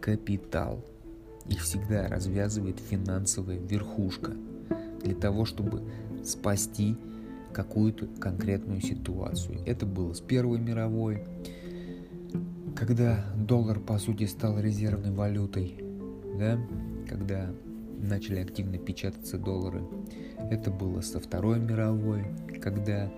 капитал. 0.01 0.85
Их 1.49 1.63
всегда 1.63 2.09
развязывает 2.09 2.79
финансовая 2.79 3.59
верхушка 3.59 4.33
для 5.03 5.15
того, 5.15 5.45
чтобы 5.45 5.83
спасти 6.25 6.97
какую-то 7.53 8.07
конкретную 8.21 8.81
ситуацию. 8.81 9.61
Это 9.65 9.87
было 9.87 10.13
с 10.13 10.21
Первой 10.21 10.59
мировой, 10.59 11.25
когда 12.77 13.25
доллар, 13.35 13.81
по 13.81 13.99
сути, 13.99 14.25
стал 14.25 14.61
резервной 14.61 15.13
валютой, 15.13 15.75
да, 16.39 16.59
когда 17.09 17.51
начали 18.01 18.41
активно 18.41 18.79
печататься 18.79 19.39
доллары. 19.39 19.83
Это 20.51 20.71
было 20.71 21.01
со 21.01 21.19
Второй 21.19 21.59
мировой, 21.59 22.27
когда 22.63 23.11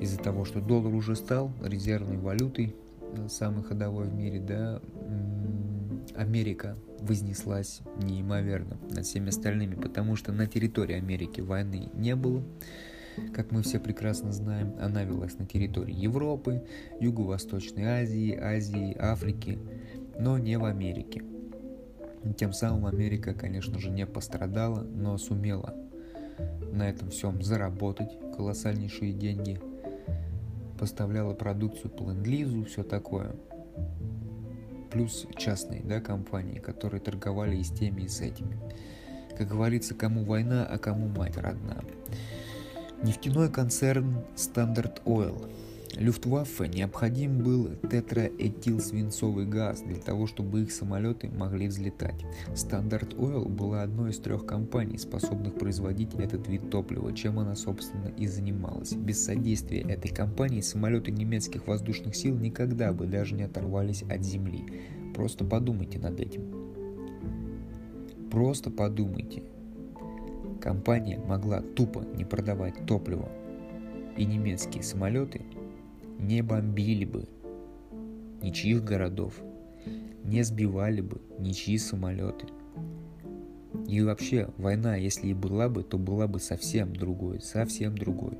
из-за 0.00 0.18
того, 0.18 0.44
что 0.44 0.60
доллар 0.60 0.94
уже 0.94 1.16
стал 1.16 1.52
резервной 1.62 2.18
валютой, 2.18 2.74
э, 3.00 3.28
самой 3.28 3.64
ходовой 3.64 4.06
в 4.06 4.14
мире, 4.14 4.40
да, 4.40 4.80
Америка 6.16 6.76
вознеслась 7.00 7.80
неимоверно 8.02 8.76
над 8.90 9.04
всеми 9.06 9.28
остальными, 9.28 9.74
потому 9.74 10.16
что 10.16 10.32
на 10.32 10.46
территории 10.46 10.96
Америки 10.96 11.40
войны 11.40 11.90
не 11.94 12.14
было. 12.16 12.42
Как 13.34 13.50
мы 13.50 13.62
все 13.62 13.80
прекрасно 13.80 14.32
знаем, 14.32 14.74
она 14.80 15.02
велась 15.02 15.38
на 15.38 15.46
территории 15.46 15.94
Европы, 15.94 16.62
Юго-Восточной 17.00 17.84
Азии, 17.84 18.36
Азии, 18.36 18.96
Африки, 18.98 19.58
но 20.18 20.38
не 20.38 20.56
в 20.56 20.64
Америке. 20.64 21.22
Тем 22.36 22.52
самым 22.52 22.86
Америка, 22.86 23.34
конечно 23.34 23.78
же, 23.78 23.90
не 23.90 24.06
пострадала, 24.06 24.80
но 24.80 25.18
сумела 25.18 25.74
на 26.72 26.88
этом 26.88 27.10
всем 27.10 27.42
заработать 27.42 28.10
колоссальнейшие 28.36 29.12
деньги– 29.12 29.58
поставляла 30.78 31.34
продукцию 31.34 31.90
по 31.90 32.04
ленд-лизу, 32.04 32.64
все 32.64 32.82
такое. 32.82 33.34
Плюс 34.90 35.26
частные 35.36 35.82
да, 35.82 36.00
компании, 36.00 36.58
которые 36.58 37.00
торговали 37.00 37.56
и 37.56 37.64
с 37.64 37.70
теми, 37.70 38.02
и 38.02 38.08
с 38.08 38.20
этими. 38.20 38.58
Как 39.36 39.48
говорится, 39.48 39.94
кому 39.94 40.24
война, 40.24 40.64
а 40.64 40.78
кому 40.78 41.08
мать 41.08 41.36
родна. 41.36 41.84
Нефтяной 43.02 43.50
концерн 43.50 44.24
Standard 44.36 45.02
Oil– 45.04 45.50
Люфтваффе 45.96 46.68
необходим 46.68 47.38
был 47.38 47.70
тетраэтилсвинцовый 47.90 49.46
газ 49.46 49.82
для 49.82 49.96
того, 49.96 50.26
чтобы 50.26 50.62
их 50.62 50.70
самолеты 50.70 51.28
могли 51.30 51.66
взлетать. 51.66 52.24
Стандарт 52.54 53.14
Oil 53.14 53.48
была 53.48 53.82
одной 53.82 54.10
из 54.10 54.18
трех 54.18 54.44
компаний, 54.46 54.98
способных 54.98 55.54
производить 55.54 56.14
этот 56.14 56.46
вид 56.46 56.70
топлива, 56.70 57.12
чем 57.12 57.38
она, 57.38 57.56
собственно, 57.56 58.08
и 58.16 58.26
занималась. 58.26 58.92
Без 58.92 59.24
содействия 59.24 59.80
этой 59.80 60.10
компании 60.10 60.60
самолеты 60.60 61.10
немецких 61.10 61.66
воздушных 61.66 62.14
сил 62.14 62.36
никогда 62.36 62.92
бы 62.92 63.06
даже 63.06 63.34
не 63.34 63.44
оторвались 63.44 64.02
от 64.02 64.22
земли. 64.22 64.64
Просто 65.14 65.44
подумайте 65.44 65.98
над 65.98 66.20
этим. 66.20 66.42
Просто 68.30 68.70
подумайте. 68.70 69.42
Компания 70.60 71.18
могла 71.18 71.60
тупо 71.62 72.04
не 72.14 72.24
продавать 72.24 72.86
топливо, 72.86 73.28
и 74.16 74.24
немецкие 74.24 74.82
самолеты 74.82 75.42
не 76.18 76.42
бомбили 76.42 77.04
бы 77.04 77.28
ничьих 78.42 78.84
городов, 78.84 79.34
не 80.24 80.42
сбивали 80.42 81.00
бы 81.00 81.20
ничьи 81.38 81.78
самолеты. 81.78 82.46
И 83.86 84.02
вообще, 84.02 84.50
война, 84.56 84.96
если 84.96 85.28
и 85.28 85.34
была 85.34 85.68
бы, 85.68 85.82
то 85.82 85.98
была 85.98 86.26
бы 86.26 86.40
совсем 86.40 86.94
другой, 86.94 87.40
совсем 87.40 87.96
другой. 87.96 88.36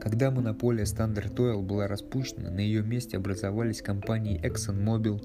Когда 0.00 0.30
монополия 0.30 0.84
Standard 0.84 1.34
Oil 1.36 1.62
была 1.62 1.86
распущена, 1.86 2.50
на 2.50 2.60
ее 2.60 2.82
месте 2.82 3.16
образовались 3.16 3.82
компании 3.82 4.40
ExxonMobil, 4.42 5.24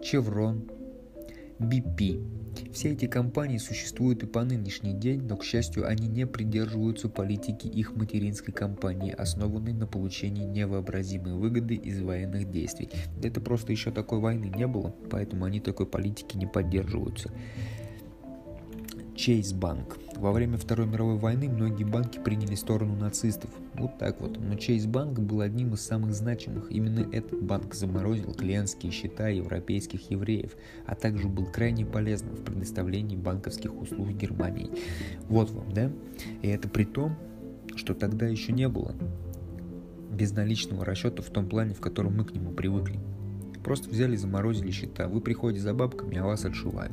Chevron, 0.00 0.70
BP. 1.62 2.42
Все 2.72 2.92
эти 2.92 3.06
компании 3.06 3.58
существуют 3.58 4.22
и 4.22 4.26
по 4.26 4.44
нынешний 4.44 4.92
день, 4.92 5.22
но, 5.22 5.36
к 5.36 5.44
счастью, 5.44 5.86
они 5.86 6.06
не 6.06 6.26
придерживаются 6.26 7.08
политики 7.08 7.66
их 7.66 7.96
материнской 7.96 8.52
компании, 8.52 9.12
основанной 9.12 9.72
на 9.72 9.86
получении 9.86 10.44
невообразимой 10.44 11.34
выгоды 11.34 11.74
из 11.74 12.00
военных 12.00 12.50
действий. 12.50 12.90
Это 13.22 13.40
просто 13.40 13.72
еще 13.72 13.90
такой 13.90 14.20
войны 14.20 14.52
не 14.54 14.66
было, 14.66 14.94
поэтому 15.10 15.44
они 15.44 15.60
такой 15.60 15.86
политики 15.86 16.36
не 16.36 16.46
поддерживаются. 16.46 17.30
Чейз 19.14 19.52
Банк. 19.52 19.98
Во 20.16 20.32
время 20.32 20.56
Второй 20.56 20.86
мировой 20.86 21.18
войны 21.18 21.48
многие 21.48 21.84
банки 21.84 22.18
приняли 22.18 22.54
сторону 22.54 22.96
нацистов. 22.96 23.50
Вот 23.74 23.98
так 23.98 24.20
вот. 24.20 24.38
Но 24.40 24.54
Чейз 24.54 24.86
Банк 24.86 25.18
был 25.18 25.42
одним 25.42 25.74
из 25.74 25.82
самых 25.82 26.14
значимых. 26.14 26.70
Именно 26.70 27.08
этот 27.12 27.42
банк 27.42 27.74
заморозил 27.74 28.32
клиентские 28.32 28.90
счета 28.90 29.28
европейских 29.28 30.10
евреев, 30.10 30.56
а 30.86 30.94
также 30.94 31.28
был 31.28 31.46
крайне 31.46 31.84
полезным 31.84 32.34
в 32.36 32.42
предоставлении 32.42 33.16
банковских 33.16 33.78
услуг 33.78 34.08
Германии. 34.10 34.70
Вот 35.28 35.50
вам, 35.50 35.72
да? 35.72 35.90
И 36.40 36.48
это 36.48 36.68
при 36.68 36.84
том, 36.84 37.14
что 37.76 37.94
тогда 37.94 38.26
еще 38.26 38.52
не 38.52 38.68
было 38.68 38.94
безналичного 40.10 40.84
расчета 40.84 41.22
в 41.22 41.30
том 41.30 41.48
плане, 41.48 41.74
в 41.74 41.80
котором 41.80 42.16
мы 42.16 42.24
к 42.24 42.32
нему 42.32 42.52
привыкли. 42.52 42.98
Просто 43.62 43.88
взяли, 43.88 44.16
заморозили 44.16 44.70
счета. 44.70 45.06
Вы 45.06 45.20
приходите 45.20 45.62
за 45.62 45.74
бабками, 45.74 46.16
а 46.18 46.24
вас 46.24 46.44
отшивают. 46.44 46.92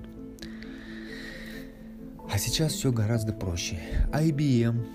А 2.32 2.38
сейчас 2.38 2.73
все 2.73 2.91
гораздо 2.91 3.34
проще. 3.34 3.80
IBM. 4.13 4.86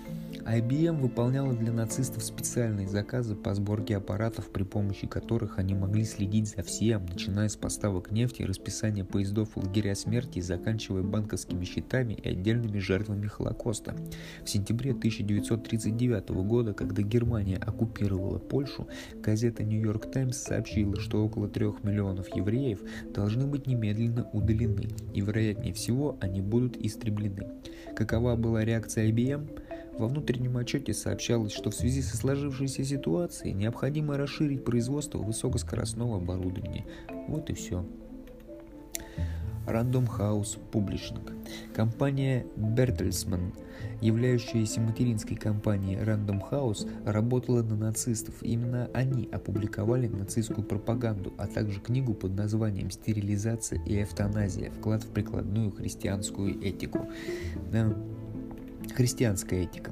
IBM 0.45 1.01
выполняла 1.01 1.53
для 1.53 1.73
нацистов 1.73 2.23
специальные 2.23 2.87
заказы 2.87 3.35
по 3.35 3.55
сборке 3.55 3.97
аппаратов, 3.97 4.51
при 4.51 4.61
помощи 4.61 5.07
которых 5.07 5.57
они 5.57 5.73
могли 5.73 6.05
следить 6.05 6.49
за 6.49 6.61
всем, 6.61 7.03
начиная 7.07 7.49
с 7.49 7.55
поставок 7.55 8.11
нефти, 8.11 8.43
расписания 8.43 9.03
поездов 9.03 9.49
в 9.55 9.57
лагеря 9.57 9.95
смерти, 9.95 10.41
заканчивая 10.41 11.01
банковскими 11.01 11.65
счетами 11.65 12.13
и 12.13 12.29
отдельными 12.29 12.77
жертвами 12.77 13.25
Холокоста. 13.25 13.95
В 14.43 14.49
сентябре 14.49 14.91
1939 14.91 16.29
года, 16.29 16.73
когда 16.73 17.01
Германия 17.01 17.57
оккупировала 17.57 18.37
Польшу, 18.37 18.87
газета 19.15 19.63
«Нью-Йорк 19.63 20.11
Таймс» 20.11 20.37
сообщила, 20.37 20.99
что 20.99 21.25
около 21.25 21.49
трех 21.49 21.83
миллионов 21.83 22.27
евреев 22.35 22.81
должны 23.15 23.47
быть 23.47 23.65
немедленно 23.65 24.29
удалены, 24.31 24.89
и 25.11 25.21
вероятнее 25.21 25.73
всего 25.73 26.19
они 26.21 26.41
будут 26.41 26.77
истреблены. 26.77 27.49
Какова 27.95 28.35
была 28.35 28.63
реакция 28.63 29.09
IBM? 29.09 29.64
Во 29.97 30.07
внутреннем 30.07 30.57
отчете 30.57 30.93
сообщалось, 30.93 31.53
что 31.53 31.69
в 31.69 31.75
связи 31.75 32.01
со 32.01 32.17
сложившейся 32.17 32.83
ситуацией 32.83 33.53
необходимо 33.53 34.17
расширить 34.17 34.65
производство 34.65 35.19
высокоскоростного 35.19 36.17
оборудования. 36.17 36.85
Вот 37.27 37.49
и 37.49 37.53
все. 37.53 37.85
Random 39.65 40.07
House 40.07 40.59
Publishing. 40.71 41.43
Компания 41.73 42.45
Bertelsmann, 42.55 43.53
являющаяся 44.01 44.79
материнской 44.79 45.35
компанией 45.35 45.97
Random 45.97 46.41
House, 46.51 46.87
работала 47.05 47.63
на 47.63 47.75
нацистов. 47.75 48.35
Именно 48.41 48.89
они 48.93 49.27
опубликовали 49.31 50.07
нацистскую 50.07 50.65
пропаганду, 50.65 51.33
а 51.37 51.47
также 51.47 51.79
книгу 51.79 52.13
под 52.13 52.35
названием 52.35 52.91
«Стерилизация 52.91 53.81
и 53.85 54.03
эвтаназия. 54.03 54.71
Вклад 54.71 55.03
в 55.03 55.09
прикладную 55.09 55.71
христианскую 55.71 56.61
этику». 56.61 57.07
Христианская 58.93 59.63
этика. 59.63 59.91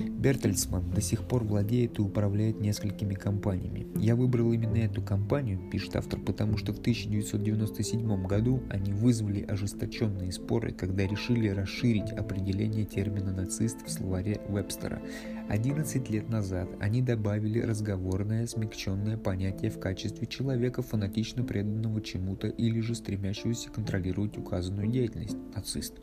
Бертельсман 0.00 0.90
до 0.90 1.00
сих 1.00 1.24
пор 1.24 1.44
владеет 1.44 1.98
и 1.98 2.02
управляет 2.02 2.60
несколькими 2.60 3.14
компаниями. 3.14 3.86
Я 3.96 4.16
выбрал 4.16 4.52
именно 4.52 4.76
эту 4.76 5.02
компанию, 5.02 5.60
пишет 5.70 5.96
автор, 5.96 6.20
потому 6.20 6.56
что 6.56 6.72
в 6.72 6.78
1997 6.78 8.26
году 8.26 8.62
они 8.70 8.92
вызвали 8.92 9.42
ожесточенные 9.42 10.32
споры, 10.32 10.72
когда 10.72 11.06
решили 11.06 11.48
расширить 11.48 12.10
определение 12.12 12.84
термина 12.84 13.32
нацист 13.32 13.86
в 13.86 13.90
словаре 13.90 14.40
Вебстера. 14.48 15.00
11 15.48 16.10
лет 16.10 16.28
назад 16.28 16.68
они 16.80 17.02
добавили 17.02 17.60
разговорное 17.60 18.46
смягченное 18.46 19.16
понятие 19.16 19.70
в 19.70 19.78
качестве 19.78 20.26
человека, 20.26 20.82
фанатично 20.82 21.44
преданного 21.44 22.00
чему-то 22.00 22.48
или 22.48 22.80
же 22.80 22.94
стремящегося 22.94 23.70
контролировать 23.70 24.38
указанную 24.38 24.88
деятельность– 24.88 25.36
нацист. 25.54 25.94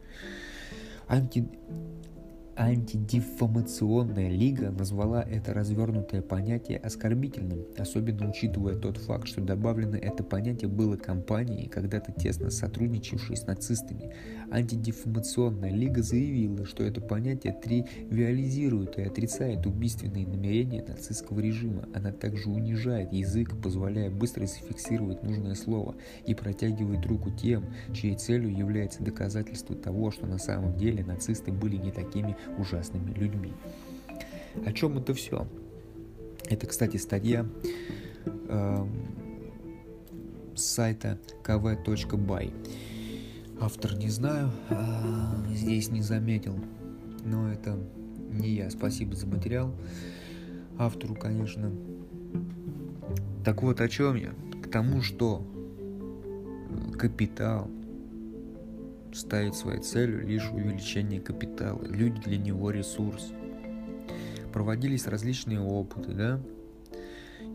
Анти 1.08 1.50
Антидефамационная 2.60 4.28
лига 4.28 4.70
назвала 4.70 5.24
это 5.24 5.54
развернутое 5.54 6.22
понятие 6.22 6.78
оскорбительным, 6.80 7.64
особенно 7.78 8.30
учитывая 8.30 8.76
тот 8.76 8.98
факт, 8.98 9.30
что 9.30 9.40
добавлено 9.40 9.96
это 9.96 10.26
понятие 10.26 10.70
было 10.70 10.98
компанией, 10.98 11.70
когда-то 11.70 12.12
тесно 12.12 12.50
сотрудничавшей 12.50 13.38
с 13.38 13.48
нацистами. 13.48 14.14
Антидефамационная 14.52 15.72
лига 15.72 16.04
заявила, 16.04 16.66
что 16.66 16.84
это 16.84 17.00
понятие 17.00 17.54
тривиализирует 17.54 18.98
и 18.98 19.04
отрицает 19.04 19.66
убийственные 19.66 20.28
намерения 20.28 20.84
нацистского 20.86 21.40
режима. 21.40 21.88
Она 21.94 22.12
также 22.12 22.50
унижает 22.50 23.14
язык, 23.14 23.56
позволяя 23.62 24.12
быстро 24.12 24.46
зафиксировать 24.46 25.24
нужное 25.24 25.56
слово 25.56 25.96
и 26.26 26.36
протягивает 26.36 27.06
руку 27.06 27.32
тем, 27.32 27.68
чьей 27.94 28.18
целью 28.18 28.54
является 28.54 29.02
доказательство 29.02 29.78
того, 29.78 30.12
что 30.12 30.28
на 30.28 30.40
самом 30.40 30.76
деле 30.76 31.06
нацисты 31.06 31.54
были 31.54 31.78
не 31.78 31.92
такими 31.92 32.36
ужасными 32.58 33.12
людьми. 33.12 33.54
О 34.66 34.72
чем 34.72 34.98
это 34.98 35.14
все? 35.14 35.48
Это, 36.50 36.68
кстати, 36.68 36.98
статья 36.98 37.46
э, 38.26 38.88
с 40.56 40.62
сайта 40.62 41.20
kv.by. 41.44 42.54
Автор 43.62 43.96
не 43.96 44.10
знаю, 44.10 44.52
э, 44.70 45.54
здесь 45.54 45.90
не 45.90 46.02
заметил, 46.02 46.58
но 47.24 47.52
это 47.52 47.78
не 48.32 48.50
я. 48.50 48.70
Спасибо 48.70 49.16
за 49.16 49.28
материал. 49.28 49.74
Автору, 50.78 51.16
конечно. 51.16 51.72
Так 53.44 53.62
вот, 53.64 53.82
о 53.82 53.90
чем 53.90 54.16
я? 54.16 54.34
К 54.64 54.70
тому, 54.70 55.02
что 55.02 55.46
капитал 56.98 57.70
ставит 59.14 59.56
своей 59.56 59.82
целью 59.82 60.26
лишь 60.26 60.50
увеличение 60.52 61.20
капитала. 61.20 61.84
Люди 61.84 62.22
для 62.22 62.38
него 62.38 62.72
ресурс. 62.72 63.32
Проводились 64.54 65.08
различные 65.08 65.60
опыты, 65.60 66.12
да? 66.14 66.42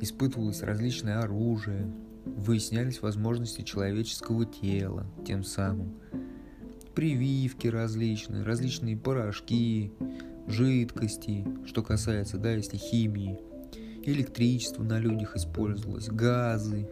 Испытывалось 0.01 0.63
различное 0.63 1.21
оружие, 1.21 1.93
выяснялись 2.25 3.03
возможности 3.03 3.63
человеческого 3.63 4.45
тела, 4.45 5.07
тем 5.27 5.45
самым. 5.45 5.95
Прививки 6.95 7.67
различные, 7.67 8.45
различные 8.45 8.97
порошки, 8.97 9.93
жидкости, 10.47 11.45
что 11.67 11.83
касается, 11.83 12.39
да, 12.39 12.53
если 12.53 12.77
химии. 12.77 13.39
Электричество 14.05 14.83
на 14.83 14.99
людях 14.99 15.35
использовалось, 15.35 16.09
газы, 16.09 16.89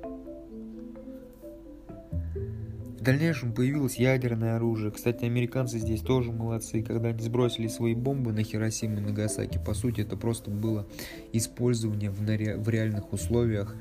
в 3.03 3.05
дальнейшем 3.05 3.53
появилось 3.53 3.97
ядерное 3.97 4.55
оружие. 4.55 4.93
Кстати, 4.93 5.25
американцы 5.25 5.81
здесь 5.81 6.03
тоже 6.03 6.31
молодцы. 6.31 6.85
Когда 6.85 7.09
они 7.09 7.21
сбросили 7.21 7.67
свои 7.67 7.97
бомбы 7.97 8.33
на 8.33 8.45
Хиросиму 8.45 8.99
и 8.99 9.01
Нагасаки, 9.01 9.59
по 9.59 9.75
сути, 9.75 10.03
это 10.03 10.17
просто 10.17 10.53
было 10.53 10.87
использование 11.33 12.13
в, 12.13 12.21
в 12.21 12.69
реальных 12.69 13.13
условиях, 13.13 13.75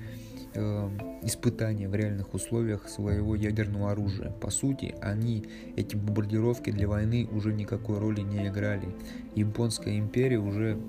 э, 0.55 0.89
испытание 1.21 1.87
в 1.87 1.93
реальных 1.93 2.33
условиях 2.33 2.89
своего 2.89 3.35
ядерного 3.35 3.91
оружия. 3.91 4.31
По 4.31 4.49
сути, 4.49 4.95
они, 5.01 5.45
эти 5.75 5.95
бомбардировки 5.95 6.71
для 6.71 6.87
войны 6.87 7.29
уже 7.31 7.53
никакой 7.53 7.99
роли 7.99 8.21
не 8.21 8.47
играли. 8.47 8.87
Японская 9.35 9.99
империя 9.99 10.39
уже 10.39 10.79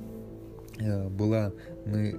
э, 0.79 1.07
была 1.11 1.53
на 1.85 2.15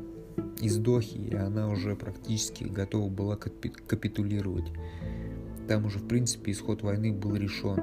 издохе, 0.62 1.18
и 1.18 1.34
она 1.34 1.70
уже 1.70 1.96
практически 1.96 2.66
готова 2.66 3.10
была 3.10 3.36
капитулировать. 3.36 4.72
Там 5.68 5.86
уже, 5.86 6.00
в 6.00 6.08
принципе, 6.08 6.52
исход 6.52 6.82
войны 6.82 7.14
был 7.14 7.36
решен. 7.36 7.80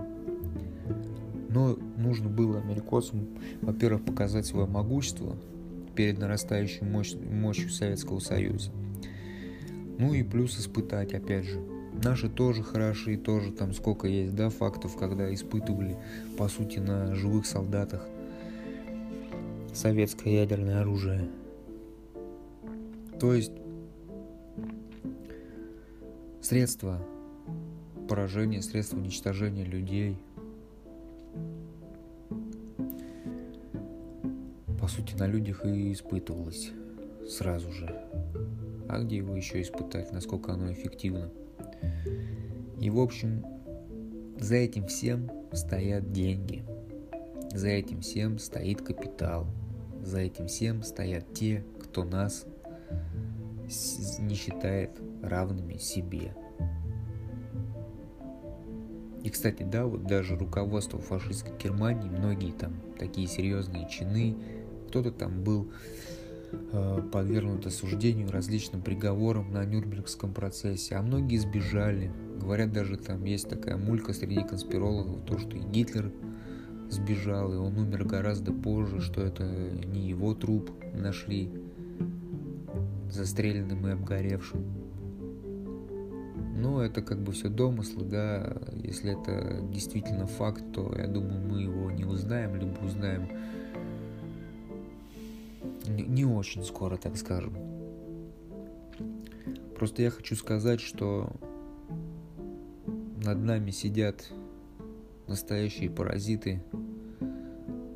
Но 1.49 1.77
нужно 1.97 2.29
было 2.29 2.61
америкосам, 2.61 3.27
во-первых, 3.61 4.05
показать 4.05 4.47
свое 4.47 4.67
могущество 4.67 5.37
перед 5.97 6.19
нарастающей 6.19 6.87
мощь, 6.87 7.15
мощью 7.15 7.71
Советского 7.71 8.21
Союза. 8.21 8.71
Ну 9.99 10.15
и 10.15 10.23
плюс 10.23 10.59
испытать, 10.59 11.13
опять 11.13 11.45
же. 11.45 11.61
Наши 12.03 12.29
тоже 12.29 12.63
хороши, 12.63 13.17
тоже 13.17 13.53
там 13.53 13.75
сколько 13.75 14.07
есть, 14.07 14.35
да, 14.35 14.49
фактов, 14.49 14.97
когда 14.97 15.33
испытывали, 15.35 15.97
по 16.39 16.49
сути, 16.49 16.79
на 16.79 17.15
живых 17.15 17.47
солдатах 17.47 18.07
советское 19.75 20.35
ядерное 20.35 20.81
оружие. 20.81 21.29
То 23.19 23.35
есть 23.35 23.53
средства 26.41 27.05
поражение, 28.11 28.61
средство 28.61 28.97
уничтожения 28.97 29.63
людей. 29.63 30.19
По 34.81 34.89
сути, 34.89 35.15
на 35.15 35.29
людях 35.29 35.65
и 35.65 35.93
испытывалось 35.93 36.73
сразу 37.29 37.71
же. 37.71 37.87
А 38.89 38.99
где 38.99 39.19
его 39.19 39.37
еще 39.37 39.63
испытать, 39.63 40.13
насколько 40.13 40.53
оно 40.53 40.73
эффективно? 40.73 41.31
И, 42.81 42.91
в 42.91 42.99
общем, 42.99 43.45
За 44.41 44.57
этим 44.57 44.87
всем 44.87 45.31
стоят 45.53 46.13
деньги. 46.13 46.65
За 47.53 47.69
этим 47.69 48.01
всем 48.01 48.39
стоит 48.39 48.81
капитал. 48.81 49.47
За 50.03 50.19
этим 50.19 50.47
всем 50.47 50.83
стоят 50.83 51.33
те, 51.35 51.63
кто 51.79 52.05
нас 52.05 52.47
не 54.19 54.35
считает 54.35 54.91
равными 55.23 55.77
себе. 55.77 56.35
И, 59.23 59.29
кстати, 59.29 59.63
да, 59.63 59.87
вот 59.87 60.07
даже 60.07 60.37
руководство 60.37 60.99
фашистской 60.99 61.53
Германии, 61.63 62.09
многие 62.09 62.53
там 62.53 62.73
такие 62.99 63.27
серьезные 63.27 63.89
чины, 63.89 64.37
кто-то 64.89 65.13
там 65.13 65.45
был 65.45 65.71
э, 66.53 67.03
подвергнут 67.13 67.67
осуждению 67.67 68.31
различным 68.31 68.81
приговорам 68.81 69.53
на 69.53 69.65
Нюрнбергском 69.65 70.33
процессе, 70.33 70.97
а 70.97 71.03
многие 71.03 71.37
сбежали. 71.37 72.11
Говорят, 72.41 72.73
даже 72.73 72.97
там 72.97 73.25
есть 73.25 73.49
такая 73.49 73.77
мулька 73.77 74.15
среди 74.15 74.43
конспирологов, 74.43 75.25
то, 75.27 75.39
что 75.39 75.57
и 75.57 75.61
Гитлер 75.61 76.11
сбежал, 76.89 77.53
и 77.53 77.57
он 77.57 77.77
умер 77.77 78.05
гораздо 78.05 78.53
позже, 78.53 79.01
что 79.01 79.21
это 79.21 79.45
не 79.45 80.09
его 80.09 80.35
труп 80.35 80.71
нашли 80.95 81.51
застреленным 83.11 83.87
и 83.87 83.91
обгоревшим. 83.91 84.80
Но 86.61 86.83
это 86.85 87.01
как 87.01 87.19
бы 87.23 87.33
все 87.33 87.49
домыслы, 87.49 88.05
да, 88.05 88.55
если 88.75 89.19
это 89.19 89.63
действительно 89.73 90.27
факт, 90.27 90.63
то 90.75 90.95
я 90.97 91.07
думаю, 91.07 91.41
мы 91.41 91.63
его 91.63 91.91
не 91.91 92.05
узнаем, 92.05 92.55
либо 92.55 92.79
узнаем 92.85 93.31
не, 95.89 96.03
не 96.03 96.25
очень 96.27 96.63
скоро, 96.63 96.99
так 96.99 97.17
скажем. 97.17 97.55
Просто 99.75 100.03
я 100.03 100.11
хочу 100.11 100.37
сказать, 100.37 100.81
что 100.81 101.31
над 103.25 103.39
нами 103.39 103.71
сидят 103.71 104.31
настоящие 105.27 105.89
паразиты, 105.89 106.63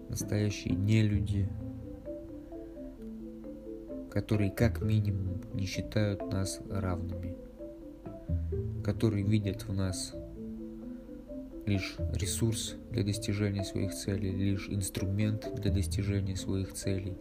настоящие 0.08 0.74
нелюди, 0.74 1.48
которые 4.10 4.50
как 4.50 4.80
минимум 4.80 5.42
не 5.52 5.66
считают 5.66 6.22
нас 6.32 6.60
равными, 6.70 7.36
которые 8.82 9.24
видят 9.24 9.66
в 9.66 9.72
нас 9.72 10.14
лишь 11.66 11.96
ресурс 12.12 12.74
для 12.90 13.02
достижения 13.02 13.64
своих 13.64 13.94
целей, 13.94 14.30
лишь 14.30 14.68
инструмент 14.68 15.48
для 15.56 15.72
достижения 15.72 16.36
своих 16.36 16.72
целей, 16.72 17.16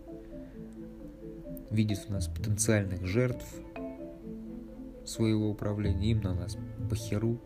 видят 1.72 2.00
в 2.00 2.10
нас 2.10 2.28
потенциальных 2.28 3.06
жертв 3.06 3.46
своего 5.06 5.50
управления, 5.50 6.12
им 6.12 6.22
на 6.22 6.34
нас 6.34 6.58
похеру. 6.90 7.40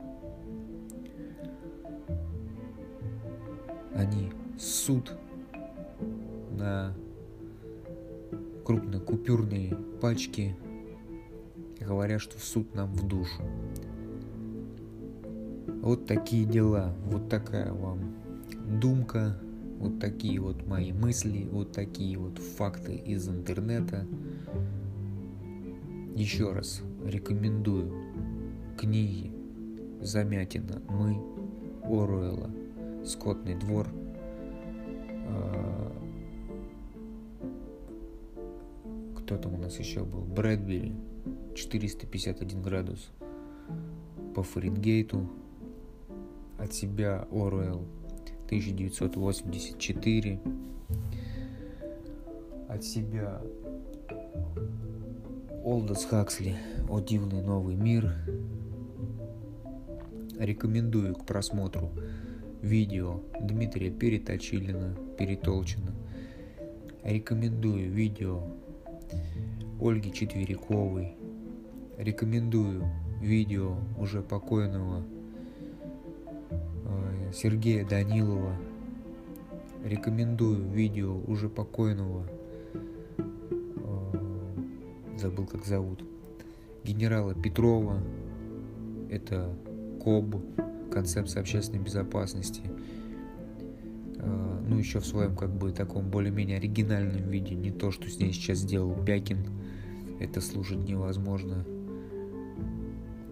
Они 3.94 4.32
суд 4.60 5.12
на 6.52 6.96
крупнокупюрные 8.64 9.76
пачки, 10.02 10.56
говоря, 11.88 12.20
что 12.20 12.38
в 12.38 12.44
суд 12.44 12.76
нам 12.76 12.92
в 12.94 13.08
душу. 13.08 13.42
Вот 15.82 16.06
такие 16.06 16.46
дела, 16.46 16.94
вот 17.06 17.30
такая 17.30 17.72
вам 17.72 18.14
думка, 18.82 19.40
вот 19.80 20.00
такие 20.00 20.40
вот 20.40 20.68
мои 20.68 20.92
мысли, 20.92 21.48
вот 21.50 21.72
такие 21.72 22.18
вот 22.18 22.40
факты 22.40 22.96
из 22.96 23.30
интернета. 23.30 24.06
Еще 26.16 26.52
раз 26.52 26.82
рекомендую 27.06 27.94
книги 28.78 29.32
Замятина 30.02 30.82
«Мы» 30.90 31.22
Оруэлла 31.84 32.50
«Скотный 33.06 33.56
двор», 33.56 33.88
а, 35.30 35.94
кто 39.16 39.38
там 39.38 39.54
у 39.54 39.58
нас 39.58 39.78
еще 39.80 40.04
был, 40.04 40.22
Брэдбери, 40.22 40.94
451 41.58 42.62
градус 42.62 43.10
по 44.36 44.44
Фаренгейту, 44.44 45.28
от 46.60 46.72
себя 46.72 47.28
Оруэлл, 47.32 47.84
1984, 48.46 50.40
от 52.70 52.84
себя 52.84 53.42
Олдос 55.64 56.06
Хаксли 56.06 56.56
«О 56.88 57.00
дивный 57.00 57.42
новый 57.42 57.76
мир». 57.76 58.14
Рекомендую 60.40 61.16
к 61.16 61.26
просмотру 61.26 61.90
видео 62.62 63.24
Дмитрия 63.42 63.90
Переточилина, 63.90 64.96
Перетолчина. 65.18 65.96
Рекомендую 67.04 67.92
видео 67.92 68.44
Ольги 69.82 70.14
Четвериковой. 70.14 71.18
Рекомендую 71.98 72.86
видео 73.22 73.76
уже 73.98 74.22
покойного 74.22 75.04
э, 76.52 77.32
Сергея 77.34 77.86
Данилова. 77.86 78.56
Рекомендую 79.84 80.70
видео 80.70 81.20
уже 81.28 81.50
покойного, 81.50 82.28
э, 83.18 83.24
забыл 85.18 85.48
как 85.48 85.66
зовут, 85.66 86.04
генерала 86.84 87.34
Петрова. 87.34 88.02
Это 89.10 89.54
КОБ, 90.04 90.36
концепция 90.92 91.42
общественной 91.42 91.84
безопасности– 91.84 92.62
Э, 94.20 94.60
ну, 94.68 94.78
еще 94.78 95.00
в 95.00 95.06
своем, 95.06 95.36
как 95.36 95.52
бы, 95.52 95.72
таком 95.72 96.10
более-менее 96.10 96.58
оригинальном 96.58 97.30
виде, 97.30 97.56
не 97.56 97.72
то, 97.72 97.92
что 97.92 98.10
с 98.10 98.20
ней 98.20 98.34
сейчас 98.34 98.60
сделал 98.60 98.94
Бякин, 98.94 99.38
это 100.20 100.42
слушать 100.42 100.80
невозможно. 100.80 101.66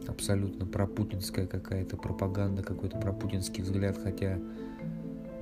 Абсолютно 0.07 0.65
пропутинская 0.65 1.47
какая-то 1.47 1.97
пропаганда, 1.97 2.63
какой-то 2.63 2.97
пропутинский 2.97 3.63
взгляд, 3.63 3.97
хотя 3.97 4.39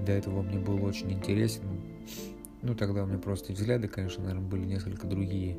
до 0.05 0.11
этого 0.11 0.41
мне 0.41 0.59
был 0.59 0.83
очень 0.83 1.11
интересен. 1.11 1.63
Ну, 2.61 2.75
тогда 2.75 3.03
у 3.03 3.05
меня 3.05 3.17
просто 3.17 3.53
взгляды, 3.53 3.87
конечно, 3.87 4.23
наверное, 4.23 4.47
были 4.47 4.65
несколько 4.65 5.07
другие. 5.07 5.57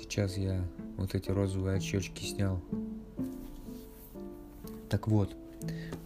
Сейчас 0.00 0.36
я 0.36 0.64
вот 0.96 1.14
эти 1.14 1.30
розовые 1.30 1.76
очечки 1.76 2.24
снял. 2.24 2.62
Так 4.88 5.08
вот, 5.08 5.34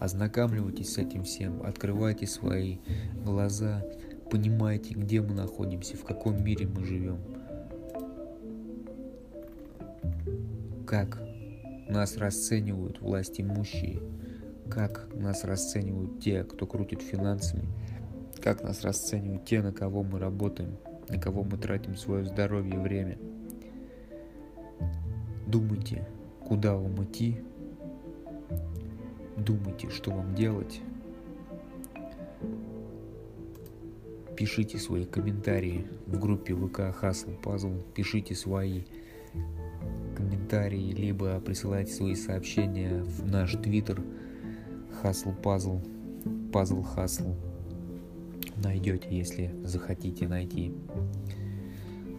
Ознакомливайтесь 0.00 0.92
с 0.92 0.98
этим 0.98 1.24
всем, 1.24 1.62
открывайте 1.64 2.26
свои 2.26 2.78
глаза, 3.24 3.82
понимайте, 4.30 4.94
где 4.94 5.20
мы 5.20 5.34
находимся, 5.34 5.96
в 5.96 6.04
каком 6.04 6.42
мире 6.42 6.66
мы 6.66 6.84
живем. 6.84 7.18
Как 10.94 11.20
нас 11.88 12.16
расценивают 12.18 13.00
власть 13.00 13.40
имущие, 13.40 14.00
как 14.70 15.12
нас 15.12 15.42
расценивают 15.42 16.20
те, 16.20 16.44
кто 16.44 16.68
крутит 16.68 17.02
финансами, 17.02 17.66
как 18.40 18.62
нас 18.62 18.82
расценивают 18.82 19.44
те, 19.44 19.60
на 19.60 19.72
кого 19.72 20.04
мы 20.04 20.20
работаем, 20.20 20.76
на 21.08 21.18
кого 21.18 21.42
мы 21.42 21.58
тратим 21.58 21.96
свое 21.96 22.24
здоровье 22.24 22.76
и 22.76 22.78
время. 22.78 23.18
Думайте, 25.48 26.06
куда 26.46 26.76
вам 26.76 27.02
идти, 27.02 27.38
думайте, 29.36 29.90
что 29.90 30.12
вам 30.12 30.32
делать. 30.36 30.80
Пишите 34.36 34.78
свои 34.78 35.06
комментарии 35.06 35.88
в 36.06 36.20
группе 36.20 36.54
ВК 36.54 36.94
Хасл 36.94 37.32
Пазл. 37.42 37.80
Пишите 37.96 38.36
свои 38.36 38.82
комментарии, 38.82 39.03
либо 40.52 41.40
присылайте 41.40 41.92
свои 41.92 42.14
сообщения 42.14 43.02
в 43.02 43.30
наш 43.30 43.52
твиттер 43.52 44.02
Хасл 45.00 45.32
Пазл, 45.32 45.80
Пазл 46.52 46.82
Хасл. 46.82 47.34
Найдете, 48.62 49.08
если 49.10 49.54
захотите 49.64 50.28
найти. 50.28 50.72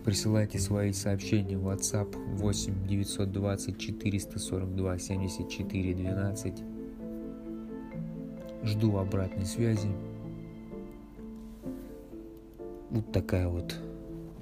Присылайте 0.03 0.59
свои 0.59 0.91
сообщения 0.91 1.57
в 1.57 1.67
WhatsApp 1.67 2.15
8 2.35 2.87
920 2.87 3.77
442 3.79 4.99
74 4.99 5.93
12 5.95 6.63
Жду 8.63 8.97
обратной 8.97 9.45
связи. 9.45 9.89
Вот 12.89 13.11
такая 13.11 13.47
вот 13.47 13.75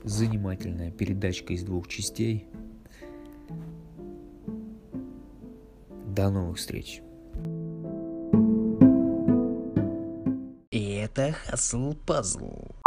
занимательная 0.04 0.92
передачка 0.92 1.54
из 1.54 1.64
двух 1.64 1.88
частей. 1.88 2.46
До 6.14 6.30
новых 6.30 6.58
встреч. 6.58 7.02
И 10.70 10.94
это 10.94 11.32
Хасл 11.32 11.96
Пазл. 12.06 12.83